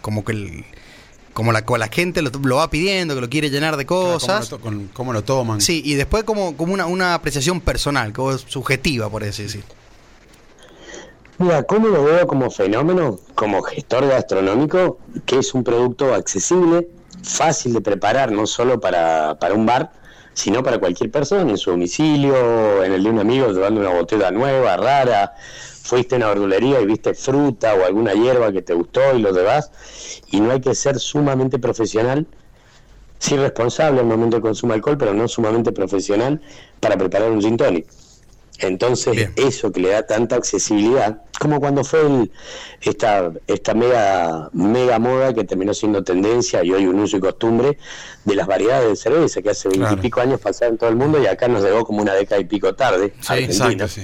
como, 0.00 0.24
que 0.24 0.32
el, 0.32 0.64
como 1.34 1.52
la, 1.52 1.64
la 1.78 1.88
gente 1.88 2.22
lo, 2.22 2.56
va 2.56 2.70
pidiendo, 2.70 3.14
que 3.14 3.20
lo 3.20 3.28
quiere 3.28 3.50
llenar 3.50 3.76
de 3.76 3.84
cosas. 3.84 4.54
cómo, 4.94 5.12
lo 5.12 5.22
toman. 5.22 5.60
Sí, 5.60 5.82
y 5.84 5.94
después 5.96 6.24
como, 6.24 6.56
como 6.56 6.72
una, 6.72 6.86
una 6.86 7.12
apreciación 7.12 7.60
personal, 7.60 8.14
como 8.14 8.38
subjetiva, 8.38 9.10
por 9.10 9.22
así 9.24 9.42
decir. 9.42 9.64
Mira, 11.40 11.62
¿cómo 11.62 11.88
lo 11.88 12.04
veo 12.04 12.26
como 12.26 12.50
fenómeno? 12.50 13.18
Como 13.34 13.62
gestor 13.62 14.06
gastronómico, 14.06 14.98
que 15.24 15.38
es 15.38 15.54
un 15.54 15.64
producto 15.64 16.12
accesible, 16.12 16.86
fácil 17.22 17.72
de 17.72 17.80
preparar, 17.80 18.30
no 18.30 18.46
solo 18.46 18.78
para, 18.78 19.38
para 19.40 19.54
un 19.54 19.64
bar, 19.64 19.90
sino 20.34 20.62
para 20.62 20.78
cualquier 20.78 21.10
persona, 21.10 21.50
en 21.50 21.56
su 21.56 21.70
domicilio, 21.70 22.84
en 22.84 22.92
el 22.92 23.04
de 23.04 23.08
un 23.08 23.20
amigo 23.20 23.50
llevando 23.52 23.80
una 23.80 23.88
botella 23.88 24.30
nueva, 24.30 24.76
rara, 24.76 25.32
fuiste 25.82 26.16
a 26.16 26.18
una 26.18 26.26
verdulería 26.28 26.78
y 26.82 26.84
viste 26.84 27.14
fruta 27.14 27.74
o 27.74 27.86
alguna 27.86 28.12
hierba 28.12 28.52
que 28.52 28.60
te 28.60 28.74
gustó 28.74 29.00
y 29.16 29.20
lo 29.20 29.32
demás, 29.32 29.70
y 30.30 30.40
no 30.40 30.50
hay 30.50 30.60
que 30.60 30.74
ser 30.74 30.98
sumamente 30.98 31.58
profesional, 31.58 32.26
sí 33.18 33.38
responsable 33.38 34.00
al 34.00 34.06
momento 34.06 34.36
de 34.36 34.42
consumo 34.42 34.74
de 34.74 34.80
alcohol, 34.80 34.98
pero 34.98 35.14
no 35.14 35.26
sumamente 35.26 35.72
profesional 35.72 36.42
para 36.80 36.98
preparar 36.98 37.30
un 37.30 37.40
gin 37.40 37.56
tonic. 37.56 37.86
Entonces, 38.60 39.30
eso 39.36 39.72
que 39.72 39.80
le 39.80 39.90
da 39.90 40.06
tanta 40.06 40.36
accesibilidad, 40.36 41.22
como 41.38 41.60
cuando 41.60 41.82
fue 41.82 42.00
el, 42.02 42.30
esta, 42.82 43.32
esta 43.46 43.74
mega, 43.74 44.50
mega 44.52 44.98
moda 44.98 45.32
que 45.32 45.44
terminó 45.44 45.72
siendo 45.72 46.04
tendencia 46.04 46.62
y 46.62 46.72
hoy 46.72 46.86
un 46.86 47.00
uso 47.00 47.16
y 47.16 47.20
costumbre 47.20 47.78
de 48.24 48.34
las 48.34 48.46
variedades 48.46 48.88
de 48.88 48.96
cerveza 48.96 49.40
que 49.40 49.50
hace 49.50 49.68
veintipico 49.70 50.20
años 50.20 50.40
pasaron 50.40 50.74
en 50.74 50.78
todo 50.78 50.90
el 50.90 50.96
mundo 50.96 51.20
y 51.22 51.26
acá 51.26 51.48
nos 51.48 51.62
llegó 51.62 51.84
como 51.84 52.02
una 52.02 52.12
década 52.14 52.40
y 52.40 52.44
pico 52.44 52.74
tarde. 52.74 53.14
Sí, 53.20 53.34
exacto, 53.34 53.88
sí. 53.88 54.02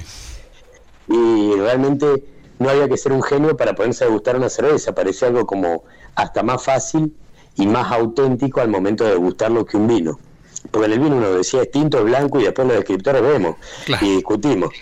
Y 1.07 1.53
realmente 1.55 2.23
no 2.57 2.69
había 2.69 2.89
que 2.89 2.97
ser 2.97 3.11
un 3.11 3.21
genio 3.21 3.55
para 3.55 3.75
ponerse 3.75 4.05
a 4.05 4.07
gustar 4.07 4.35
una 4.35 4.49
cerveza, 4.49 4.95
parecía 4.95 5.27
algo 5.27 5.45
como 5.45 5.83
hasta 6.15 6.41
más 6.41 6.63
fácil 6.63 7.15
y 7.55 7.67
más 7.67 7.91
auténtico 7.91 8.61
al 8.61 8.69
momento 8.69 9.03
de 9.03 9.15
gustarlo 9.15 9.65
que 9.65 9.77
un 9.77 9.87
vino 9.87 10.19
porque 10.71 10.87
en 10.87 10.93
el 10.93 10.99
vino 10.99 11.15
uno 11.17 11.31
decía 11.33 11.61
es 11.61 11.71
tinto, 11.71 12.03
blanco 12.03 12.39
y 12.39 12.43
después 12.43 12.67
los 12.67 12.77
escritores 12.77 13.21
vemos 13.21 13.55
y 14.01 14.15
discutimos. 14.15 14.73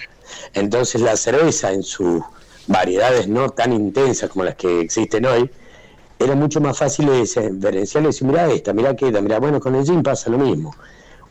Entonces 0.53 1.01
la 1.01 1.15
cerveza 1.15 1.71
en 1.71 1.83
sus 1.83 2.21
variedades 2.67 3.27
no 3.27 3.49
tan 3.49 3.73
intensas 3.73 4.29
como 4.29 4.45
las 4.45 4.55
que 4.55 4.81
existen 4.81 5.25
hoy, 5.25 5.49
era 6.17 6.35
mucho 6.35 6.61
más 6.61 6.77
fácil 6.77 7.07
de 7.07 7.21
diferenciar 7.21 8.03
y 8.03 8.07
decir, 8.07 8.27
mira 8.27 8.51
esta, 8.51 8.73
mira 8.73 8.91
aquella, 8.91 9.21
mira, 9.21 9.39
bueno, 9.39 9.59
con 9.59 9.75
el 9.75 9.85
gin 9.85 10.01
pasa 10.01 10.29
lo 10.29 10.37
mismo. 10.37 10.73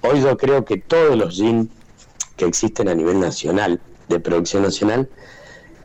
Hoy 0.03 0.21
yo 0.21 0.37
creo 0.37 0.65
que 0.65 0.77
todos 0.77 1.17
los 1.17 1.35
gin 1.35 1.71
que 2.37 2.45
existen 2.45 2.89
a 2.89 2.95
nivel 2.95 3.19
nacional, 3.21 3.81
de 4.09 4.21
producción 4.21 4.63
nacional, 4.63 5.09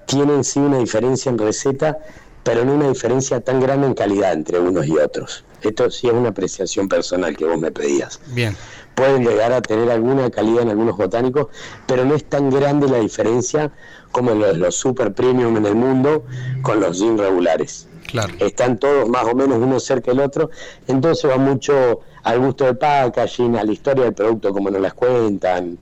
tienen 0.05 0.43
sí 0.43 0.60
una 0.60 0.79
diferencia 0.79 1.29
en 1.29 1.38
receta, 1.38 1.97
pero 2.43 2.65
no 2.65 2.73
una 2.73 2.89
diferencia 2.89 3.39
tan 3.39 3.60
grande 3.60 3.88
en 3.88 3.93
calidad 3.93 4.34
entre 4.34 4.60
unos 4.60 4.86
y 4.88 4.97
otros. 4.97 5.45
Esto 5.62 5.89
sí 5.91 6.08
es 6.08 6.13
una 6.13 6.30
apreciación 6.30 6.88
personal 6.88 7.36
que 7.36 7.45
vos 7.45 7.60
me 7.60 7.72
pedías. 7.72 8.19
Bien. 8.28 8.56
Pueden 8.95 9.26
llegar 9.26 9.54
a 9.54 9.62
tener 9.62 9.89
alguna 9.89 10.30
calidad 10.30 10.63
en 10.63 10.69
algunos 10.69 10.98
botánicos, 10.98 11.48
pero 11.88 12.06
no 12.06 12.15
es 12.15 12.26
tan 12.26 12.50
grande 12.50 12.88
la 12.88 13.00
diferencia 13.00 13.72
como 14.12 14.32
los, 14.32 14.58
los 14.58 14.76
super 14.76 15.13
premium 15.13 15.56
en 15.58 15.65
el 15.65 15.76
mundo 15.76 16.26
con 16.62 16.80
los 16.80 16.98
gin 16.98 17.17
regulares. 17.17 17.88
Claro. 18.08 18.34
Están 18.39 18.80
todos 18.80 19.08
más 19.08 19.24
o 19.26 19.36
menos 19.36 19.60
uno 19.60 19.80
cerca 19.80 20.12
del 20.12 20.22
otro, 20.22 20.50
entonces 20.88 21.30
va 21.30 21.38
mucho 21.38 22.02
al 22.24 22.39
gusto 22.39 22.65
del 22.65 22.78
packaging, 22.78 23.56
a 23.56 23.63
la 23.63 23.72
historia 23.72 24.06
del 24.06 24.13
producto, 24.13 24.52
como 24.52 24.69
nos 24.69 24.82
las 24.82 24.93
cuentan. 24.93 25.78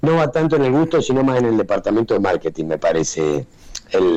No 0.00 0.16
va 0.16 0.30
tanto 0.30 0.56
en 0.56 0.64
el 0.64 0.72
gusto, 0.72 1.00
sino 1.02 1.24
más 1.24 1.38
en 1.38 1.46
el 1.46 1.56
departamento 1.56 2.14
de 2.14 2.20
marketing, 2.20 2.66
me 2.66 2.78
parece. 2.78 3.46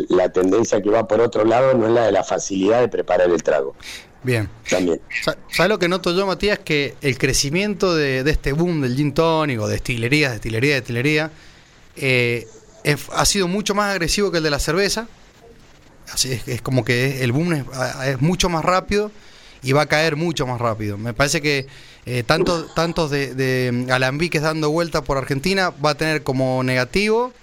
la 0.10 0.30
tendencia 0.30 0.82
que 0.82 0.90
va 0.90 1.08
por 1.08 1.22
otro 1.22 1.46
lado 1.46 1.74
no 1.74 1.88
es 1.88 1.92
la 1.94 2.06
de 2.06 2.12
la 2.12 2.24
facilidad 2.24 2.82
de 2.82 2.88
preparar 2.88 3.30
el 3.30 3.42
trago. 3.42 3.76
Bien. 4.24 4.50
También. 4.70 5.00
¿Sabes 5.22 5.70
lo 5.70 5.80
que 5.80 5.88
noto 5.88 6.14
yo, 6.14 6.26
Matías? 6.26 6.60
Que 6.60 6.96
el 7.02 7.18
crecimiento 7.18 7.96
de, 7.96 8.20
este 8.30 8.52
boom 8.52 8.82
del 8.82 8.96
gin 8.96 9.14
tonic 9.14 9.60
o 9.60 9.68
de 9.68 9.74
destilerías, 9.74 10.32
destilería, 10.34 10.76
destilería, 10.76 11.32
eh, 11.96 12.48
ha 13.14 13.26
sido 13.26 13.48
mucho 13.48 13.76
más 13.76 13.92
agresivo 13.92 14.32
que 14.32 14.38
el 14.38 14.44
de 14.44 14.50
la 14.50 14.60
cerveza. 14.60 15.08
Así 16.12 16.32
es, 16.32 16.48
es 16.48 16.62
como 16.62 16.86
que 16.86 17.24
el 17.24 17.32
boom 17.32 17.54
es, 17.54 18.22
mucho 18.22 18.50
más 18.50 18.64
rápido 18.64 19.12
y 19.62 19.74
va 19.74 19.84
a 19.84 19.86
caer 19.88 20.16
mucho 20.16 20.48
más 20.48 20.60
rápido. 20.60 20.98
Me 20.98 21.14
parece 21.14 21.42
que 21.42 21.68
eh, 22.06 22.24
tanto, 22.24 22.66
tantos 22.68 23.12
de, 23.12 23.36
de, 23.36 23.92
alambiques 23.92 24.42
dando 24.42 24.70
vuelta 24.72 25.04
por 25.04 25.18
Argentina 25.18 25.72
va 25.84 25.92
a 25.92 25.96
tener 25.96 26.24
como 26.24 26.64
negativo, 26.64 27.34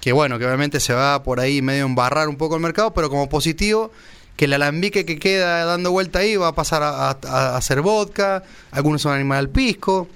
que 0.00 0.12
bueno, 0.12 0.38
que 0.38 0.46
obviamente 0.46 0.78
se 0.78 0.92
va 0.94 1.22
por 1.22 1.40
ahí 1.40 1.60
medio 1.60 1.84
embarrar 1.84 2.28
un 2.28 2.36
poco 2.36 2.54
el 2.54 2.60
mercado, 2.60 2.92
pero 2.94 3.10
como 3.10 3.28
positivo 3.28 3.90
que 4.38 4.44
el 4.44 4.52
alambique 4.52 5.04
que 5.04 5.18
queda 5.18 5.64
dando 5.64 5.90
vuelta 5.90 6.20
ahí 6.20 6.36
va 6.36 6.46
a 6.46 6.54
pasar 6.54 6.80
a, 6.84 7.56
hacer 7.56 7.80
vodka, 7.80 8.44
algunos 8.70 9.02
son 9.02 9.12
animal 9.12 9.38
al 9.38 9.48
pisco, 9.48 10.06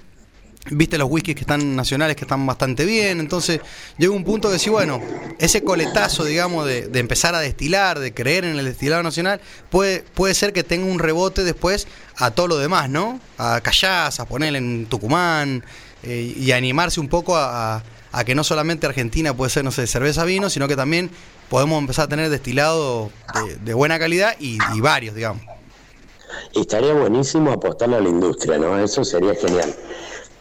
viste 0.71 0.97
los 0.97 1.11
whiskies 1.11 1.35
que 1.35 1.41
están 1.41 1.75
nacionales 1.75 2.15
que 2.15 2.23
están 2.23 2.45
bastante 2.45 2.85
bien, 2.85 3.19
entonces 3.19 3.59
llega 3.97 4.13
un 4.13 4.23
punto 4.23 4.49
que 4.49 4.59
sí, 4.59 4.69
bueno, 4.69 5.01
ese 5.39 5.61
coletazo, 5.61 6.23
digamos, 6.23 6.65
de, 6.65 6.89
empezar 6.93 7.35
a 7.35 7.41
destilar, 7.41 7.99
de 7.99 8.13
creer 8.13 8.45
en 8.45 8.57
el 8.57 8.63
destilado 8.63 9.03
nacional, 9.03 9.41
puede, 9.69 10.03
puede 10.13 10.33
ser 10.35 10.53
que 10.53 10.63
tenga 10.63 10.85
un 10.85 10.99
rebote 10.99 11.43
después 11.43 11.85
a 12.15 12.31
todo 12.31 12.47
lo 12.47 12.57
demás, 12.57 12.89
¿no? 12.89 13.19
A 13.37 13.59
Callaz, 13.59 14.21
a 14.21 14.25
poner 14.25 14.55
en 14.55 14.85
Tucumán 14.85 15.65
eh, 16.01 16.33
y 16.37 16.53
animarse 16.53 17.01
un 17.01 17.09
poco 17.09 17.35
a, 17.35 17.83
a 18.13 18.23
que 18.23 18.35
no 18.35 18.45
solamente 18.45 18.87
Argentina 18.87 19.33
puede 19.33 19.49
ser, 19.49 19.65
no 19.65 19.71
sé, 19.71 19.85
cerveza, 19.85 20.23
vino, 20.23 20.49
sino 20.49 20.69
que 20.69 20.77
también 20.77 21.11
podemos 21.53 21.79
empezar 21.79 22.05
a 22.05 22.07
tener 22.07 22.31
destilados 22.31 23.11
de, 23.61 23.75
buena 23.75 23.99
calidad 23.99 24.35
y, 24.39 24.57
varios, 24.81 25.13
digamos. 25.13 25.43
Estaría 26.55 26.95
buenísimo 26.95 27.51
apostarle 27.51 27.97
a 27.97 27.99
la 27.99 28.09
industria, 28.09 28.57
¿no? 28.57 28.75
Eso 28.79 29.03
sería 29.03 29.35
genial. 29.35 29.71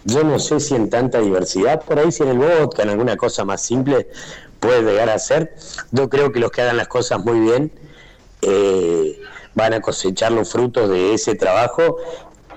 Yo 0.06 0.24
no 0.24 0.38
sé 0.38 0.58
si 0.58 0.74
en 0.74 0.88
tanta 0.88 1.18
diversidad, 1.20 1.82
por 1.82 1.98
ahí 1.98 2.10
si 2.10 2.22
en 2.22 2.30
el 2.30 2.38
vodka, 2.38 2.84
en 2.84 2.88
alguna 2.88 3.18
cosa 3.18 3.44
más 3.44 3.60
simple, 3.60 4.08
puede 4.58 4.80
llegar 4.84 5.10
a 5.10 5.18
ser. 5.18 5.54
Yo 5.90 6.08
creo 6.08 6.32
que 6.32 6.40
los 6.40 6.50
que 6.50 6.62
hagan 6.62 6.78
las 6.78 6.88
cosas 6.88 7.22
muy 7.22 7.40
bien 7.40 7.70
eh, 8.40 9.20
van 9.54 9.74
a 9.74 9.82
cosechar 9.82 10.32
los 10.32 10.50
frutos 10.50 10.88
de 10.88 11.12
ese 11.12 11.34
trabajo 11.34 11.98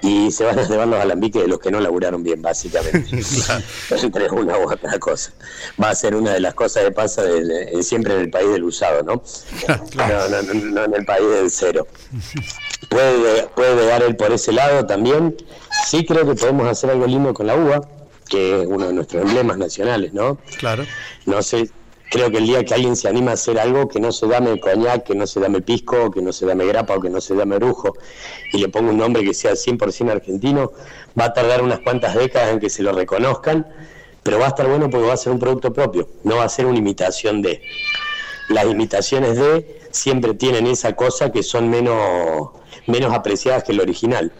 y 0.01 0.31
se 0.31 0.43
van 0.43 0.60
a 0.60 0.67
llevar 0.67 0.88
los 0.88 0.99
alambiques 0.99 1.41
de 1.41 1.47
los 1.47 1.60
que 1.60 1.71
no 1.71 1.79
laburaron 1.79 2.23
bien, 2.23 2.41
básicamente. 2.41 3.10
Entre 3.89 4.29
una 4.29 4.58
u 4.58 4.71
otra 4.71 4.97
cosa. 4.99 5.31
Va 5.81 5.89
a 5.89 5.95
ser 5.95 6.15
una 6.15 6.34
de 6.34 6.39
las 6.39 6.53
cosas 6.53 6.84
que 6.84 6.91
pasa 6.91 7.23
siempre 7.81 8.15
en 8.15 8.21
el 8.21 8.29
país 8.29 8.49
del 8.51 8.63
usado, 8.63 9.03
¿no? 9.03 9.21
No, 9.95 10.29
no, 10.29 10.53
no, 10.53 10.84
en 10.86 10.93
el 10.95 11.05
país 11.05 11.29
del 11.29 11.49
cero. 11.49 11.88
Puede, 12.89 13.47
puede 13.55 13.75
llegar 13.75 14.03
él 14.03 14.15
por 14.15 14.31
ese 14.31 14.51
lado 14.51 14.86
también. 14.86 15.36
Sí 15.88 16.05
creo 16.05 16.25
que 16.25 16.36
podemos 16.36 16.67
hacer 16.67 16.91
algo 16.91 17.05
lindo 17.08 17.34
con 17.34 17.47
la 17.47 17.55
uva, 17.55 17.81
que 18.29 18.62
es 18.62 18.67
uno 18.67 18.88
de 18.88 18.93
nuestros 18.93 19.23
emblemas 19.23 19.58
nacionales, 19.58 20.13
¿no? 20.13 20.38
Claro. 20.58 20.86
No 21.25 21.41
sé 21.41 21.69
creo 22.15 22.32
que 22.32 22.38
el 22.38 22.47
día 22.47 22.63
que 22.63 22.73
alguien 22.73 22.95
se 22.95 23.10
anima 23.10 23.32
a 23.32 23.34
hacer 23.34 23.60
algo 23.60 23.89
que 23.89 23.99
no 23.99 24.10
se 24.13 24.25
llame 24.25 24.58
coñac, 24.58 25.04
que 25.04 25.15
no 25.15 25.28
se 25.28 25.41
llame 25.41 25.60
pisco, 25.60 26.10
que 26.12 26.21
no 26.21 26.32
se 26.32 26.45
llame 26.45 26.65
grapa 26.65 26.95
o 26.95 27.01
que 27.01 27.10
no 27.10 27.19
se 27.19 27.36
llame 27.36 27.58
brujo, 27.58 27.97
y 28.54 28.58
le 28.58 28.69
ponga 28.69 28.91
un 28.91 28.97
nombre 28.97 29.21
que 29.21 29.34
sea 29.34 29.51
100% 29.51 30.12
argentino, 30.12 30.71
va 31.19 31.25
a 31.25 31.34
tardar 31.34 31.62
unas 31.62 31.82
cuantas 31.82 32.15
décadas 32.15 32.54
en 32.54 32.62
que 32.62 32.69
se 32.69 32.84
lo 32.84 32.93
reconozcan, 32.93 33.67
pero 34.23 34.39
va 34.39 34.45
a 34.45 34.47
estar 34.47 34.65
bueno 34.65 34.89
porque 34.89 35.06
va 35.06 35.13
a 35.13 35.17
ser 35.17 35.34
un 35.34 35.39
producto 35.39 35.73
propio, 35.73 36.08
no 36.23 36.38
va 36.38 36.45
a 36.45 36.49
ser 36.49 36.65
una 36.65 36.78
imitación 36.78 37.41
de. 37.41 37.62
Las 38.47 38.65
imitaciones 38.65 39.36
de 39.36 39.82
siempre 39.91 40.36
tienen 40.36 40.67
esa 40.67 40.95
cosa 40.95 41.34
que 41.34 41.43
son 41.43 41.69
menos, 41.69 42.51
menos 42.88 43.13
apreciadas 43.13 43.65
que 43.65 43.73
el 43.73 43.82
original. 43.82 44.32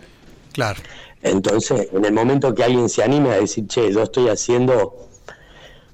Claro. 0.54 0.80
Entonces, 1.24 1.90
en 1.92 2.06
el 2.06 2.14
momento 2.14 2.54
que 2.56 2.64
alguien 2.64 2.88
se 2.88 3.04
anime 3.04 3.32
a 3.32 3.40
decir, 3.40 3.68
che, 3.68 3.92
yo 3.92 4.04
estoy 4.04 4.30
haciendo 4.30 5.05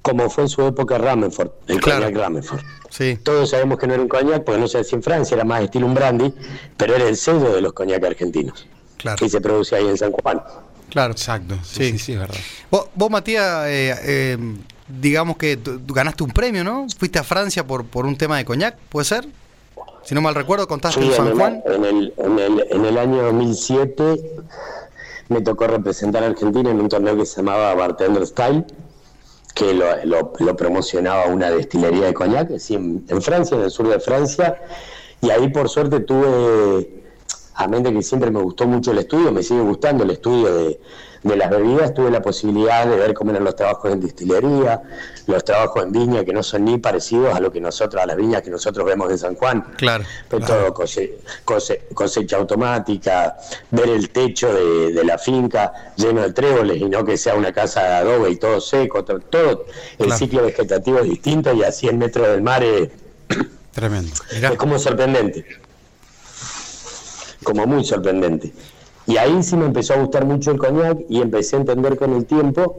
como 0.02 0.28
fue 0.28 0.44
en 0.44 0.48
su 0.48 0.62
época 0.66 0.98
Ramenford, 0.98 1.50
el 1.68 1.80
claro. 1.80 2.10
Ramenford. 2.10 2.60
Sí. 2.90 3.18
Todos 3.22 3.50
sabemos 3.50 3.78
que 3.78 3.86
no 3.86 3.94
era 3.94 4.02
un 4.02 4.08
coñac, 4.08 4.44
porque 4.44 4.60
no 4.60 4.68
se 4.68 4.80
hacía 4.80 4.96
en 4.96 5.02
Francia, 5.02 5.34
era 5.36 5.44
más 5.44 5.62
estilo 5.62 5.86
un 5.86 5.94
brandy, 5.94 6.34
pero 6.76 6.94
era 6.94 7.08
el 7.08 7.16
sello 7.16 7.54
de 7.54 7.60
los 7.60 7.72
coñac 7.72 8.04
argentinos. 8.04 8.66
Claro. 8.98 9.24
Y 9.24 9.30
se 9.30 9.40
produce 9.40 9.76
ahí 9.76 9.86
en 9.86 9.96
San 9.96 10.12
Juan. 10.12 10.42
Claro. 10.90 11.12
Exacto, 11.12 11.56
sí, 11.64 11.98
sí, 11.98 12.12
es 12.12 12.18
verdad. 12.18 12.36
Vos, 12.70 13.10
Matías, 13.10 13.66
eh, 13.66 13.94
eh, 14.02 14.38
digamos 14.88 15.38
que 15.38 15.58
ganaste 15.86 16.22
un 16.22 16.32
premio, 16.32 16.62
¿no? 16.64 16.86
Fuiste 16.98 17.18
a 17.18 17.24
Francia 17.24 17.66
por, 17.66 17.86
por 17.86 18.04
un 18.04 18.18
tema 18.18 18.36
de 18.36 18.44
coñac, 18.44 18.76
¿puede 18.90 19.06
ser? 19.06 19.26
Si 20.04 20.14
no 20.14 20.20
mal 20.20 20.34
recuerdo, 20.34 20.66
contaste 20.68 21.00
en 21.00 21.12
San 21.12 21.36
Juan. 21.36 21.62
En 21.64 21.84
el, 21.84 22.12
en, 22.18 22.38
el, 22.38 22.66
en 22.70 22.84
el 22.84 22.98
año 22.98 23.22
2007 23.22 24.20
me 25.28 25.40
tocó 25.40 25.66
representar 25.66 26.22
a 26.24 26.26
Argentina 26.26 26.70
en 26.70 26.80
un 26.80 26.88
torneo 26.88 27.16
que 27.16 27.24
se 27.24 27.36
llamaba 27.36 27.74
Bartender 27.74 28.26
Style 28.26 28.64
que 29.54 29.74
lo, 29.74 30.32
promocionaba 30.56 31.26
una 31.26 31.50
destilería 31.50 32.06
de 32.06 32.14
coñac, 32.14 32.50
en, 32.50 33.22
Francia, 33.22 33.56
en 33.56 33.64
el 33.64 33.70
sur 33.70 33.88
de 33.88 34.00
Francia, 34.00 34.60
y 35.20 35.30
ahí 35.30 35.48
por 35.48 35.68
suerte 35.68 36.00
tuve, 36.00 37.01
a 37.54 37.68
mente 37.68 37.92
que 37.92 38.02
siempre 38.02 38.30
me 38.30 38.40
gustó 38.40 38.66
mucho 38.66 38.92
el 38.92 38.98
estudio, 38.98 39.32
me 39.32 39.42
sigue 39.42 39.60
gustando 39.60 40.04
el 40.04 40.10
estudio 40.10 40.54
de, 40.54 40.80
de 41.22 41.36
las 41.36 41.50
bebidas, 41.50 41.94
tuve 41.94 42.10
la 42.10 42.20
posibilidad 42.20 42.86
de 42.86 42.96
ver 42.96 43.14
cómo 43.14 43.30
eran 43.30 43.44
los 43.44 43.54
trabajos 43.54 43.92
en 43.92 44.00
distillería, 44.00 44.82
los 45.26 45.44
trabajos 45.44 45.84
en 45.84 45.92
viña, 45.92 46.24
que 46.24 46.32
no 46.32 46.42
son 46.42 46.64
ni 46.64 46.78
parecidos 46.78 47.34
a 47.34 47.40
lo 47.40 47.52
que 47.52 47.60
nosotros, 47.60 48.02
a 48.02 48.06
las 48.06 48.16
viñas 48.16 48.42
que 48.42 48.50
nosotros 48.50 48.84
vemos 48.84 49.10
en 49.10 49.18
San 49.18 49.34
Juan. 49.36 49.62
Claro. 49.76 50.04
Pero 50.28 50.44
todo 50.44 50.74
cosecha 51.94 52.36
automática, 52.36 53.36
ver 53.70 53.88
el 53.88 54.10
techo 54.10 54.52
de, 54.52 55.02
la 55.02 55.18
finca 55.18 55.92
lleno 55.96 56.22
de 56.22 56.32
tréboles 56.32 56.80
y 56.80 56.84
no 56.84 57.04
que 57.04 57.16
sea 57.16 57.34
una 57.34 57.52
casa 57.52 57.82
de 57.82 57.88
adobe 57.88 58.30
y 58.30 58.36
todo 58.36 58.60
seco, 58.60 59.04
todo, 59.04 59.66
el 59.98 60.12
ciclo 60.12 60.42
vegetativo 60.42 61.00
es 61.00 61.08
distinto 61.08 61.52
y 61.52 61.62
a 61.62 61.72
100 61.72 61.98
metros 61.98 62.28
del 62.28 62.42
mar 62.42 62.62
es, 62.62 62.88
Tremendo. 63.72 64.12
es 64.30 64.50
como 64.52 64.78
sorprendente. 64.78 65.44
Como 67.42 67.66
muy 67.66 67.84
sorprendente. 67.84 68.52
Y 69.06 69.16
ahí 69.16 69.42
sí 69.42 69.56
me 69.56 69.66
empezó 69.66 69.94
a 69.94 69.96
gustar 69.96 70.24
mucho 70.24 70.52
el 70.52 70.58
coñac 70.58 70.98
y 71.08 71.20
empecé 71.20 71.56
a 71.56 71.60
entender 71.60 71.96
con 71.96 72.12
el 72.12 72.24
tiempo 72.24 72.76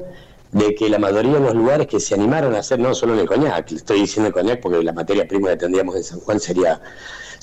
de 0.51 0.76
que 0.76 0.88
la 0.88 0.99
mayoría 0.99 1.34
de 1.34 1.39
los 1.39 1.55
lugares 1.55 1.88
que 1.88 1.99
se 1.99 2.14
animaron 2.16 2.55
a 2.55 2.59
hacer, 2.59 2.80
no 2.80 2.93
solo 2.93 3.14
en 3.14 3.20
el 3.20 3.28
coñac, 3.28 3.72
estoy 3.72 4.01
diciendo 4.01 4.28
el 4.28 4.34
coñac 4.34 4.61
porque 4.61 4.82
la 4.84 4.93
materia 4.93 5.28
prima 5.28 5.49
que 5.49 5.57
tendríamos 5.57 5.95
en 5.95 6.03
San 6.03 6.20
Juan 6.20 6.39
sería, 6.39 6.80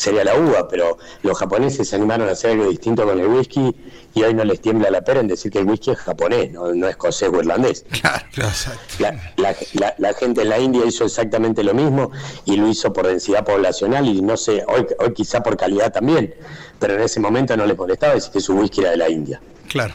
sería 0.01 0.25
la 0.25 0.35
uva, 0.35 0.67
pero 0.67 0.97
los 1.23 1.37
japoneses 1.39 1.87
se 1.89 1.97
animaron 1.97 2.27
a 2.27 2.33
hacer 2.33 2.53
algo 2.53 2.69
distinto 2.71 3.05
con 3.05 3.21
el 3.21 3.27
whisky 3.27 3.77
y 4.15 4.23
hoy 4.23 4.33
no 4.33 4.45
les 4.45 4.61
tiembla 4.63 4.91
la 4.91 5.03
pera 5.03 5.21
en 5.21 5.29
decir 5.29 5.53
que 5.53 5.59
el 5.59 5.67
whisky 5.67 5.91
es 5.91 5.99
japonés, 5.99 6.51
no, 6.53 6.73
no 6.73 6.89
escocés 6.89 7.29
o 7.29 7.39
irlandés. 7.39 7.85
Claro, 8.01 8.25
exacto. 8.37 8.81
La, 8.99 9.13
la- 9.37 9.55
la- 9.75 9.95
la 9.99 10.15
gente 10.15 10.41
en 10.41 10.49
la 10.49 10.59
India 10.59 10.87
hizo 10.87 11.05
exactamente 11.05 11.63
lo 11.63 11.75
mismo 11.75 12.11
y 12.47 12.57
lo 12.57 12.67
hizo 12.67 12.93
por 12.95 13.07
densidad 13.07 13.45
poblacional 13.45 14.07
y 14.07 14.23
no 14.23 14.39
sé, 14.39 14.65
hoy, 14.69 14.87
hoy 14.99 15.13
quizá 15.13 15.43
por 15.43 15.57
calidad 15.59 15.93
también, 15.93 16.35
pero 16.79 16.95
en 16.95 17.03
ese 17.03 17.21
momento 17.21 17.55
no 17.59 17.67
les 17.67 17.77
molestaba 17.77 18.15
decir 18.15 18.33
que 18.33 18.41
su 18.41 18.55
whisky 18.55 18.81
era 18.81 18.93
de 18.93 18.97
la 18.97 19.09
India. 19.11 19.39
Claro. 19.69 19.93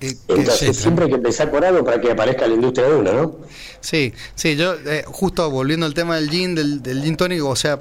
Eh, 0.00 0.14
Entonces 0.28 0.76
siempre 0.76 1.04
hay 1.06 1.10
que 1.10 1.16
empezar 1.16 1.50
por 1.50 1.64
algo 1.64 1.84
para 1.84 2.00
que 2.00 2.10
aparezca 2.10 2.46
la 2.46 2.54
industria 2.54 2.86
de 2.88 2.94
uno, 2.96 3.12
¿no? 3.12 3.36
Sí, 3.80 4.12
sí, 4.34 4.56
yo 4.56 4.74
eh, 4.84 5.04
justo 5.06 5.50
volviendo 5.50 5.86
al 5.86 5.94
tema 5.94 6.16
del 6.16 6.28
gin, 6.30 6.54
del, 6.54 6.82
del 6.82 7.02
gin 7.02 7.16
tónico, 7.16 7.48
o 7.48 7.56
sea, 7.56 7.80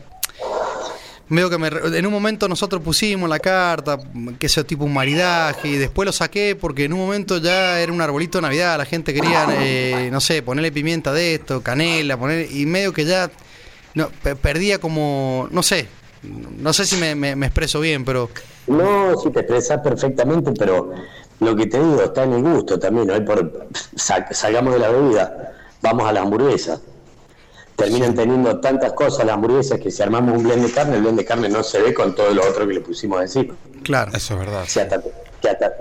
medio 1.28 1.49
que 1.49 1.57
me, 1.57 1.68
en 1.68 2.05
un 2.05 2.13
momento 2.13 2.47
nosotros 2.47 2.82
pusimos 2.84 3.28
la 3.30 3.39
carta, 3.39 3.97
que 4.39 4.47
sea 4.47 4.63
tipo 4.63 4.86
un 4.86 4.93
maridaje, 4.93 5.68
y 5.68 5.76
después 5.78 6.05
lo 6.05 6.11
saqué 6.13 6.55
porque 6.55 6.86
en 6.86 6.93
un 6.93 6.99
momento 6.99 7.38
ya 7.39 7.80
era 7.82 7.91
un 7.91 7.99
arbolito 8.01 8.38
de 8.38 8.43
Navidad, 8.43 8.78
la 8.78 8.86
gente 8.86 9.13
quería, 9.13 9.45
eh, 9.49 10.09
no 10.11 10.22
sé, 10.22 10.41
ponerle 10.43 10.72
pimienta 10.72 11.11
de 11.13 11.36
esto, 11.36 11.61
canela, 11.61 12.18
poner, 12.18 12.47
y 12.51 12.66
medio 12.66 12.93
que 12.93 13.05
ya 13.05 13.32
no, 13.95 14.09
pe- 14.09 14.36
perdía 14.36 14.80
como, 14.80 15.47
no 15.51 15.63
sé, 15.63 15.88
no 16.59 16.72
sé 16.74 16.86
si 16.86 16.95
me, 16.97 17.16
me- 17.16 17.36
me 17.36 17.47
expreso 17.47 17.80
bien, 17.80 18.05
pero 18.05 18.30
No, 18.68 19.16
si 19.18 19.30
te 19.32 19.39
expresas 19.39 19.80
perfectamente, 19.82 20.51
pero 20.57 20.91
lo 21.40 21.56
que 21.56 21.66
te 21.68 21.78
digo 21.78 22.02
está 22.04 22.24
en 22.24 22.34
el 22.34 22.42
gusto 22.44 22.80
también. 22.80 23.10
Hoy 23.12 23.22
por 23.22 23.68
sa- 23.96 24.28
salgamos 24.32 24.74
de 24.74 24.80
la 24.80 24.90
bebida, 24.90 25.54
vamos 25.82 26.08
a 26.08 26.12
la 26.14 26.22
hamburguesa. 26.22 26.80
Terminan 27.76 28.16
teniendo 28.16 28.58
tantas 28.62 28.94
cosas 28.94 29.26
las 29.26 29.34
hamburguesas 29.36 29.80
que 29.82 29.92
si 29.92 30.02
armamos 30.02 30.38
un 30.38 30.44
blend 30.44 30.66
de 30.66 30.72
carne, 30.72 30.96
el 30.96 31.02
blend 31.02 31.18
de 31.18 31.26
carne 31.26 31.50
no 31.50 31.62
se 31.62 31.82
ve 31.82 31.94
con 31.94 32.16
todo 32.16 32.34
lo 32.34 32.42
otro 32.48 32.66
que 32.66 32.74
le 32.76 32.80
pusimos 32.80 33.22
encima. 33.22 33.54
claro. 33.84 34.12
Eso 34.16 34.34
es 34.36 34.40
verdad. 34.40 34.64
Se 34.66 34.80
hasta, 34.82 35.02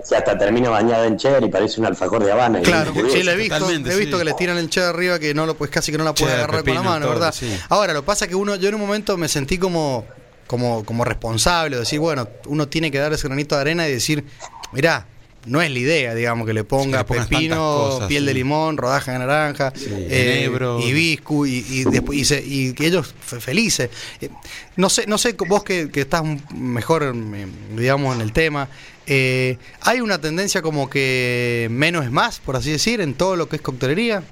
se 0.03 0.17
hasta, 0.17 0.37
termina 0.37 0.71
bañada 0.71 1.07
en 1.07 1.17
cheddar 1.17 1.43
y 1.45 1.49
parece 1.49 1.81
un 1.81 1.87
alfajor 1.87 2.25
de 2.25 2.33
Habana. 2.33 2.61
Claro, 2.63 2.93
sí, 3.11 3.23
lo 3.23 3.31
he 3.31 3.37
visto, 3.37 3.55
totalmente, 3.59 3.93
he 3.93 3.97
visto 3.97 4.17
sí. 4.17 4.19
que 4.19 4.25
le 4.25 4.35
tiran 4.35 4.59
el 4.59 4.69
cheddar 4.69 4.93
arriba 4.95 5.19
que 5.21 5.33
no 5.35 5.47
lo 5.47 5.55
pues 5.55 5.71
casi 5.71 5.93
que 5.93 5.99
no 5.99 6.05
la 6.05 6.13
puede 6.15 6.33
agarrar 6.33 6.49
con 6.49 6.57
la 6.59 6.63
pepino, 6.65 6.83
mano, 6.83 7.07
todo, 7.07 7.15
¿verdad? 7.15 7.33
sí. 7.33 7.57
Ahora, 7.69 7.93
lo 7.93 8.03
que 8.03 8.07
pasa 8.07 8.25
es 8.25 8.29
que 8.31 8.35
uno, 8.35 8.57
yo 8.57 8.69
en 8.69 8.75
un 8.75 8.81
momento 8.81 9.17
me 9.17 9.29
sentí 9.29 9.57
como, 9.57 10.05
como, 10.49 10.85
como 10.85 11.05
responsable, 11.05 11.77
de 11.77 11.81
decir, 11.81 12.01
bueno, 12.01 12.29
uno 12.49 12.67
tiene 12.69 12.91
que 12.91 12.99
dar 12.99 13.13
ese 13.13 13.29
granito 13.29 13.55
de 13.55 13.61
arena 13.61 13.89
y 13.89 13.93
decir, 13.93 14.25
mirá, 14.73 15.07
no 15.47 15.61
es 15.63 15.71
la 15.71 15.79
idea, 15.79 16.15
digamos, 16.15 16.47
que 16.47 16.55
le 16.55 16.65
ponga 16.65 17.05
pepino, 17.05 17.57
cosas, 17.57 18.09
piel 18.09 18.25
de 18.27 18.33
sí. 18.33 18.39
limón, 18.39 18.77
rodaja 18.77 19.13
de 19.13 19.19
naranja, 19.19 19.73
eh, 19.77 20.39
enebro. 20.41 20.81
hibisco 20.81 21.47
y, 21.47 21.65
y 21.69 21.85
después 21.85 22.19
y, 22.19 22.25
se- 22.25 22.43
y 22.45 22.73
que 22.73 22.87
ellos 22.87 23.15
fe- 23.21 23.41
felices. 23.41 23.91
Eh, 24.21 24.31
no 24.77 24.89
sé, 24.89 25.07
no 25.07 25.19
sé 25.19 25.37
vos 25.49 25.63
que, 25.65 25.91
que 25.91 26.01
estás 26.03 26.23
mejor, 26.55 27.03
eh, 27.15 27.47
digamos, 27.77 28.15
en 28.17 28.23
el 28.23 28.33
tema. 28.33 28.69
eh, 29.07 29.59
hay 29.83 30.01
una 30.01 30.19
tendencia 30.21 30.63
como 30.63 30.89
que 30.89 31.69
menos 31.71 32.05
es 32.05 32.11
más, 32.11 32.41
por 32.41 32.57
así 32.57 32.71
decir, 32.71 33.01
en 33.01 33.15
todo 33.15 33.37
lo 33.37 33.49
que 33.49 33.57
es 33.57 33.63
coctelería. 33.63 34.23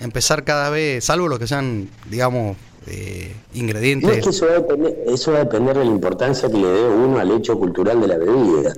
Empezar 0.00 0.44
cada 0.44 0.70
vez, 0.70 1.04
salvo 1.04 1.28
los 1.28 1.38
que 1.38 1.46
sean, 1.46 1.90
digamos, 2.08 2.56
eh, 2.86 3.34
No 3.34 3.52
es 3.52 3.60
ingredientes. 3.60 4.22
que 4.24 4.30
eso 4.30 4.46
va, 4.46 4.52
a 4.52 4.54
depender, 4.60 4.96
eso 5.08 5.32
va 5.32 5.36
a 5.40 5.44
depender 5.44 5.76
de 5.76 5.84
la 5.84 5.90
importancia 5.90 6.48
que 6.48 6.56
le 6.56 6.66
dé 6.66 6.88
uno 6.88 7.18
al 7.18 7.30
hecho 7.32 7.58
cultural 7.58 8.00
de 8.00 8.08
la 8.08 8.16
bebida. 8.16 8.72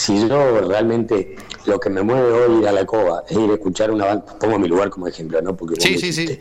Si 0.00 0.26
yo 0.26 0.60
realmente 0.62 1.36
lo 1.66 1.78
que 1.78 1.90
me 1.90 2.00
mueve 2.02 2.32
hoy 2.32 2.60
ir 2.62 2.68
a 2.68 2.72
la 2.72 2.86
cova 2.86 3.22
es 3.28 3.36
ir 3.36 3.50
a 3.50 3.52
escuchar 3.52 3.90
una 3.90 4.06
banda, 4.06 4.24
pongo 4.40 4.58
mi 4.58 4.66
lugar 4.66 4.88
como 4.88 5.06
ejemplo, 5.06 5.42
¿no? 5.42 5.54
Porque 5.54 5.78
Sí, 5.78 5.98
sí, 5.98 6.26
sí. 6.26 6.38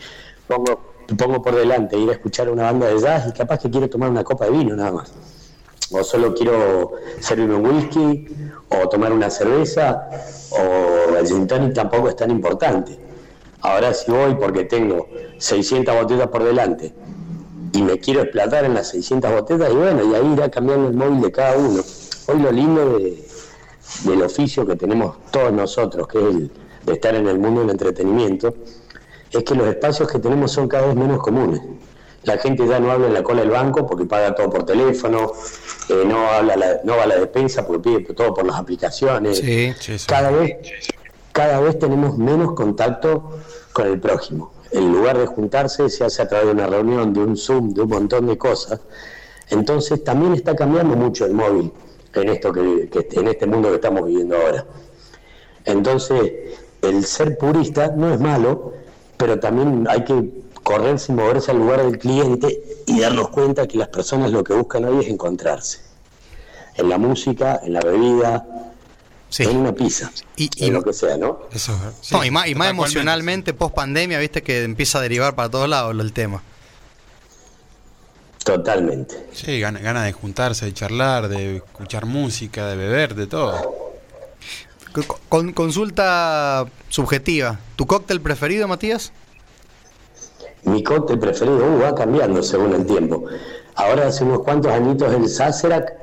Pongo, 0.48 0.80
pongo 1.18 1.42
por 1.42 1.56
delante 1.56 1.98
ir 1.98 2.08
a 2.10 2.14
escuchar 2.14 2.50
una 2.50 2.64
banda 2.64 2.88
de 2.88 2.98
jazz 3.02 3.28
y 3.28 3.34
capaz 3.34 3.60
que 3.60 3.70
quiero 3.70 3.90
tomar 3.90 4.10
una 4.12 4.24
copa 4.24 4.46
de 4.46 4.52
vino 4.52 4.78
nada 4.78 4.94
más. 4.94 5.12
O 5.92 6.02
solo 6.06 6.34
quiero 6.34 6.94
servirme 7.20 7.56
un 7.56 7.66
whisky, 7.66 8.28
o 8.70 8.88
tomar 8.88 9.12
una 9.12 9.30
cerveza, 9.30 10.08
o 10.52 11.18
el 11.18 11.28
gin 11.28 11.46
tonic 11.46 11.74
tampoco 11.74 12.08
es 12.08 12.16
tan 12.16 12.32
importante. 12.32 12.98
Ahora 13.60 13.94
si 13.94 14.10
voy 14.10 14.36
porque 14.36 14.64
tengo 14.64 15.10
600 15.38 15.94
botellas 16.02 16.28
por 16.30 16.46
delante 16.46 16.94
y 17.74 17.82
me 17.82 18.00
quiero 18.00 18.22
explotar 18.22 18.64
en 18.64 18.74
las 18.74 18.88
600 18.88 19.30
botellas 19.34 19.70
y 19.70 19.76
bueno, 19.76 20.10
y 20.10 20.16
ahí 20.16 20.32
irá 20.34 20.48
cambiando 20.50 20.88
el 20.88 20.94
móvil 20.94 21.20
de 21.24 21.32
cada 21.34 21.58
uno. 21.58 21.82
Hoy 22.28 22.40
lo 22.40 22.52
lindo 22.54 22.98
de- 22.98 23.28
del 24.04 24.22
oficio 24.22 24.66
que 24.66 24.76
tenemos 24.76 25.18
todos 25.32 25.52
nosotros, 25.52 26.08
que 26.08 26.18
es 26.20 26.26
el 26.26 26.52
de 26.86 26.94
estar 26.94 27.14
en 27.16 27.28
el 27.28 27.38
mundo 27.40 27.62
del 27.62 27.72
entretenimiento, 27.72 28.54
es 29.32 29.44
que 29.44 29.54
los 29.56 29.68
espacios 29.68 30.10
que 30.10 30.20
tenemos 30.20 30.52
son 30.52 30.68
cada 30.68 30.88
vez 30.88 30.96
menos 30.96 31.20
comunes. 31.20 31.62
La 32.24 32.38
gente 32.38 32.68
ya 32.68 32.80
no 32.80 32.92
habla 32.92 33.08
en 33.08 33.14
la 33.14 33.24
cola 33.24 33.42
del 33.42 33.50
banco 33.52 33.86
porque 33.88 34.06
paga 34.06 34.34
todo 34.36 34.50
por 34.50 34.66
teléfono, 34.66 35.32
eh, 35.90 36.04
no 36.06 36.28
habla 36.32 36.56
la- 36.56 36.80
no 36.84 36.98
va 36.98 37.04
a 37.04 37.08
la 37.08 37.16
despensa 37.18 37.66
porque 37.66 37.82
pide 37.82 38.14
todo 38.14 38.34
por 38.34 38.46
las 38.46 38.58
aplicaciones. 38.58 39.38
Sí. 39.38 39.74
Cada 40.08 40.32
vez, 40.32 40.58
cada 41.32 41.60
vez 41.62 41.78
tenemos 41.80 42.18
menos 42.18 42.54
contacto 42.54 43.38
con 43.74 43.88
el 43.88 44.00
prójimo. 44.00 44.52
En 44.72 44.92
lugar 44.92 45.18
de 45.18 45.26
juntarse, 45.28 45.90
se 45.90 46.04
hace 46.04 46.22
a 46.22 46.28
través 46.28 46.48
de 46.48 46.54
una 46.54 46.68
reunión, 46.68 47.14
de 47.14 47.22
un 47.22 47.38
Zoom, 47.38 47.74
de 47.74 47.82
un 47.82 47.90
montón 47.90 48.28
de 48.28 48.38
cosas. 48.38 48.80
Entonces 49.50 50.04
también 50.04 50.34
está 50.34 50.56
cambiando 50.56 50.96
mucho 50.96 51.26
el 51.26 51.34
móvil 51.34 51.72
en 52.14 52.30
esto 52.30 52.52
que, 52.52 52.90
que- 52.90 53.20
en 53.20 53.28
este 53.28 53.46
mundo 53.46 53.70
que 53.70 53.76
estamos 53.76 54.06
viviendo 54.06 54.36
ahora. 54.36 54.66
Entonces, 55.66 56.32
el 56.82 57.06
ser 57.06 57.38
purista 57.38 57.94
no 57.96 58.14
es 58.14 58.20
malo, 58.20 58.74
pero 59.18 59.40
también 59.40 59.86
hay 59.90 60.04
que 60.04 60.30
correrse 60.64 61.12
y 61.12 61.16
moverse 61.16 61.52
al 61.52 61.58
lugar 61.60 61.84
del 61.84 61.98
cliente 62.00 62.62
y 62.86 63.00
darnos 63.00 63.30
cuenta 63.30 63.68
que 63.68 63.78
las 63.78 63.90
personas 63.90 64.32
lo 64.32 64.44
que 64.44 64.54
buscan 64.54 64.86
hoy 64.86 65.04
es 65.06 65.10
encontrarse. 65.12 65.80
En 66.76 66.90
la 66.90 66.98
música, 66.98 67.60
en 67.64 67.74
la 67.74 67.82
bebida, 67.82 68.46
Sí. 69.30 69.44
en 69.44 69.58
una 69.58 69.74
pizza, 69.74 70.10
Y- 70.38 70.50
y- 70.56 70.66
en 70.68 70.74
lo 70.74 70.82
que 70.84 70.94
sea, 70.94 71.18
¿no? 71.18 71.42
Eso. 71.52 71.74
Sí, 72.02 72.16
No, 72.16 72.24
y 72.26 72.32
más, 72.32 72.48
y 72.48 72.56
más 72.56 72.70
emocionalmente, 72.72 73.54
post 73.54 73.76
pandemia, 73.76 74.18
viste 74.20 74.42
que 74.42 74.64
empieza 74.64 74.98
a 74.98 75.02
derivar 75.02 75.36
para 75.36 75.50
todos 75.50 75.70
lados 75.70 75.96
el 76.00 76.14
tema. 76.14 76.42
Totalmente. 78.44 79.28
Sí, 79.34 79.60
gana, 79.60 79.80
gana 79.80 80.04
de 80.04 80.12
juntarse, 80.14 80.66
de 80.66 80.74
charlar, 80.74 81.28
de 81.28 81.58
escuchar 81.58 82.06
música, 82.06 82.68
de 82.68 82.76
beber, 82.76 83.16
de 83.16 83.28
todo. 83.28 83.92
Co- 84.94 85.20
Con, 85.30 85.54
consulta 85.54 86.66
subjetiva. 86.90 87.60
¿Tu 87.76 87.86
cóctel 87.86 88.22
preferido, 88.22 88.68
Matías? 88.68 89.12
Mi 90.64 90.84
cóctel 90.84 91.20
preferido 91.20 91.58
uh, 91.58 91.80
va 91.82 91.94
cambiando 91.96 92.42
según 92.42 92.74
el 92.74 92.86
tiempo. 92.86 93.26
Ahora 93.76 94.08
hace 94.08 94.24
unos 94.24 94.40
cuantos 94.40 94.72
añitos 94.72 95.14
el 95.14 95.30
Sazerac, 95.30 95.94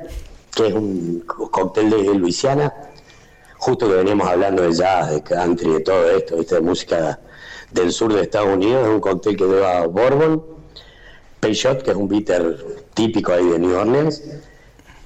que 0.55 0.67
es 0.67 0.73
un 0.73 1.23
cóctel 1.51 1.89
de 1.89 2.03
Luisiana, 2.15 2.73
justo 3.57 3.87
que 3.87 3.95
veníamos 3.95 4.27
hablando 4.27 4.63
de 4.63 4.73
jazz, 4.73 5.11
de 5.11 5.21
country, 5.21 5.69
de 5.73 5.79
todo 5.81 6.09
esto, 6.09 6.37
¿viste? 6.37 6.55
de 6.55 6.61
música 6.61 7.19
del 7.71 7.91
sur 7.91 8.13
de 8.13 8.21
Estados 8.21 8.55
Unidos, 8.55 8.83
es 8.83 8.89
un 8.89 8.99
cóctel 9.01 9.35
que 9.37 9.43
lleva 9.45 9.85
bourbon, 9.85 10.43
Peychaud, 11.39 11.77
que 11.83 11.91
es 11.91 11.97
un 11.97 12.07
bitter 12.07 12.57
típico 12.93 13.31
ahí 13.33 13.45
de 13.45 13.59
New 13.59 13.75
Orleans, 13.75 14.21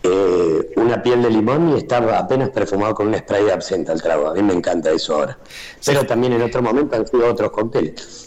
eh, 0.03 0.71
una 0.77 1.03
piel 1.03 1.21
de 1.21 1.29
limón 1.29 1.73
y 1.75 1.77
está 1.77 1.97
apenas 2.17 2.49
perfumado 2.49 2.95
con 2.95 3.07
un 3.07 3.17
spray 3.17 3.43
de 3.45 3.53
absenta 3.53 3.91
al 3.91 4.01
trago. 4.01 4.29
A 4.29 4.34
mí 4.34 4.41
me 4.41 4.53
encanta 4.53 4.91
eso 4.91 5.15
ahora. 5.15 5.38
Pero 5.86 6.05
también 6.05 6.34
en 6.34 6.41
otro 6.41 6.61
momento 6.61 6.95
han 6.95 7.05
sido 7.07 7.29
otros 7.29 7.51
cócteles. 7.51 8.25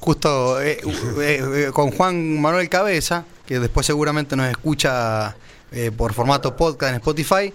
Justo 0.00 0.60
eh, 0.60 0.78
eh, 1.20 1.66
eh, 1.68 1.70
con 1.72 1.90
Juan 1.90 2.40
Manuel 2.40 2.68
Cabeza, 2.68 3.24
que 3.46 3.58
después 3.58 3.86
seguramente 3.86 4.36
nos 4.36 4.48
escucha 4.48 5.36
eh, 5.72 5.90
por 5.96 6.12
formato 6.14 6.54
podcast 6.56 6.90
en 6.90 6.96
Spotify, 6.96 7.52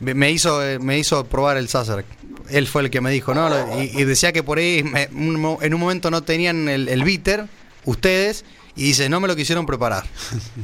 me 0.00 0.30
hizo 0.30 0.60
me 0.80 0.98
hizo 0.98 1.24
probar 1.24 1.56
el 1.56 1.68
Sazerac. 1.68 2.06
Él 2.50 2.66
fue 2.66 2.82
el 2.82 2.90
que 2.90 3.00
me 3.00 3.10
dijo, 3.10 3.32
¿no? 3.34 3.48
Y, 3.80 4.00
y 4.00 4.04
decía 4.04 4.32
que 4.32 4.42
por 4.42 4.58
ahí 4.58 4.82
me- 4.82 5.08
un 5.12 5.58
en 5.60 5.74
un 5.74 5.80
momento 5.80 6.10
no 6.10 6.22
tenían 6.22 6.68
el, 6.68 6.88
el 6.88 7.04
bitter, 7.04 7.46
ustedes, 7.84 8.44
y 8.76 8.84
dice, 8.84 9.08
no 9.08 9.20
me 9.20 9.28
lo 9.28 9.36
quisieron 9.36 9.66
preparar, 9.66 10.04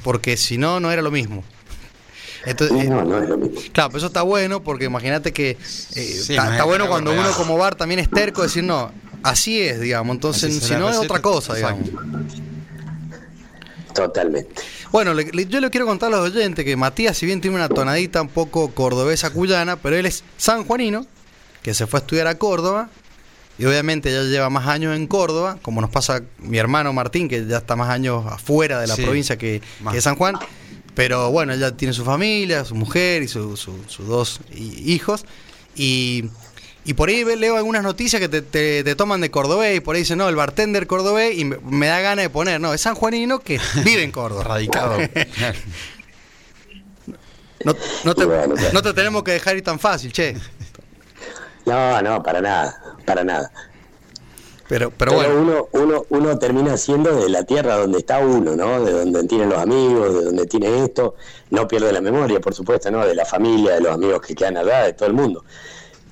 porque 0.03 0.37
si 0.37 0.59
no, 0.59 0.81
no 0.81 0.91
era 0.91 1.03
lo 1.03 1.11
mismo. 1.11 1.45
Entonces, 2.47 2.81
eh, 2.81 2.89
No, 2.89 3.05
no 3.05 3.19
es 3.23 3.29
lo 3.29 3.37
mismo. 3.37 3.61
Claro, 3.73 3.91
pero 3.91 3.99
eso 3.99 4.07
está 4.07 4.23
bueno 4.23 4.63
porque 4.63 4.85
imagínate 4.87 5.33
que 5.33 5.51
eh, 5.51 5.57
Sí, 5.95 6.33
está, 6.33 6.45
no 6.45 6.49
es 6.51 6.53
está 6.53 6.65
bueno 6.65 6.87
cuando 6.89 7.13
uno 7.13 7.31
como 7.33 7.59
bar 7.59 7.75
también 7.75 7.99
es 8.01 8.09
terco 8.11 8.43
decir 8.43 8.63
no, 8.65 8.93
así 9.23 9.61
es, 9.61 9.81
digamos. 9.81 10.15
Entonces, 10.15 10.55
si 10.63 10.75
no 10.77 10.89
es 10.89 10.97
otra 10.97 11.21
cosa, 11.21 11.55
digamos. 11.55 11.91
Totalmente. 13.95 14.63
Bueno, 14.93 15.13
le- 15.15 15.31
le- 15.33 15.47
yo 15.47 15.61
le 15.61 15.71
quiero 15.71 15.87
contar 15.87 16.13
a 16.13 16.17
los 16.19 16.31
oyentes 16.35 16.65
que 16.65 16.77
Matías, 16.77 17.17
si 17.17 17.27
bien 17.27 17.41
tiene 17.41 17.57
una 17.57 17.69
tonadita 17.69 18.23
un 18.23 18.29
poco 18.29 18.71
cordobesa 18.71 19.31
cuyana, 19.31 19.77
pero 19.77 19.97
él 19.97 20.07
es 20.07 20.23
sanjuanino, 20.37 21.07
que 21.63 21.75
se 21.75 21.87
fue 21.87 21.99
a 21.99 22.03
estudiar 22.03 22.27
a 22.29 22.37
Córdoba, 22.39 22.89
y 23.59 23.65
obviamente 23.65 24.13
ya 24.13 24.23
lleva 24.23 24.49
más 24.51 24.67
años 24.69 24.95
en 24.97 25.07
Córdoba, 25.07 25.59
como 25.63 25.81
nos 25.81 25.91
pasa 25.91 26.23
mi 26.39 26.59
hermano 26.59 26.93
Martín, 26.93 27.29
que 27.29 27.45
ya 27.47 27.59
está 27.59 27.75
más 27.77 27.91
años 27.91 28.25
afuera 28.27 28.81
de 28.81 28.87
la 28.87 28.95
Sí, 28.95 29.03
provincia 29.03 29.37
que, 29.37 29.61
que 29.91 30.01
San 30.01 30.15
Juan. 30.17 30.39
Pero 30.95 31.31
bueno, 31.31 31.53
ella 31.53 31.77
tiene 31.77 31.93
su 31.95 32.05
familia, 32.05 32.65
su 32.65 32.75
mujer 32.75 33.23
y 33.23 33.29
sus 33.29 33.59
su, 33.61 33.79
su 33.87 34.03
dos 34.05 34.41
hi- 34.53 34.93
hijos. 34.93 35.25
Y, 35.77 36.25
y 36.85 36.95
por 36.95 37.09
ahí 37.09 37.25
leo 37.37 37.57
algunas 37.57 37.83
noticias 37.85 38.19
que 38.21 38.29
te, 38.29 38.43
te- 38.43 38.83
te 38.83 38.95
toman 38.97 39.21
de 39.21 39.31
cordobés 39.31 39.77
y 39.77 39.81
por 39.81 39.95
ahí 39.95 40.03
dicen, 40.03 40.19
no, 40.19 40.29
el 40.29 40.35
bartender 40.35 40.87
cordobés 40.89 41.39
y 41.39 41.45
me, 41.45 41.59
me 41.59 41.87
da 41.87 42.01
ganas 42.01 42.25
de 42.25 42.31
poner, 42.31 42.61
no, 42.61 42.75
es 42.75 42.81
sanjuanino 42.81 43.39
que 43.41 43.61
vive 43.85 44.03
en 44.03 44.11
Córdoba. 44.11 44.43
Radicado. 44.45 44.97
No, 47.65 47.75
no 48.05 48.15
te, 48.15 48.25
no 48.73 48.83
te 48.83 48.93
tenemos 48.95 49.25
que 49.25 49.33
dejar 49.33 49.57
ir 49.57 49.65
tan 49.65 49.81
fácil, 49.81 50.13
che. 50.13 50.37
No, 51.69 52.03
no, 52.03 52.23
para 52.23 52.41
nada, 52.41 52.83
para 53.05 53.23
nada. 53.25 53.51
Pero, 54.69 54.91
pero 54.91 55.13
Pero, 55.13 55.35
bueno, 55.35 55.41
uno, 55.41 55.69
uno, 55.73 56.07
uno 56.11 56.39
termina 56.39 56.77
siendo 56.77 57.15
de 57.15 57.29
la 57.31 57.43
tierra 57.45 57.77
donde 57.77 57.99
está 57.99 58.19
uno, 58.19 58.55
¿no? 58.55 58.85
De 58.85 58.93
donde 58.93 59.25
tienen 59.25 59.49
los 59.49 59.59
amigos, 59.59 60.13
de 60.15 60.25
donde 60.25 60.47
tiene 60.47 60.85
esto. 60.85 61.15
No 61.51 61.67
pierde 61.67 61.91
la 61.93 62.03
memoria, 62.03 62.39
por 62.41 62.55
supuesto, 62.55 62.91
¿no? 62.91 63.07
De 63.07 63.15
la 63.15 63.25
familia, 63.25 63.75
de 63.75 63.81
los 63.81 63.93
amigos 63.93 64.21
que 64.21 64.35
quedan 64.35 64.59
allá, 64.59 64.85
de 64.85 64.93
todo 64.93 65.09
el 65.09 65.15
mundo. 65.15 65.45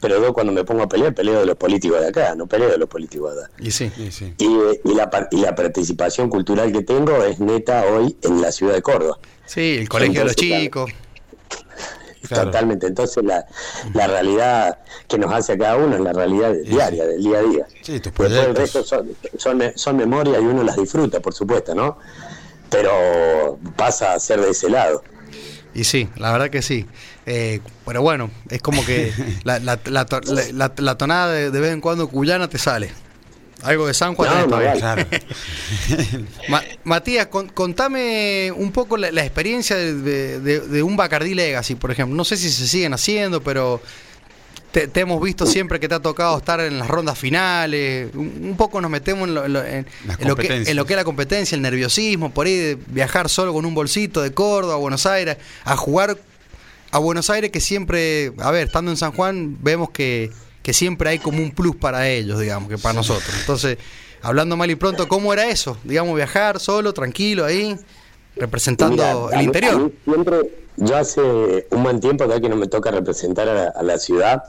Pero 0.00 0.22
yo 0.22 0.32
cuando 0.32 0.52
me 0.52 0.64
pongo 0.64 0.84
a 0.84 0.88
pelear, 0.88 1.14
peleo 1.14 1.40
de 1.40 1.46
los 1.46 1.56
políticos 1.56 2.00
de 2.00 2.08
acá, 2.08 2.34
no 2.34 2.46
peleo 2.46 2.70
de 2.70 2.78
los 2.78 2.88
políticos 2.88 3.34
de 3.34 3.42
allá. 3.42 3.50
y 3.58 3.70
sí. 3.70 3.90
Sí, 3.94 4.10
sí. 4.10 4.34
Y, 4.38 4.44
eh, 4.46 4.80
y, 4.84 4.94
la, 4.94 5.28
y 5.30 5.36
la 5.38 5.54
participación 5.54 6.30
cultural 6.30 6.72
que 6.72 6.82
tengo 6.82 7.22
es 7.24 7.40
neta 7.40 7.84
hoy 7.84 8.16
en 8.22 8.40
la 8.40 8.52
ciudad 8.52 8.74
de 8.74 8.82
Córdoba. 8.82 9.18
Sí, 9.44 9.76
el 9.80 9.88
colegio 9.88 10.20
de 10.20 10.26
los 10.26 10.34
claro. 10.34 10.86
Claro. 12.28 12.44
Totalmente. 12.50 12.86
Entonces 12.86 13.22
la, 13.24 13.46
la 13.94 14.06
realidad 14.06 14.78
que 15.08 15.18
nos 15.18 15.32
hace 15.32 15.52
a 15.52 15.58
cada 15.58 15.76
uno 15.76 15.94
es 15.96 16.00
la 16.02 16.12
realidad 16.12 16.52
diaria, 16.64 17.06
del 17.06 17.22
día 17.22 17.38
a 17.38 17.42
día. 17.42 17.66
Sí, 17.82 17.98
Después 17.98 18.30
el 18.32 18.54
resto 18.54 18.82
son, 18.84 19.10
son, 19.38 19.62
son 19.74 19.96
memorias 19.96 20.36
y 20.40 20.44
uno 20.44 20.62
las 20.62 20.76
disfruta, 20.76 21.20
por 21.20 21.34
supuesto, 21.34 21.74
¿no? 21.74 21.98
Pero 22.70 23.58
pasa 23.76 24.12
a 24.14 24.18
ser 24.20 24.40
de 24.40 24.50
ese 24.50 24.68
lado. 24.70 25.02
Y 25.74 25.84
sí, 25.84 26.08
la 26.16 26.32
verdad 26.32 26.50
que 26.50 26.62
sí. 26.62 26.86
Eh, 27.26 27.60
pero 27.84 28.02
bueno, 28.02 28.30
es 28.48 28.62
como 28.62 28.84
que 28.84 29.12
la, 29.44 29.58
la, 29.58 29.78
la, 29.84 30.06
la- 30.24 30.42
la- 30.52 30.72
la 30.76 30.98
tonada 30.98 31.32
de, 31.32 31.50
de 31.50 31.60
vez 31.60 31.72
en 31.72 31.80
cuando 31.80 32.08
cuyana 32.08 32.48
te 32.48 32.58
sale. 32.58 32.90
Algo 33.62 33.86
de 33.86 33.94
San 33.94 34.14
Juan. 34.14 34.30
No, 34.30 34.40
no, 34.42 34.46
todavía. 34.48 34.72
Claro. 34.74 35.06
Ma- 36.48 36.62
Matías, 36.84 37.26
con- 37.26 37.48
contame 37.48 38.52
un 38.54 38.70
poco 38.72 38.96
la, 38.96 39.10
la 39.10 39.24
experiencia 39.24 39.76
de, 39.76 39.94
de- 39.94 40.40
de- 40.40 40.60
de 40.60 40.82
un 40.82 40.96
Bacardí 40.96 41.34
Legacy, 41.34 41.74
por 41.74 41.90
ejemplo. 41.90 42.14
No 42.16 42.24
sé 42.24 42.36
si 42.36 42.50
se 42.50 42.66
siguen 42.66 42.92
haciendo, 42.94 43.42
pero 43.42 43.80
te, 44.72 44.88
te 44.88 45.00
hemos 45.00 45.20
visto 45.22 45.46
siempre 45.46 45.80
que 45.80 45.88
te 45.88 45.94
ha 45.94 46.00
tocado 46.00 46.36
estar 46.38 46.60
en 46.60 46.78
las 46.78 46.86
rondas 46.88 47.18
finales. 47.18 48.10
Un, 48.14 48.40
un 48.42 48.56
poco 48.56 48.80
nos 48.80 48.90
metemos 48.90 49.26
en 49.28 49.34
lo, 49.34 49.44
en 49.46 49.52
lo- 49.54 49.64
en- 49.64 49.86
Las 50.06 50.20
en 50.20 50.28
lo 50.28 50.36
que, 50.36 50.54
en 50.70 50.76
lo 50.76 50.84
que 50.84 50.92
es 50.92 50.96
la 50.98 51.04
competencia, 51.04 51.56
el 51.56 51.62
nerviosismo, 51.62 52.32
por 52.32 52.46
ahí 52.46 52.56
de 52.56 52.78
viajar 52.88 53.28
solo 53.28 53.52
con 53.52 53.64
un 53.64 53.74
bolsito 53.74 54.22
de 54.22 54.32
Córdoba 54.32 54.74
a 54.74 54.78
Buenos 54.78 55.06
Aires, 55.06 55.38
a 55.64 55.76
jugar 55.76 56.18
a 56.92 56.98
Buenos 56.98 57.30
Aires 57.30 57.50
que 57.50 57.60
siempre, 57.60 58.32
a 58.38 58.50
ver, 58.50 58.66
estando 58.68 58.90
en 58.90 58.96
San 58.96 59.12
Juan, 59.12 59.56
vemos 59.60 59.90
que, 59.90 60.30
que 60.66 60.72
siempre 60.72 61.10
hay 61.10 61.20
como 61.20 61.38
un 61.40 61.52
plus 61.52 61.76
para 61.76 62.08
ellos, 62.08 62.40
digamos, 62.40 62.68
que 62.68 62.76
para 62.76 62.92
nosotros. 62.94 63.32
Entonces, 63.38 63.78
hablando 64.20 64.56
mal 64.56 64.68
y 64.68 64.74
pronto, 64.74 65.06
¿cómo 65.06 65.32
era 65.32 65.48
eso? 65.48 65.76
Digamos, 65.84 66.16
viajar 66.16 66.58
solo, 66.58 66.92
tranquilo 66.92 67.44
ahí, 67.44 67.78
representando 68.34 68.96
Mira, 69.28 69.34
el 69.34 69.38
mí- 69.38 69.44
interior. 69.44 69.92
siempre, 70.04 70.40
yo 70.76 70.96
hace 70.96 71.20
un 71.70 71.84
buen 71.84 72.00
tiempo 72.00 72.26
ya 72.26 72.40
que 72.40 72.48
no 72.48 72.56
me 72.56 72.66
toca 72.66 72.90
representar 72.90 73.48
a 73.48 73.54
la, 73.54 73.68
a 73.68 73.82
la 73.84 73.96
ciudad 73.96 74.42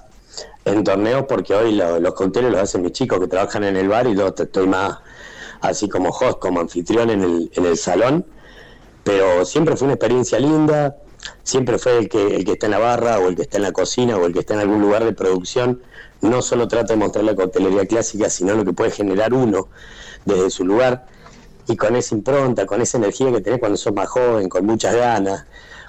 en 0.66 0.84
torneos 0.84 1.26
porque 1.30 1.54
hoy 1.54 1.76
lo- 1.76 2.00
los 2.00 2.16
cócteles 2.16 2.52
los 2.52 2.62
hacen 2.62 2.82
mis 2.82 2.94
chicos 2.94 3.20
que 3.20 3.28
trabajan 3.28 3.64
en 3.66 3.78
el 3.78 3.88
bar 3.88 4.08
y 4.08 4.16
yo 4.16 4.34
te- 4.34 4.44
estoy 4.44 4.66
más 4.66 4.98
así 5.62 5.88
como 5.88 6.10
host, 6.10 6.40
como 6.40 6.62
anfitrión 6.62 7.12
en 7.12 7.22
el, 7.24 7.52
en 7.54 7.64
el 7.68 7.78
salón. 7.78 8.26
Pero 9.04 9.46
siempre 9.46 9.78
fue 9.78 9.86
una 9.86 9.94
experiencia 9.94 10.40
linda, 10.40 10.96
siempre 11.44 11.78
fue 11.78 12.00
el 12.00 12.10
que, 12.10 12.38
el 12.38 12.44
que 12.44 12.54
está 12.54 12.66
en 12.66 12.72
la 12.72 12.80
barra 12.80 13.20
o 13.20 13.30
el 13.30 13.36
que 13.36 13.44
está 13.44 13.58
en 13.58 13.64
la 13.64 13.72
cocina 13.72 14.18
o 14.18 14.26
el 14.26 14.34
que 14.34 14.40
está 14.40 14.56
en 14.56 14.62
algún 14.62 14.82
lugar 14.82 15.06
de 15.06 15.14
producción. 15.14 15.80
No 16.22 16.42
solo 16.42 16.68
trata 16.68 16.94
de 16.94 16.98
mostrar 17.00 17.24
la 17.26 17.36
coctelería 17.36 17.86
clásica, 17.86 18.30
sino 18.30 18.54
lo 18.56 18.66
que 18.66 18.74
puede 18.74 18.92
generar 18.92 19.34
uno 19.34 19.68
desde 20.26 20.50
su 20.50 20.66
lugar 20.66 21.06
y 21.68 21.76
con 21.76 21.96
esa 21.96 22.16
impronta, 22.16 22.66
con 22.66 22.82
esa 22.82 22.98
energía 22.98 23.32
que 23.32 23.42
tenés 23.42 23.60
cuando 23.60 23.78
sos 23.78 23.94
más 23.94 24.08
joven, 24.08 24.50
con 24.50 24.66
muchas 24.66 24.96
ganas, 24.96 25.46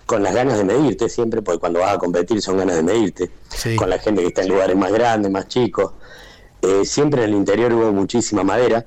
con 0.06 0.22
las 0.22 0.34
ganas 0.34 0.58
de 0.58 0.64
medirte 0.64 1.08
siempre, 1.08 1.40
porque 1.42 1.60
cuando 1.60 1.80
vas 1.80 1.94
a 1.94 1.98
competir 1.98 2.42
son 2.42 2.56
ganas 2.58 2.76
de 2.76 2.82
medirte, 2.82 3.30
Sí. 3.48 3.76
con 3.76 3.88
la 3.90 3.98
gente 3.98 4.20
que 4.22 4.28
está 4.28 4.42
en 4.42 4.48
lugares 4.48 4.76
más 4.76 4.92
grandes, 4.92 5.30
más 5.30 5.48
chicos. 5.48 5.92
Eh, 6.62 6.84
siempre 6.84 7.22
en 7.24 7.30
el 7.30 7.36
interior 7.36 7.72
hubo 7.72 7.92
muchísima 7.92 8.42
madera. 8.42 8.84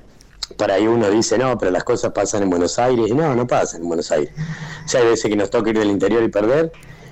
Para 0.58 0.74
ahí 0.74 0.86
uno 0.86 1.10
dice, 1.10 1.38
no, 1.38 1.58
pero 1.58 1.72
las 1.72 1.86
cosas 1.86 2.12
pasan 2.12 2.44
en 2.44 2.50
Buenos 2.50 2.78
Aires. 2.78 3.08
Y 3.10 3.14
no, 3.14 3.34
no 3.36 3.48
pasan 3.48 3.82
en 3.84 3.88
Buenos 3.88 4.12
Aires. 4.12 4.34
O 4.86 4.88
sea, 4.90 5.00
hay 5.00 5.08
veces 5.08 5.30
que 5.30 5.38
nos 5.38 5.50
toca 5.50 5.70
ir 5.70 5.80
del 5.80 5.90
interior 5.90 6.22
y 6.24 6.28
perder, 6.28 6.72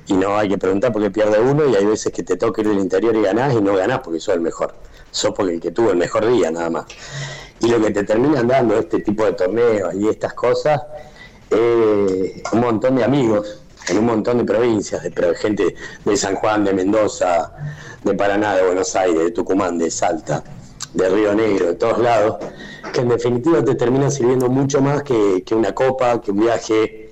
y 0.10 0.14
no 0.14 0.36
hay 0.36 0.50
que 0.50 0.58
preguntar 0.58 0.92
por 0.92 1.04
qué 1.04 1.12
pierde 1.12 1.40
uno, 1.40 1.70
y 1.70 1.76
hay 1.76 1.86
veces 1.86 2.12
que 2.12 2.24
te 2.24 2.36
toca 2.36 2.62
ir 2.62 2.68
del 2.68 2.80
interior 2.80 3.16
y 3.16 3.22
ganás, 3.22 3.54
y 3.54 3.62
no 3.62 3.76
ganás 3.76 4.00
porque 4.00 4.20
sos 4.20 4.34
el 4.34 4.42
mejor. 4.42 4.74
Sos 5.12 5.32
porque 5.36 5.54
el 5.54 5.60
que 5.60 5.72
tuvo 5.72 5.92
el 5.92 5.98
mejor 5.98 6.28
día, 6.28 6.50
nada 6.50 6.70
más. 6.70 6.86
Y 7.60 7.68
lo 7.68 7.80
que 7.80 7.92
te 7.92 8.04
terminan 8.04 8.48
dando 8.48 8.78
este 8.78 9.02
tipo 9.02 9.24
de 9.26 9.34
torneos 9.34 9.94
y 9.94 10.08
estas 10.08 10.34
cosas, 10.34 10.82
eh, 11.52 12.42
un 12.52 12.60
montón 12.60 12.96
de 12.96 13.04
amigos 13.04 13.62
en 13.88 14.00
un 14.00 14.06
montón 14.06 14.40
de 14.40 14.46
provincias, 14.46 15.04
de 15.04 15.12
pero 15.12 15.34
gente 15.36 15.76
de 16.04 16.18
San 16.18 16.36
Juan, 16.36 16.64
de 16.64 16.74
Mendoza, 16.74 17.52
de 18.04 18.14
Paraná, 18.16 18.56
de 18.56 18.64
Buenos 18.64 18.96
Aires, 18.96 19.20
de 19.20 19.32
Tucumán, 19.32 19.78
de 19.78 19.92
Salta, 19.92 20.44
de 20.94 21.10
Río 21.10 21.36
Negro, 21.36 21.68
de 21.68 21.76
todos 21.76 22.00
lados, 22.00 22.38
que 22.94 23.02
en 23.02 23.10
definitiva 23.10 23.64
te 23.64 23.76
terminan 23.76 24.12
sirviendo 24.12 24.50
mucho 24.50 24.82
más 24.82 25.04
que, 25.04 25.44
que 25.46 25.54
una 25.54 25.74
copa, 25.74 26.20
que 26.20 26.32
un 26.32 26.40
viaje, 26.40 27.09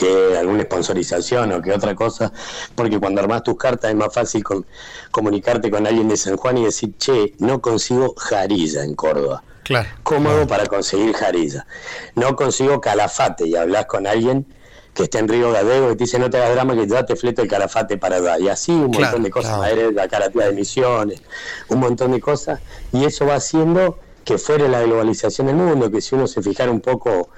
que 0.00 0.38
alguna 0.38 0.62
sponsorización 0.62 1.52
o 1.52 1.60
que 1.60 1.72
otra 1.72 1.94
cosa, 1.94 2.32
porque 2.74 2.98
cuando 2.98 3.20
armás 3.20 3.42
tus 3.42 3.56
cartas 3.58 3.90
es 3.90 3.96
más 3.96 4.12
fácil 4.14 4.42
con- 4.42 4.64
comunicarte 5.10 5.70
con 5.70 5.86
alguien 5.86 6.08
de 6.08 6.16
San 6.16 6.36
Juan 6.38 6.56
y 6.56 6.64
decir, 6.64 6.94
che, 6.98 7.34
no 7.38 7.60
consigo 7.60 8.14
jarilla 8.16 8.82
en 8.82 8.94
Córdoba 8.94 9.42
Claro. 9.62 9.88
cómodo 10.02 10.46
para 10.46 10.64
conseguir 10.66 11.12
jarilla. 11.12 11.66
No 12.14 12.34
consigo 12.34 12.80
calafate 12.80 13.46
y 13.46 13.54
hablas 13.56 13.84
con 13.86 14.06
alguien 14.06 14.46
que 14.94 15.02
está 15.04 15.18
en 15.18 15.28
Río 15.28 15.52
Gallego 15.52 15.92
y 15.92 15.96
te 15.96 16.04
dice 16.04 16.18
no 16.18 16.30
te 16.30 16.38
hagas 16.38 16.54
drama 16.54 16.74
que 16.74 16.86
ya 16.88 17.04
te 17.04 17.14
fleto 17.14 17.42
el 17.42 17.48
calafate 17.48 17.98
para 17.98 18.16
allá. 18.16 18.38
Y 18.40 18.48
así 18.48 18.72
un 18.72 18.90
Claro, 18.90 19.04
montón 19.18 19.22
de 19.24 19.30
cosas, 19.30 19.58
claro. 19.58 19.90
la 19.92 20.08
carátida 20.08 20.46
de 20.46 20.52
misiones, 20.52 21.20
un 21.68 21.78
montón 21.78 22.10
de 22.12 22.20
cosas. 22.20 22.58
Y 22.92 23.04
eso 23.04 23.26
va 23.26 23.34
haciendo 23.34 23.98
que 24.24 24.38
fuera 24.38 24.66
la 24.66 24.80
globalización 24.82 25.46
del 25.48 25.56
mundo, 25.56 25.90
que 25.90 26.00
si 26.00 26.14
uno 26.14 26.26
se 26.26 26.40
fijara 26.42 26.70
un 26.70 26.80
poco 26.80 27.28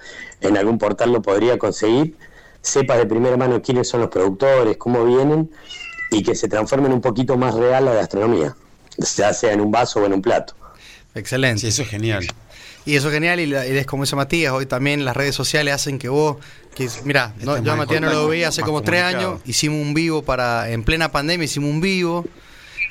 en 0.40 0.56
algún 0.56 0.78
portal 0.78 1.12
lo 1.12 1.20
podría 1.22 1.58
conseguir, 1.58 2.16
sepa 2.62 2.96
de 2.96 3.06
primera 3.06 3.36
mano 3.36 3.60
quiénes 3.60 3.88
son 3.88 4.00
los 4.00 4.10
productores, 4.10 4.76
cómo 4.76 5.04
vienen 5.04 5.50
y 6.10 6.22
que 6.22 6.34
se 6.34 6.48
transformen 6.48 6.92
un 6.92 7.00
poquito 7.00 7.36
más 7.36 7.54
real 7.54 7.84
la 7.86 7.94
gastronomía, 7.94 8.54
ya 9.16 9.32
sea 9.34 9.52
en 9.52 9.60
un 9.60 9.70
vaso 9.70 10.00
o 10.00 10.06
en 10.06 10.12
un 10.14 10.22
plato. 10.22 10.54
Excelente. 11.14 11.60
Sí, 11.60 11.66
eso 11.68 11.82
es 11.82 11.88
genial. 11.88 12.26
Y 12.84 12.96
eso 12.96 13.08
es 13.08 13.14
genial, 13.14 13.38
y, 13.40 13.46
la- 13.46 13.66
y 13.66 13.76
es 13.76 13.86
como 13.86 14.02
dice 14.04 14.16
Matías, 14.16 14.52
hoy 14.52 14.66
también 14.66 15.04
las 15.04 15.16
redes 15.16 15.34
sociales 15.34 15.74
hacen 15.74 15.98
que 15.98 16.08
vos, 16.08 16.36
que 16.74 16.88
mira, 17.04 17.32
no, 17.42 17.52
Estés 17.52 17.64
yo 17.66 17.72
a 17.72 17.76
Matías 17.76 18.00
no 18.00 18.10
lo 18.10 18.26
veía 18.28 18.48
hace 18.48 18.62
como 18.62 18.82
tres 18.82 19.02
años, 19.02 19.40
hicimos 19.44 19.80
un 19.80 19.94
vivo 19.94 20.22
para, 20.22 20.70
en 20.70 20.82
plena 20.82 21.10
pandemia 21.12 21.44
hicimos 21.44 21.70
un 21.70 21.80
vivo, 21.80 22.24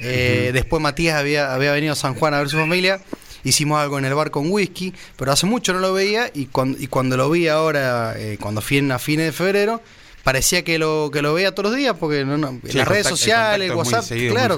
Eh, 0.04 0.50
después 0.54 0.82
Matías 0.82 1.16
había, 1.20 1.54
había 1.54 1.72
venido 1.74 1.94
a 1.94 1.96
San 1.96 2.16
Juan 2.16 2.34
a 2.34 2.40
ver 2.40 2.50
su 2.50 2.58
familia, 2.58 3.02
hicimos 3.44 3.80
algo 3.80 3.98
en 4.00 4.06
el 4.06 4.14
bar 4.14 4.32
con 4.32 4.50
whisky, 4.52 4.94
pero 5.18 5.32
hace 5.32 5.46
mucho 5.46 5.74
no 5.74 5.80
lo 5.80 5.94
veía 5.94 6.30
y 6.34 6.46
cuando, 6.48 6.78
y 6.80 6.88
cuando 6.88 7.18
lo 7.18 7.30
vi 7.30 7.48
ahora, 7.48 8.14
eh, 8.18 8.38
cuando 8.40 8.62
fui 8.62 8.78
en, 8.78 8.92
a 8.92 9.00
fines 9.00 9.26
de 9.28 9.32
febrero, 9.32 9.82
parecía 10.24 10.64
que 10.64 10.78
lo, 10.78 11.10
que 11.12 11.22
lo 11.24 11.34
veía 11.34 11.56
todos 11.56 11.72
los 11.72 11.78
días, 11.78 11.96
porque 12.00 12.24
no, 12.24 12.38
no, 12.38 12.50
en 12.50 12.62
Sí, 12.70 12.78
las 12.78 12.88
redes 12.88 13.08
contacto- 13.08 13.18
sociales, 13.18 13.72
el 13.72 13.76
WhatsApp, 13.76 14.04
seguido, 14.04 14.34
claro, 14.36 14.58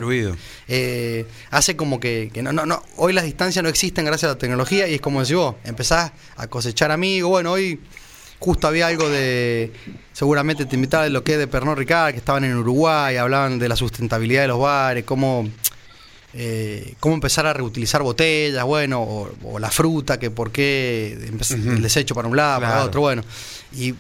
eh, 0.68 1.26
hace 1.52 1.76
como 1.76 2.00
que, 2.00 2.30
que 2.34 2.42
no, 2.44 2.52
no, 2.52 2.66
no, 2.66 2.84
hoy 2.98 3.14
las 3.14 3.24
distancias 3.24 3.64
no 3.64 3.70
existen 3.70 4.04
gracias 4.06 4.30
a 4.30 4.34
la 4.34 4.38
tecnología 4.40 4.88
y 4.88 4.96
es 4.96 5.02
como 5.02 5.22
decís 5.22 5.36
vos, 5.36 5.56
empezás 5.64 6.12
a 6.36 6.48
cosechar 6.48 6.92
amigos, 6.92 7.30
bueno, 7.30 7.52
hoy 7.54 7.80
justo 8.40 8.68
había 8.68 8.88
algo 8.88 9.08
de, 9.10 9.72
seguramente 10.12 10.66
te 10.66 10.76
invitaba 10.76 11.06
de 11.06 11.10
lo 11.12 11.24
que 11.24 11.34
es 11.34 11.40
de 11.40 11.48
Pernod 11.48 11.78
Ricard, 11.78 12.12
que 12.12 12.18
estaban 12.20 12.44
en 12.44 12.58
Uruguay, 12.58 13.16
hablaban 13.16 13.58
de 13.58 13.70
la 13.70 13.78
sustentabilidad 13.78 14.42
de 14.42 14.48
los 14.50 14.60
bares, 14.60 15.06
cómo, 15.06 15.48
eh, 16.34 16.96
cómo 17.00 17.16
empezar 17.16 17.46
a 17.46 17.54
reutilizar 17.54 18.02
botellas, 18.04 18.64
bueno, 18.66 19.02
o, 19.02 19.32
o 19.44 19.60
la 19.60 19.70
fruta, 19.72 20.18
que 20.20 20.32
por 20.32 20.52
qué 20.52 21.14
el 21.52 21.82
desecho 21.82 22.16
para 22.16 22.28
un 22.28 22.36
lado, 22.36 22.60
para 22.62 22.72
Claro. 22.74 22.88
otro, 22.88 23.02
bueno, 23.02 23.24
y... 23.74 23.94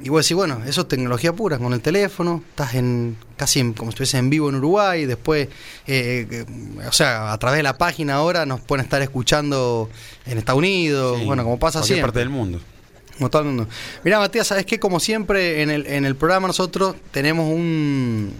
Y 0.00 0.10
vos 0.10 0.24
decís, 0.24 0.36
bueno, 0.36 0.60
eso 0.64 0.82
es 0.82 0.86
tecnología 0.86 1.32
pura, 1.32 1.58
con 1.58 1.72
el 1.72 1.80
teléfono, 1.80 2.44
estás 2.50 2.76
en 2.76 3.16
casi 3.36 3.58
en- 3.58 3.72
como 3.72 3.90
si 3.90 3.94
estuviese 3.96 4.18
en 4.18 4.30
vivo 4.30 4.48
en 4.48 4.54
Uruguay, 4.54 5.06
después, 5.06 5.48
eh, 5.88 6.24
eh, 6.30 6.44
o 6.88 6.92
sea, 6.92 7.32
a 7.32 7.38
través 7.40 7.56
de 7.56 7.64
la 7.64 7.76
página 7.76 8.14
ahora 8.14 8.46
nos 8.46 8.60
pueden 8.60 8.84
estar 8.84 9.02
escuchando 9.02 9.90
en 10.24 10.38
Estados 10.38 10.60
Unidos, 10.60 11.18
Sí, 11.18 11.24
bueno, 11.26 11.42
como 11.42 11.58
pasa 11.58 11.82
siempre. 11.82 12.02
parte 12.04 12.20
del 12.20 12.28
mundo. 12.28 12.60
Como 13.16 13.28
todo 13.28 13.42
el 13.42 13.48
mundo. 13.48 13.66
Mira, 14.04 14.20
Matías, 14.20 14.46
¿sabes 14.46 14.64
qué? 14.66 14.78
Como 14.78 15.00
siempre 15.00 15.62
en 15.62 15.70
el, 15.70 15.84
en 15.88 16.04
el 16.04 16.14
programa 16.14 16.46
nosotros 16.46 16.94
tenemos 17.10 17.52
un, 17.52 18.32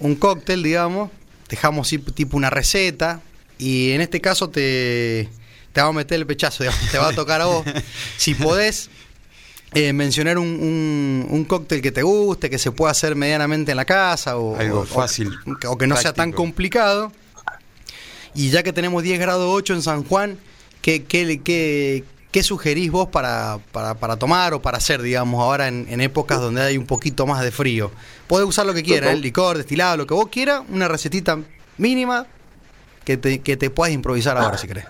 un 0.00 0.14
cóctel, 0.14 0.62
digamos, 0.62 1.10
dejamos 1.48 1.88
tipo 2.14 2.36
una 2.36 2.50
receta 2.50 3.20
y 3.58 3.90
en 3.92 4.00
este 4.00 4.20
caso 4.20 4.48
te, 4.50 5.28
te 5.72 5.80
vamos 5.80 5.96
a 5.96 5.98
meter 5.98 6.18
el 6.20 6.26
pechazo, 6.26 6.62
digamos, 6.64 6.90
te 6.90 6.98
va 6.98 7.08
a 7.08 7.12
tocar 7.14 7.40
a 7.40 7.46
vos. 7.46 7.64
Si 8.16 8.34
podés, 8.34 8.90
eh, 9.74 9.92
mencionar 9.92 10.38
un, 10.38 10.46
un- 10.48 11.26
un 11.28 11.44
cóctel 11.44 11.80
que 11.82 11.90
te 11.92 12.02
guste, 12.02 12.48
que 12.50 12.58
se 12.58 12.70
pueda 12.72 12.90
hacer 12.92 13.14
medianamente 13.16 13.70
en 13.72 13.76
la 13.76 13.84
casa 13.84 14.36
o, 14.38 14.56
Algo 14.56 14.84
fácil, 14.86 15.30
o, 15.66 15.76
que 15.78 15.86
no 15.86 15.96
sea 15.96 16.12
tan 16.12 16.30
complicado. 16.32 17.12
Y 18.34 18.50
ya 18.50 18.62
que 18.62 18.72
tenemos 18.72 19.02
10 19.02 19.18
grados 19.18 19.48
8 19.50 19.74
en 19.74 19.82
San 19.82 20.04
Juan, 20.04 20.38
¿qué, 20.82 21.04
qué, 21.04 21.40
qué- 21.42 22.04
qué 22.30 22.42
sugerís 22.42 22.90
vos 22.90 23.08
para, 23.08 23.58
para, 23.72 23.94
para 23.94 24.16
tomar 24.16 24.54
o 24.54 24.60
para 24.62 24.78
hacer, 24.78 25.00
digamos, 25.02 25.40
ahora 25.42 25.68
en, 25.68 25.86
en 25.88 26.00
épocas 26.00 26.40
donde 26.40 26.60
hay 26.62 26.76
un 26.78 26.86
poquito 26.86 27.26
más 27.26 27.42
de 27.42 27.50
frío? 27.50 27.90
Podés 28.26 28.46
usar 28.46 28.66
lo 28.66 28.74
que 28.74 28.82
quieras, 28.82 29.12
el 29.14 29.20
licor, 29.22 29.56
destilado, 29.56 29.96
lo 29.96 30.06
que 30.06 30.14
vos 30.14 30.28
quieras, 30.30 30.62
una 30.68 30.88
recetita 30.88 31.38
mínima 31.78 32.26
que 33.04 33.16
te, 33.16 33.40
que 33.40 33.56
te 33.56 33.70
puedas 33.70 33.94
improvisar 33.94 34.36
ahora 34.36 34.58
si 34.58 34.66
querés. 34.68 34.84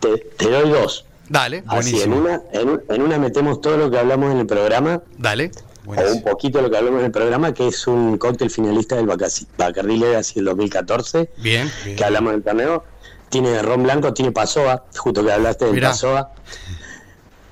Te, 0.00 0.16
te 0.38 0.50
doy 0.50 0.70
dos. 0.70 1.04
Dale, 1.28 1.62
Así, 1.66 2.00
en 2.02 2.10
Buenísimo. 2.10 2.16
una, 2.16 2.40
en, 2.52 2.82
en 2.88 3.02
una 3.02 3.18
metemos 3.18 3.60
todo 3.60 3.76
lo 3.76 3.90
que 3.90 3.98
hablamos 3.98 4.32
en 4.32 4.38
el 4.38 4.46
programa, 4.46 5.02
dale. 5.16 5.50
o 5.54 5.90
un 5.90 5.96
Buenísimo. 5.96 6.22
poquito 6.24 6.58
de 6.58 6.64
lo 6.64 6.70
que 6.70 6.76
hablamos 6.76 7.00
en 7.00 7.06
el 7.06 7.12
programa, 7.12 7.54
que 7.54 7.68
es 7.68 7.86
un 7.86 8.18
cóctel 8.18 8.50
finalista 8.50 8.96
del 8.96 9.06
Bacardí 9.06 9.96
Legacy 9.98 10.34
del 10.36 10.44
2014, 10.46 11.30
Bien. 11.38 11.70
Bien. 11.84 11.96
que 11.96 12.04
hablamos 12.04 12.32
del 12.32 12.42
torneo. 12.42 12.84
Tiene 13.32 13.62
ron 13.62 13.82
blanco, 13.82 14.12
tiene 14.12 14.30
pasoa, 14.30 14.84
justo 14.94 15.24
que 15.24 15.32
hablaste 15.32 15.64
Mirá. 15.72 15.88
pasoa. 15.88 16.32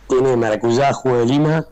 Tiene 0.06 0.36
maracuyá, 0.36 0.92
jugo 0.92 1.16
de 1.16 1.24
lima, 1.24 1.64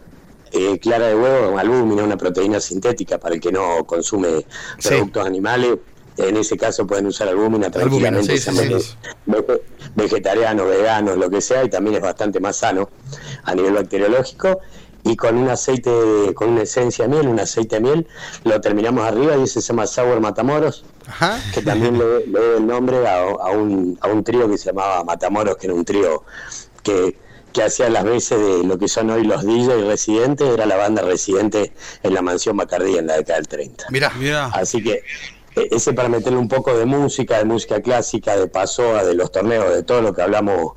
eh, 0.51 0.79
clara 0.79 1.09
de 1.09 1.15
huevo, 1.15 1.59
albúmina, 1.59 2.05
una 2.05 2.17
proteína 2.17 2.59
sintética 2.59 3.19
para 3.19 3.35
el 3.35 3.41
que 3.43 3.53
no 3.53 3.85
consume 3.85 4.47
Sí. 4.79 4.89
productos 4.89 5.27
animales. 5.27 5.77
En 6.17 6.39
ese 6.39 6.57
caso 6.57 6.87
pueden 6.87 7.07
usar 7.07 7.29
albúmina 7.29 7.71
tranquilamente, 7.71 8.39
sí, 8.39 8.51
vegetarianos, 9.95 10.67
veganos, 10.67 11.19
lo 11.19 11.29
que 11.29 11.43
sea, 11.43 11.63
y 11.65 11.69
también 11.69 11.97
es 11.97 12.03
bastante 12.03 12.41
más 12.41 12.57
sano 12.57 12.89
a 13.45 13.55
nivel 13.55 13.75
bacteriológico. 13.75 14.59
Y 15.11 15.17
con 15.17 15.37
un 15.39 15.49
aceite, 15.49 15.91
de- 15.91 16.35
con 16.35 16.51
una 16.51 16.63
esencia 16.63 17.07
de 17.07 17.15
miel, 17.15 17.29
un 17.29 17.41
aceite 17.41 17.77
de 17.77 17.81
miel, 17.81 18.07
lo 18.45 18.61
terminamos 18.61 19.05
arriba 19.07 19.37
y 19.37 19.43
ese 19.45 19.61
se 19.63 19.69
llama 19.69 19.87
Sour 19.87 20.21
Matamoros 20.21 20.85
Ajá. 21.07 21.41
que 21.55 21.63
también 21.63 21.99
le, 21.99 22.27
le 22.27 22.39
doy 22.39 22.57
el 22.59 22.67
nombre 22.67 23.07
a, 23.09 23.21
a 23.23 23.51
un, 23.51 23.99
a 24.03 24.09
un 24.09 24.23
trío 24.23 24.49
que 24.51 24.59
se 24.59 24.67
llamaba 24.67 25.03
Matamoros, 25.05 25.57
que 25.57 25.67
era 25.67 25.75
un 25.75 25.85
trío 25.85 26.25
que, 26.83 27.17
que 27.53 27.63
hacía 27.63 27.89
las 27.89 28.05
veces 28.05 28.39
de 28.39 28.65
lo 28.65 28.77
que 28.79 28.87
son 28.89 29.09
hoy 29.11 29.25
los 29.25 29.45
DJ 29.45 29.85
residentes, 29.87 30.47
era 30.47 30.67
la 30.67 30.77
banda 30.77 31.01
residente 31.03 31.73
en 32.03 32.13
la 32.15 32.21
mansión 32.21 32.57
Bacardí 32.59 32.99
en 32.99 33.07
la 33.07 33.17
década 33.17 33.37
del 33.39 33.49
30. 33.49 33.87
Mirá. 33.91 34.11
Mirá. 34.19 34.47
Así 34.49 34.83
que 34.83 35.03
e- 35.57 35.69
ese 35.71 35.95
para 35.95 36.11
meterle 36.11 36.39
un 36.39 36.49
poco 36.49 36.77
de 36.77 36.85
música, 36.85 37.39
de 37.39 37.45
música 37.47 37.81
clásica, 37.81 38.37
de 38.37 38.47
pasoa, 38.49 39.03
de 39.05 39.15
los 39.15 39.33
torneos, 39.33 39.73
de 39.75 39.83
todo 39.83 40.03
lo 40.03 40.13
que 40.15 40.21
hablamos 40.21 40.75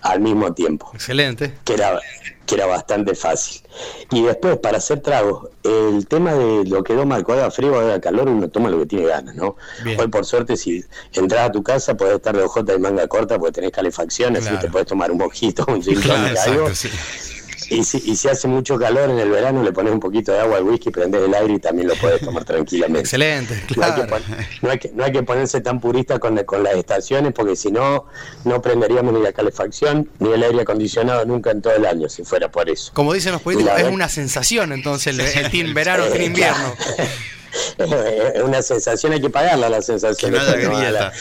al 0.00 0.20
mismo 0.20 0.54
tiempo 0.54 0.90
Excelente. 0.94 1.54
que 1.64 1.74
era, 1.74 2.00
que 2.46 2.54
era 2.56 2.66
bastante 2.66 3.14
fácil. 3.14 3.62
Y 4.10 4.22
después, 4.22 4.58
para 4.58 4.78
hacer 4.78 5.00
tragos, 5.00 5.48
el 5.62 6.06
tema 6.06 6.34
de 6.34 6.64
lo 6.66 6.84
que 6.84 6.94
toma 6.94 7.16
alcohol 7.16 7.40
a 7.40 7.50
frío 7.50 7.72
o 7.72 7.92
a 7.92 8.00
calor, 8.00 8.28
uno 8.28 8.48
toma 8.48 8.68
lo 8.70 8.78
que 8.80 8.86
tiene 8.86 9.06
ganas, 9.06 9.34
¿no? 9.34 9.56
Bien. 9.82 9.98
Hoy, 10.00 10.08
por 10.08 10.24
suerte, 10.24 10.56
si 10.56 10.84
entras 11.12 11.48
a 11.48 11.52
tu 11.52 11.62
casa, 11.62 11.96
podés 11.96 12.16
estar 12.16 12.36
de 12.36 12.42
ojota 12.42 12.74
y 12.74 12.78
manga 12.78 13.06
corta 13.08 13.38
porque 13.38 13.52
tenés 13.52 13.72
calefacción, 13.72 14.36
así 14.36 14.46
Claro. 14.48 14.58
te 14.60 14.68
podés 14.70 14.86
tomar 14.86 15.10
un 15.10 15.18
mojito, 15.18 15.64
un 15.68 15.82
gin 15.82 16.00
Claro, 16.00 16.40
algo. 16.40 16.74
sí. 16.74 16.88
Y 17.70 17.82
si, 17.84 18.02
y 18.04 18.16
si 18.16 18.28
hace 18.28 18.46
mucho 18.48 18.78
calor 18.78 19.10
en 19.10 19.18
el 19.18 19.30
verano, 19.30 19.62
le 19.62 19.72
pones 19.72 19.92
un 19.92 20.00
poquito 20.00 20.32
de 20.32 20.40
agua 20.40 20.58
al 20.58 20.64
whisky, 20.64 20.90
prendés 20.90 21.22
el 21.22 21.34
aire 21.34 21.54
y 21.54 21.58
también 21.58 21.88
lo 21.88 21.94
podés 21.94 22.20
tomar 22.20 22.44
tranquilamente. 22.44 23.00
Excelente, 23.00 23.62
No 23.76 23.84
hay, 23.84 23.92
que 23.92 24.06
no, 24.62 24.70
hay 24.70 24.78
que, 24.78 24.90
no 24.94 25.04
hay 25.04 25.12
que 25.12 25.22
ponerse 25.22 25.60
tan 25.60 25.80
purista 25.80 26.18
con, 26.18 26.36
con 26.44 26.62
las 26.62 26.74
estaciones 26.74 27.32
porque 27.34 27.56
si 27.56 27.70
no, 27.72 28.06
no 28.44 28.60
prenderíamos 28.62 29.14
ni 29.14 29.22
la 29.22 29.32
calefacción 29.32 30.10
ni 30.18 30.32
el 30.32 30.42
aire 30.42 30.62
acondicionado 30.62 31.24
nunca 31.24 31.50
en 31.50 31.62
todo 31.62 31.74
el 31.74 31.86
año, 31.86 32.08
si 32.08 32.24
fuera 32.24 32.50
por 32.50 32.68
eso. 32.68 32.90
Como 32.94 33.12
dicen 33.12 33.32
los 33.32 33.42
políticos, 33.42 33.72
es 33.78 33.88
una 33.88 34.08
sensación 34.08 34.72
entonces 34.72 35.18
el, 35.18 35.20
el 35.44 35.50
team 35.50 35.72
verano, 35.74 36.04
team 36.06 36.22
invierno. 36.26 36.74
Es 37.78 38.42
una 38.42 38.62
sensación, 38.62 39.12
hay 39.12 39.20
que 39.20 39.30
pagarla 39.30 39.68
la 39.68 39.80
sensación. 39.80 40.34
A, 40.34 40.42
la, 40.42 40.52
grieta. 40.56 41.12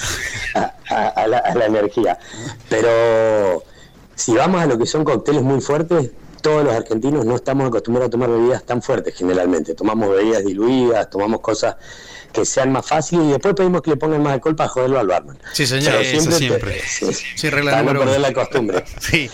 a- 0.56 0.74
a- 0.90 1.08
a 1.10 1.28
la, 1.28 1.38
a 1.38 1.56
la 1.56 1.66
energía. 1.66 2.18
Pero 2.70 3.64
si 4.16 4.34
vamos 4.34 4.62
a 4.62 4.66
lo 4.66 4.78
que 4.78 4.86
son 4.86 5.04
cócteles 5.04 5.42
muy 5.44 5.62
fuertes, 5.62 6.10
todos 6.44 6.64
los 6.64 6.76
argentinos 6.76 7.26
no 7.26 7.36
estamos 7.36 7.68
acostumbrados 7.68 8.10
a 8.10 8.12
tomar 8.12 8.30
bebidas 8.30 8.64
tan 8.64 8.82
fuertes 8.82 9.16
generalmente. 9.16 9.74
Tomamos 9.74 10.10
bebidas 10.10 10.44
diluidas, 10.44 11.10
tomamos 11.10 11.40
cosas 11.40 11.78
que 12.32 12.46
sean 12.46 12.72
más 12.72 12.86
fáciles 12.86 13.26
y 13.26 13.32
después 13.32 13.56
pedimos 13.56 13.82
que 13.82 13.92
le 13.92 13.98
pongan 13.98 14.22
más 14.22 14.34
alcohol 14.34 14.56
para 14.56 14.70
joderlo 14.70 15.00
al 15.00 15.08
barman. 15.08 15.40
Sí, 15.54 15.66
señor. 15.66 15.94
Pero 15.94 16.20
Eso 16.20 16.32
siempre. 16.32 16.82
Sí, 17.36 17.50
regla 17.50 17.72
para 17.72 17.94
no 17.94 18.00
perder 18.00 18.22
la 18.22 18.34
costumbre. 18.34 18.84
Sí, 19.00 19.32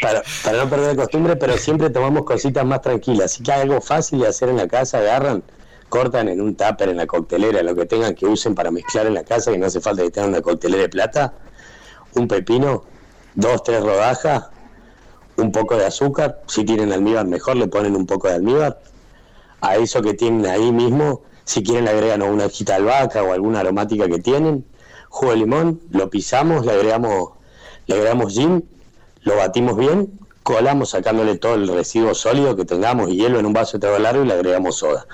Para, 0.00 0.22
para 0.44 0.58
no 0.58 0.70
perder 0.70 0.96
la 0.96 1.02
costumbre, 1.02 1.36
pero 1.36 1.58
siempre 1.58 1.90
tomamos 1.90 2.24
cositas 2.24 2.64
más 2.64 2.82
tranquilas. 2.82 3.32
Si 3.32 3.42
que 3.42 3.52
hay 3.52 3.62
algo 3.62 3.80
fácil 3.80 4.20
de 4.20 4.28
hacer 4.28 4.48
en 4.48 4.56
la 4.58 4.68
casa, 4.68 4.98
agarran, 4.98 5.42
cortan 5.88 6.28
en 6.28 6.40
un 6.40 6.54
tupper, 6.54 6.88
en 6.88 6.98
la 6.98 7.06
coctelera, 7.06 7.62
lo 7.62 7.74
que 7.74 7.84
tengan 7.84 8.14
que 8.14 8.26
usen 8.26 8.54
para 8.54 8.70
mezclar 8.70 9.06
en 9.06 9.14
la 9.14 9.24
casa, 9.24 9.50
que 9.50 9.58
no 9.58 9.66
hace 9.66 9.80
falta 9.80 10.02
que 10.02 10.10
tengan 10.10 10.30
una 10.30 10.40
coctelera 10.40 10.82
de 10.82 10.88
plata, 10.88 11.34
un 12.14 12.28
pepino, 12.28 12.84
dos, 13.34 13.62
tres 13.64 13.82
rodajas, 13.82 14.44
un 15.38 15.52
poco 15.52 15.76
de 15.76 15.86
azúcar, 15.86 16.42
si 16.46 16.64
tienen 16.64 16.92
almíbar 16.92 17.26
mejor, 17.26 17.56
le 17.56 17.68
ponen 17.68 17.96
un 17.96 18.06
poco 18.06 18.28
de 18.28 18.34
almíbar. 18.34 18.80
A 19.60 19.76
eso 19.76 20.02
que 20.02 20.14
tienen 20.14 20.46
ahí 20.46 20.72
mismo, 20.72 21.22
si 21.44 21.62
quieren 21.62 21.84
le 21.84 21.90
agregan 21.90 22.22
una 22.22 22.46
hojita 22.46 22.74
de 22.74 22.78
albahaca 22.80 23.22
o 23.22 23.32
alguna 23.32 23.60
aromática 23.60 24.08
que 24.08 24.18
tienen, 24.18 24.64
jugo 25.08 25.32
de 25.32 25.38
limón, 25.38 25.80
lo 25.90 26.10
pisamos, 26.10 26.66
le 26.66 26.72
agregamos, 26.72 27.30
le 27.86 27.94
agregamos 27.94 28.34
gin, 28.34 28.68
lo 29.22 29.36
batimos 29.36 29.76
bien, 29.76 30.18
colamos 30.42 30.90
sacándole 30.90 31.36
todo 31.36 31.54
el 31.54 31.68
residuo 31.68 32.14
sólido 32.14 32.56
que 32.56 32.64
tengamos 32.64 33.08
y 33.10 33.16
hielo 33.16 33.38
en 33.38 33.46
un 33.46 33.52
vaso 33.52 33.78
de 33.78 33.82
trago 33.82 33.98
largo 33.98 34.24
y 34.24 34.26
le 34.26 34.34
agregamos 34.34 34.76
soda. 34.76 35.06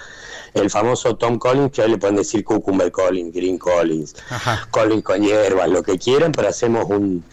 El 0.52 0.70
famoso 0.70 1.16
Tom 1.16 1.38
Collins, 1.38 1.72
que 1.72 1.82
hoy 1.82 1.90
le 1.90 1.98
pueden 1.98 2.16
decir 2.16 2.44
Cucumber 2.44 2.92
Collins, 2.92 3.34
Green 3.34 3.58
Collins, 3.58 4.14
Ajá. 4.30 4.68
Collins 4.70 5.02
con 5.02 5.20
hierbas, 5.20 5.68
lo 5.68 5.82
que 5.82 5.98
quieran, 5.98 6.30
pero 6.30 6.48
hacemos 6.48 6.84
un, 6.88 7.24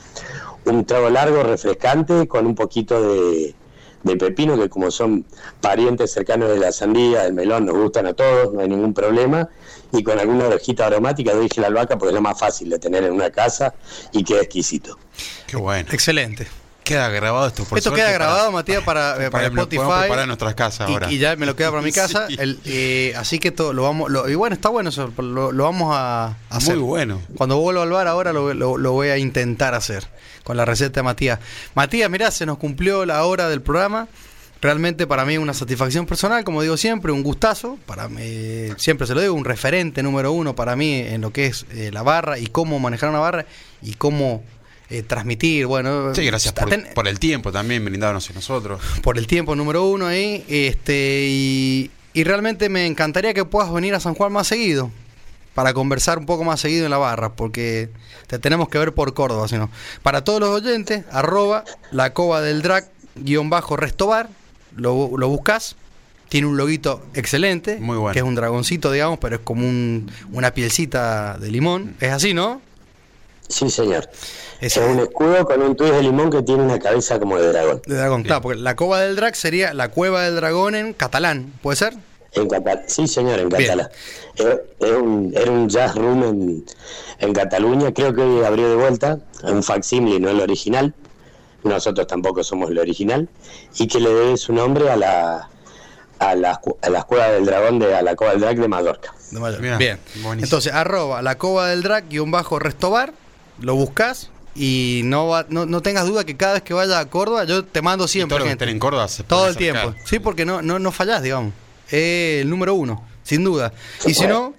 un 0.65 0.85
trago 0.85 1.09
largo, 1.09 1.43
refrescante, 1.43 2.27
con 2.27 2.45
un 2.45 2.55
poquito 2.55 3.01
de, 3.01 3.55
de 4.03 4.17
pepino, 4.17 4.57
que 4.57 4.69
como 4.69 4.91
son 4.91 5.25
parientes 5.59 6.11
cercanos 6.11 6.49
de 6.49 6.57
la 6.57 6.71
sandía, 6.71 7.23
del 7.23 7.33
melón, 7.33 7.65
nos 7.65 7.77
gustan 7.77 8.07
a 8.07 8.13
todos, 8.13 8.53
no 8.53 8.61
hay 8.61 8.69
ningún 8.69 8.93
problema, 8.93 9.49
y 9.91 10.03
con 10.03 10.19
alguna 10.19 10.45
orejita 10.45 10.87
aromática, 10.87 11.35
dije 11.35 11.61
la 11.61 11.67
albahaca 11.67 11.97
porque 11.97 12.09
es 12.09 12.15
lo 12.15 12.21
más 12.21 12.39
fácil 12.39 12.69
de 12.69 12.79
tener 12.79 13.03
en 13.03 13.13
una 13.13 13.29
casa 13.29 13.73
y 14.11 14.23
queda 14.23 14.41
exquisito. 14.41 14.97
Qué 15.47 15.57
bueno. 15.57 15.89
excelente. 15.91 16.47
Queda 16.83 17.09
grabado 17.09 17.47
esto 17.47 17.63
por 17.63 17.77
Esto 17.77 17.93
queda 17.93 18.05
para- 18.05 18.13
grabado, 18.17 18.51
Matías, 18.51 18.83
para, 18.83 19.11
eh, 19.13 19.29
para 19.29 19.49
para- 19.49 19.61
Spotify. 19.63 20.19
en 20.21 20.27
nuestras 20.27 20.55
casas 20.55 20.89
y- 20.89 20.93
ahora. 20.93 21.11
Y, 21.11 21.17
ya 21.19 21.35
me 21.35 21.45
lo 21.45 21.55
queda 21.55 21.69
para 21.69 21.81
mi 21.83 21.91
casa. 21.93 22.27
Sí. 22.27 22.35
El, 22.39 22.59
eh, 22.65 23.13
así 23.17 23.37
que 23.39 23.51
todo, 23.51 23.71
lo 23.73 23.83
vamos. 23.83 24.09
lo- 24.11 24.27
y 24.27 24.35
bueno, 24.35 24.55
está 24.55 24.69
bueno 24.69 24.89
eso. 24.89 25.11
Lo, 25.17 25.51
lo 25.51 25.63
vamos 25.63 25.93
a 25.95 26.35
hacer. 26.49 26.75
Muy 26.77 26.83
bueno. 26.85 27.21
Cuando 27.37 27.57
vuelva 27.57 27.83
al 27.83 27.89
bar 27.91 28.07
ahora 28.07 28.33
lo, 28.33 28.53
lo- 28.53 28.77
lo 28.77 28.91
voy 28.93 29.09
a 29.09 29.17
intentar 29.17 29.73
hacer 29.75 30.07
con 30.43 30.57
la 30.57 30.65
receta 30.65 30.99
de 31.01 31.03
Matías. 31.03 31.39
Matías, 31.75 32.09
mirá, 32.09 32.31
se 32.31 32.45
nos 32.47 32.57
cumplió 32.57 33.05
la 33.05 33.23
hora 33.25 33.47
del 33.47 33.61
programa. 33.61 34.07
Realmente 34.59 35.07
para 35.07 35.25
mí 35.25 35.37
una 35.39 35.53
satisfacción 35.55 36.05
personal, 36.05 36.43
como 36.43 36.61
digo 36.61 36.77
siempre, 36.77 37.11
un 37.11 37.23
gustazo. 37.23 37.77
Para 37.85 38.07
mí, 38.09 38.69
siempre 38.77 39.07
se 39.07 39.15
lo 39.15 39.21
digo, 39.21 39.33
un 39.33 39.45
referente 39.45 40.03
número 40.03 40.31
uno 40.33 40.55
para 40.55 40.75
mí 40.75 40.93
en 40.99 41.21
lo 41.21 41.31
que 41.31 41.47
es 41.47 41.65
eh, 41.71 41.89
la 41.91 42.03
barra 42.03 42.37
y 42.37 42.45
cómo 42.47 42.77
manejar 42.79 43.09
una 43.09 43.19
barra 43.19 43.45
y 43.81 43.93
cómo 43.95 44.43
eh, 44.91 45.03
transmitir. 45.03 45.65
Bueno, 45.65 46.13
Sí, 46.13 46.25
gracias 46.25 46.53
por, 46.53 46.69
ten- 46.69 46.87
por 46.93 47.07
el 47.07 47.17
tiempo 47.19 47.51
también 47.51 47.83
brindarnos 47.85 48.29
a 48.29 48.33
nosotros. 48.33 48.79
por 49.01 49.17
el 49.17 49.25
tiempo 49.27 49.55
número 49.55 49.85
uno 49.85 50.05
ahí. 50.07 50.43
Este, 50.47 51.25
y, 51.29 51.89
y 52.13 52.23
realmente 52.23 52.69
me 52.69 52.85
encantaría 52.85 53.33
que 53.33 53.45
puedas 53.45 53.71
venir 53.73 53.93
a 53.95 53.99
San 53.99 54.13
Juan 54.15 54.31
más 54.31 54.47
seguido. 54.47 54.91
Para 55.53 55.73
conversar 55.73 56.17
un 56.17 56.25
poco 56.25 56.45
más 56.45 56.61
seguido 56.61 56.85
en 56.85 56.91
la 56.91 56.97
barra, 56.97 57.33
porque 57.33 57.89
te 58.27 58.39
tenemos 58.39 58.69
que 58.69 58.77
ver 58.77 58.93
por 58.93 59.13
Córdoba, 59.13 59.49
si 59.49 59.57
no. 59.57 59.69
Para 60.01 60.23
todos 60.23 60.39
los 60.39 60.49
oyentes, 60.49 61.03
arroba 61.11 61.65
la 61.91 62.13
cova 62.13 62.39
del 62.41 62.61
drag 62.61 62.89
guion 63.15 63.49
bajo 63.49 63.75
restobar, 63.75 64.29
lo, 64.77 65.11
lo 65.17 65.27
buscas, 65.27 65.75
tiene 66.29 66.47
un 66.47 66.55
loguito 66.55 67.05
excelente, 67.15 67.75
Muy 67.81 67.97
bueno. 67.97 68.13
que 68.13 68.19
es 68.19 68.25
un 68.25 68.35
dragoncito, 68.35 68.93
digamos, 68.93 69.19
pero 69.19 69.35
es 69.35 69.41
como 69.43 69.67
un- 69.67 70.09
una 70.31 70.53
pielcita 70.53 71.37
de 71.37 71.51
limón. 71.51 71.95
Es 71.99 72.13
así, 72.13 72.33
¿no? 72.33 72.61
Sí, 73.51 73.69
señor. 73.69 74.09
Es 74.59 74.77
Es 74.77 74.83
un 74.83 74.99
escudo 74.99 75.43
con 75.45 75.61
un 75.61 75.75
twist 75.75 75.93
de 75.93 76.03
limón 76.03 76.29
que 76.29 76.41
tiene 76.43 76.63
una 76.63 76.79
cabeza 76.79 77.19
como 77.19 77.37
de 77.37 77.47
dragón. 77.51 77.81
de 77.85 77.95
dragón, 77.95 78.23
claro, 78.23 78.41
porque 78.41 78.59
la 78.59 78.75
cova 78.75 79.01
del 79.01 79.15
drag 79.15 79.35
sería 79.35 79.73
la 79.73 79.89
cueva 79.89 80.23
del 80.23 80.35
dragón 80.35 80.75
en 80.75 80.93
catalán, 80.93 81.53
¿puede 81.61 81.77
ser? 81.77 81.93
En 82.33 82.47
catalán, 82.47 82.83
sí 82.87 83.07
señor, 83.07 83.39
en 83.39 83.49
catalán. 83.49 83.89
Era, 84.35 84.57
era 84.79 84.97
un, 84.97 85.33
era 85.35 85.51
un 85.51 85.67
jazz 85.67 85.95
room 85.95 86.23
en, 86.23 86.65
en 87.19 87.33
Cataluña, 87.33 87.93
creo 87.93 88.13
que 88.13 88.21
hoy 88.21 88.45
abrió 88.45 88.69
de 88.69 88.75
vuelta, 88.75 89.19
un 89.43 89.61
facsimile, 89.63 90.19
no 90.19 90.29
el 90.29 90.39
original, 90.39 90.93
nosotros 91.63 92.07
tampoco 92.07 92.43
somos 92.43 92.69
el 92.71 92.79
original, 92.79 93.27
y 93.77 93.87
que 93.87 93.99
le 93.99 94.09
debe 94.13 94.37
su 94.37 94.53
nombre 94.53 94.89
a 94.89 94.95
la 94.95 95.49
a 96.19 96.35
la, 96.35 96.61
a 96.83 96.89
la 96.89 97.03
Cueva 97.03 97.29
del 97.31 97.45
Dragón 97.45 97.79
de 97.79 97.95
a 97.95 98.03
la 98.03 98.15
Cova 98.15 98.31
del 98.31 98.41
Drag 98.41 98.57
de 98.59 98.67
Mallorca. 98.67 99.13
De 99.31 99.39
Mallorca. 99.39 99.77
Bien. 99.77 99.99
buenísimo. 100.21 100.43
Entonces, 100.45 100.71
arroba 100.71 101.21
la 101.23 101.37
cova 101.39 101.67
del 101.69 101.81
drag 101.81 102.07
guion 102.09 102.29
bajo 102.29 102.59
restobar, 102.59 103.13
lo 103.61 103.75
buscas 103.75 104.29
y 104.55 105.01
no, 105.05 105.27
va- 105.27 105.45
no, 105.49 105.65
no 105.65 105.81
tengas 105.81 106.05
duda 106.07 106.25
que 106.25 106.35
cada 106.35 106.53
vez 106.53 106.61
que 106.63 106.73
vaya 106.73 106.99
a 106.99 107.05
Córdoba 107.09 107.45
yo 107.45 107.63
te 107.63 107.81
mando 107.81 108.05
Y 108.05 108.07
siempre 108.09 108.37
los 108.37 108.43
que 108.45 108.49
gente. 108.49 108.69
en 108.69 108.79
Córdoba 108.79 109.07
se 109.07 109.23
Todo 109.23 109.47
el 109.47 109.55
tiempo. 109.57 109.95
Sí, 110.05 110.19
porque 110.19 110.45
no, 110.45 110.61
no, 110.61 110.77
no 110.79 110.91
fallás, 110.91 111.23
digamos. 111.23 111.53
Es 111.89 112.41
el 112.41 112.49
número 112.49 112.73
uno, 112.75 113.07
sin 113.23 113.43
duda. 113.43 113.71
Y 114.05 114.13
si 114.13 114.27
no, 114.27 114.53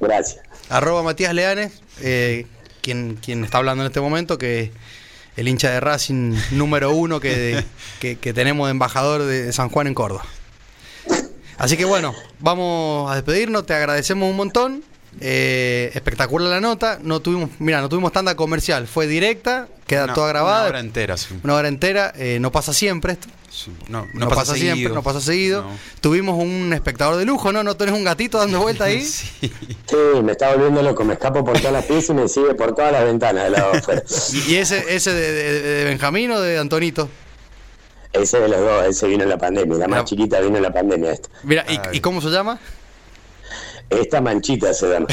Gracias. 0.00 0.40
arroba 0.68 1.02
Matías 1.02 1.32
Leanes, 1.34 1.80
eh, 2.00 2.46
quien, 2.82 3.16
quien 3.16 3.44
está 3.44 3.58
hablando 3.58 3.82
en 3.84 3.86
este 3.88 4.00
momento, 4.00 4.36
que 4.38 4.60
es 4.60 4.70
el 5.36 5.48
hincha 5.48 5.70
de 5.70 5.80
Racing 5.80 6.34
número 6.52 6.90
uno 6.92 7.20
que, 7.20 7.62
que, 8.00 8.16
que 8.16 8.32
tenemos 8.32 8.66
de 8.68 8.72
embajador 8.72 9.22
de 9.24 9.52
San 9.52 9.68
Juan 9.68 9.86
en 9.86 9.94
Córdoba. 9.94 10.24
Así 11.58 11.76
que 11.76 11.84
bueno, 11.84 12.14
vamos 12.38 13.10
a 13.10 13.14
despedirnos, 13.16 13.66
te 13.66 13.74
agradecemos 13.74 14.30
un 14.30 14.36
montón. 14.36 14.84
Eh, 15.20 15.90
espectacular 15.94 16.48
la 16.48 16.60
nota. 16.60 16.98
No 17.02 17.20
tuvimos, 17.20 17.50
mira, 17.58 17.80
no 17.80 17.88
tuvimos 17.88 18.12
tanda 18.12 18.34
comercial, 18.36 18.86
fue 18.86 19.06
directa, 19.06 19.68
queda 19.86 20.04
Una- 20.04 20.14
toda 20.14 20.28
grabada. 20.28 20.60
Una 20.60 20.68
hora 20.68 20.80
entera, 20.80 21.16
sí. 21.16 21.38
Una 21.42 21.54
hora 21.54 21.68
entera, 21.68 22.12
eh, 22.16 22.38
no 22.40 22.52
pasa 22.52 22.72
siempre 22.72 23.14
esto. 23.14 23.28
Sí, 23.50 23.72
No, 23.88 24.06
No, 24.14 24.28
pasa, 24.28 24.54
siempre, 24.54 24.70
seguido. 24.74 24.94
no 24.94 25.02
pasa 25.02 25.20
seguido. 25.20 25.62
No. 25.62 25.70
Tuvimos 26.00 26.38
un 26.38 26.72
espectador 26.74 27.16
de 27.16 27.24
lujo, 27.24 27.50
¿no? 27.50 27.64
¿No 27.64 27.76
tenés 27.76 27.94
un 27.94 28.04
gatito 28.04 28.38
dando 28.38 28.60
vuelta 28.60 28.84
ahí? 28.84 29.02
Sí. 29.04 29.28
Sí, 29.40 29.96
me 30.22 30.32
está 30.32 30.54
volviendo 30.54 30.82
loco, 30.82 31.02
me 31.04 31.14
escapo 31.14 31.42
por 31.44 31.58
todas 31.58 31.72
las 31.72 31.84
piezas 31.86 32.10
y 32.10 32.14
me 32.14 32.28
sigue 32.28 32.54
por 32.54 32.74
todas 32.74 32.92
las 32.92 33.04
ventanas 33.04 33.44
de 33.44 33.50
lado 33.50 33.72
afuera. 33.74 34.02
¿Y, 34.46 34.54
ese, 34.56 34.94
ese 34.94 35.12
de, 35.12 35.32
de- 35.32 35.60
de 35.62 35.84
Benjamín 35.86 36.30
o 36.30 36.40
de 36.40 36.58
Antonito? 36.58 37.08
Ese 38.12 38.38
de 38.38 38.48
los 38.48 38.60
dos, 38.60 38.86
ese 38.86 39.06
vino 39.06 39.22
en 39.24 39.28
la 39.30 39.38
pandemia, 39.38 39.76
la 39.78 39.88
más 39.88 40.04
chiquita 40.04 40.40
vino 40.40 40.56
en 40.56 40.62
la 40.62 40.72
pandemia 40.72 41.12
esta. 41.12 41.28
Mira, 41.42 41.64
Ay. 41.66 41.80
¿y, 41.92 41.96
y 41.96 42.00
cómo 42.00 42.20
se 42.20 42.28
llama? 42.28 42.58
Esta 43.90 44.20
manchita 44.20 44.74
se 44.74 44.88
llama. 44.90 45.06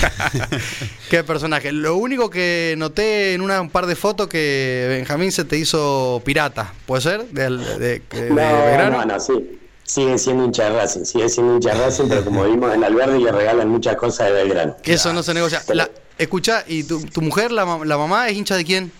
¿Qué 1.09 1.23
personaje? 1.23 1.71
Lo 1.71 1.95
único 1.95 2.29
que 2.29 2.75
noté 2.77 3.33
en 3.33 3.41
una, 3.41 3.61
un 3.61 3.69
par 3.69 3.85
de 3.85 3.95
fotos 3.95 4.27
que 4.27 4.85
Benjamín 4.89 5.31
se 5.31 5.45
te 5.45 5.57
hizo 5.57 6.21
pirata, 6.25 6.73
¿puede 6.85 7.01
ser? 7.01 7.25
De, 7.27 7.49
de- 7.49 7.99
de 8.09 8.29
No, 8.29 8.35
Belgrano. 8.35 8.97
no, 8.99 9.05
no, 9.05 9.19
sí. 9.19 9.59
Sigue 9.83 10.17
siendo 10.17 10.47
de 10.47 10.69
Racing, 10.71 11.05
sigue 11.05 11.29
siendo 11.29 11.59
de 11.59 11.73
Racing, 11.73 12.05
pero 12.09 12.25
como 12.25 12.43
vimos 12.43 12.73
en 12.73 12.83
Alberdi 12.83 13.23
le 13.23 13.31
regalan 13.31 13.69
muchas 13.69 13.95
cosas 13.95 14.27
de 14.27 14.33
Belgrano. 14.33 14.75
Que 14.81 14.93
Eso 14.93 15.13
no 15.13 15.21
se 15.23 15.33
negocia. 15.33 15.61
La, 15.73 15.89
escucha, 16.17 16.63
¿y 16.67 16.83
tu, 16.83 17.01
tu 17.05 17.21
mujer, 17.21 17.51
la, 17.51 17.65
la 17.85 17.97
mamá, 17.97 18.27
es 18.27 18.35
hincha 18.35 18.55
de 18.57 18.65
quién? 18.65 18.91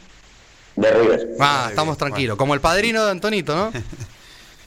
De 0.75 0.91
River. 0.91 1.29
Ah, 1.39 1.67
estamos 1.69 1.97
tranquilos. 1.97 2.37
Como 2.37 2.53
el 2.53 2.61
padrino 2.61 3.03
de 3.03 3.11
Antonito, 3.11 3.55
¿no? 3.55 3.71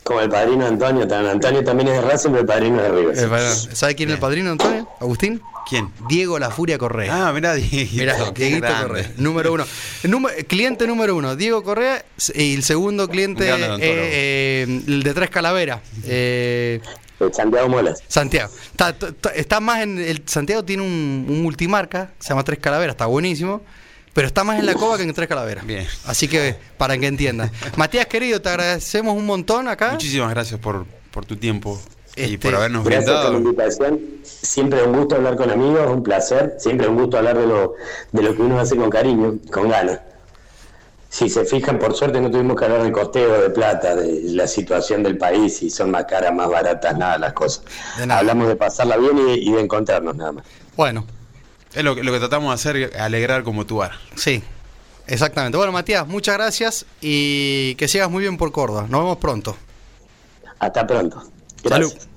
Como 0.08 0.22
el 0.22 0.30
padrino 0.30 0.66
Antonio, 0.66 1.06
también. 1.06 1.32
Antonio 1.34 1.62
también 1.62 1.88
es 1.90 1.94
de 1.96 2.00
Racing, 2.00 2.30
pero 2.30 2.40
el 2.40 2.46
padrino 2.46 2.78
es 2.78 2.82
de 2.84 2.98
River. 2.98 3.76
¿Sabe 3.76 3.94
quién 3.94 4.08
es 4.08 4.14
el 4.14 4.18
padrino 4.18 4.46
de 4.46 4.52
Antonio? 4.52 4.88
¿Agustín? 5.02 5.42
¿Quién? 5.68 5.92
Diego 6.08 6.38
La 6.38 6.50
Furia 6.50 6.78
Correa. 6.78 7.28
Ah, 7.28 7.32
mirá, 7.34 7.52
Dieguito. 7.56 7.94
Mira, 7.94 8.16
qué 8.32 8.44
Dieguito. 8.46 8.68
Correa, 8.84 9.12
número 9.18 9.52
uno. 9.52 9.66
Número- 10.04 10.34
cliente 10.46 10.86
número 10.86 11.14
uno, 11.14 11.36
Diego 11.36 11.62
Correa, 11.62 12.02
y 12.34 12.54
el 12.54 12.62
segundo 12.62 13.06
cliente, 13.06 13.50
eh, 13.50 13.76
eh, 13.80 14.82
el 14.86 15.02
de 15.02 15.12
Tres 15.12 15.28
Calaveras, 15.28 15.80
eh, 16.06 16.80
Santiago 17.30 17.68
Molas. 17.68 18.02
Santiago. 18.08 18.50
Está, 19.34 19.60
más 19.60 19.82
en. 19.82 19.98
El, 19.98 20.22
Santiago 20.24 20.64
tiene 20.64 20.84
un, 20.84 21.26
un 21.28 21.42
multimarca, 21.42 22.12
se 22.18 22.30
llama 22.30 22.44
Tres 22.44 22.60
Calaveras, 22.60 22.94
está 22.94 23.04
buenísimo. 23.04 23.60
Pero 24.18 24.26
está 24.26 24.42
más 24.42 24.58
en 24.58 24.66
la 24.66 24.74
cova 24.74 24.96
que 24.96 25.04
en 25.04 25.14
Tres 25.14 25.28
Calaveras. 25.28 25.64
Bien. 25.64 25.86
Así 26.04 26.26
que, 26.26 26.56
para 26.76 26.98
que 26.98 27.06
entiendan. 27.06 27.52
Matías, 27.76 28.06
querido, 28.06 28.42
te 28.42 28.48
agradecemos 28.48 29.16
un 29.16 29.24
montón 29.24 29.68
acá. 29.68 29.92
Muchísimas 29.92 30.30
gracias 30.30 30.58
por, 30.58 30.86
por 31.12 31.24
tu 31.24 31.36
tiempo 31.36 31.80
y 32.16 32.22
Este, 32.34 32.38
por 32.38 32.56
habernos 32.56 32.82
Gracias 32.82 33.04
por 33.04 33.14
la 33.14 33.30
brindado. 33.30 33.50
invitación. 33.50 34.00
Siempre 34.24 34.82
un 34.82 34.96
gusto 34.98 35.14
hablar 35.14 35.36
con 35.36 35.48
amigos, 35.52 35.88
un 35.88 36.02
placer. 36.02 36.56
Siempre 36.58 36.88
un 36.88 36.96
gusto 36.96 37.16
hablar 37.16 37.38
de 37.38 37.46
lo, 37.46 37.74
de 38.10 38.22
lo 38.24 38.34
que 38.34 38.42
uno 38.42 38.58
hace 38.58 38.74
con 38.74 38.90
cariño, 38.90 39.36
con 39.52 39.68
ganas. 39.68 40.00
Si 41.08 41.28
se 41.28 41.44
fijan, 41.44 41.78
por 41.78 41.94
suerte 41.94 42.20
no 42.20 42.28
tuvimos 42.28 42.56
que 42.56 42.64
hablar 42.64 42.82
de 42.82 42.90
costeo, 42.90 43.40
de 43.40 43.50
plata, 43.50 43.94
de 43.94 44.20
la 44.32 44.48
situación 44.48 45.04
del 45.04 45.16
país, 45.16 45.58
si 45.58 45.70
son 45.70 45.92
más 45.92 46.06
caras, 46.06 46.34
más 46.34 46.48
baratas, 46.50 46.98
nada 46.98 47.18
las 47.18 47.34
cosas. 47.34 47.62
De 47.96 48.04
nada. 48.04 48.18
Hablamos 48.18 48.48
de 48.48 48.56
pasarla 48.56 48.96
bien 48.96 49.16
y, 49.28 49.48
y 49.48 49.52
de 49.52 49.60
encontrarnos 49.60 50.16
nada 50.16 50.32
más. 50.32 50.44
Bueno, 50.76 51.06
Es 51.78 51.84
lo, 51.84 51.94
que- 51.94 52.02
lo 52.02 52.12
que 52.12 52.18
tratamos 52.18 52.48
de 52.50 52.54
hacer, 52.54 52.96
alegrar 53.00 53.42
como 53.44 53.64
tú 53.64 53.82
eres. 53.82 53.96
sí, 54.16 54.42
exactamente. 55.06 55.56
Bueno, 55.56 55.72
Matías, 55.72 56.06
muchas 56.08 56.34
gracias 56.36 56.86
y 57.00 57.74
que 57.76 57.86
sigas 57.88 58.10
muy 58.10 58.22
bien 58.22 58.36
por 58.36 58.50
Córdoba. 58.52 58.86
Nos 58.88 59.00
vemos 59.02 59.18
pronto. 59.18 59.56
Hasta 60.58 60.86
pronto. 60.86 61.22
Gracias. 61.62 61.90
Salud. 61.92 62.08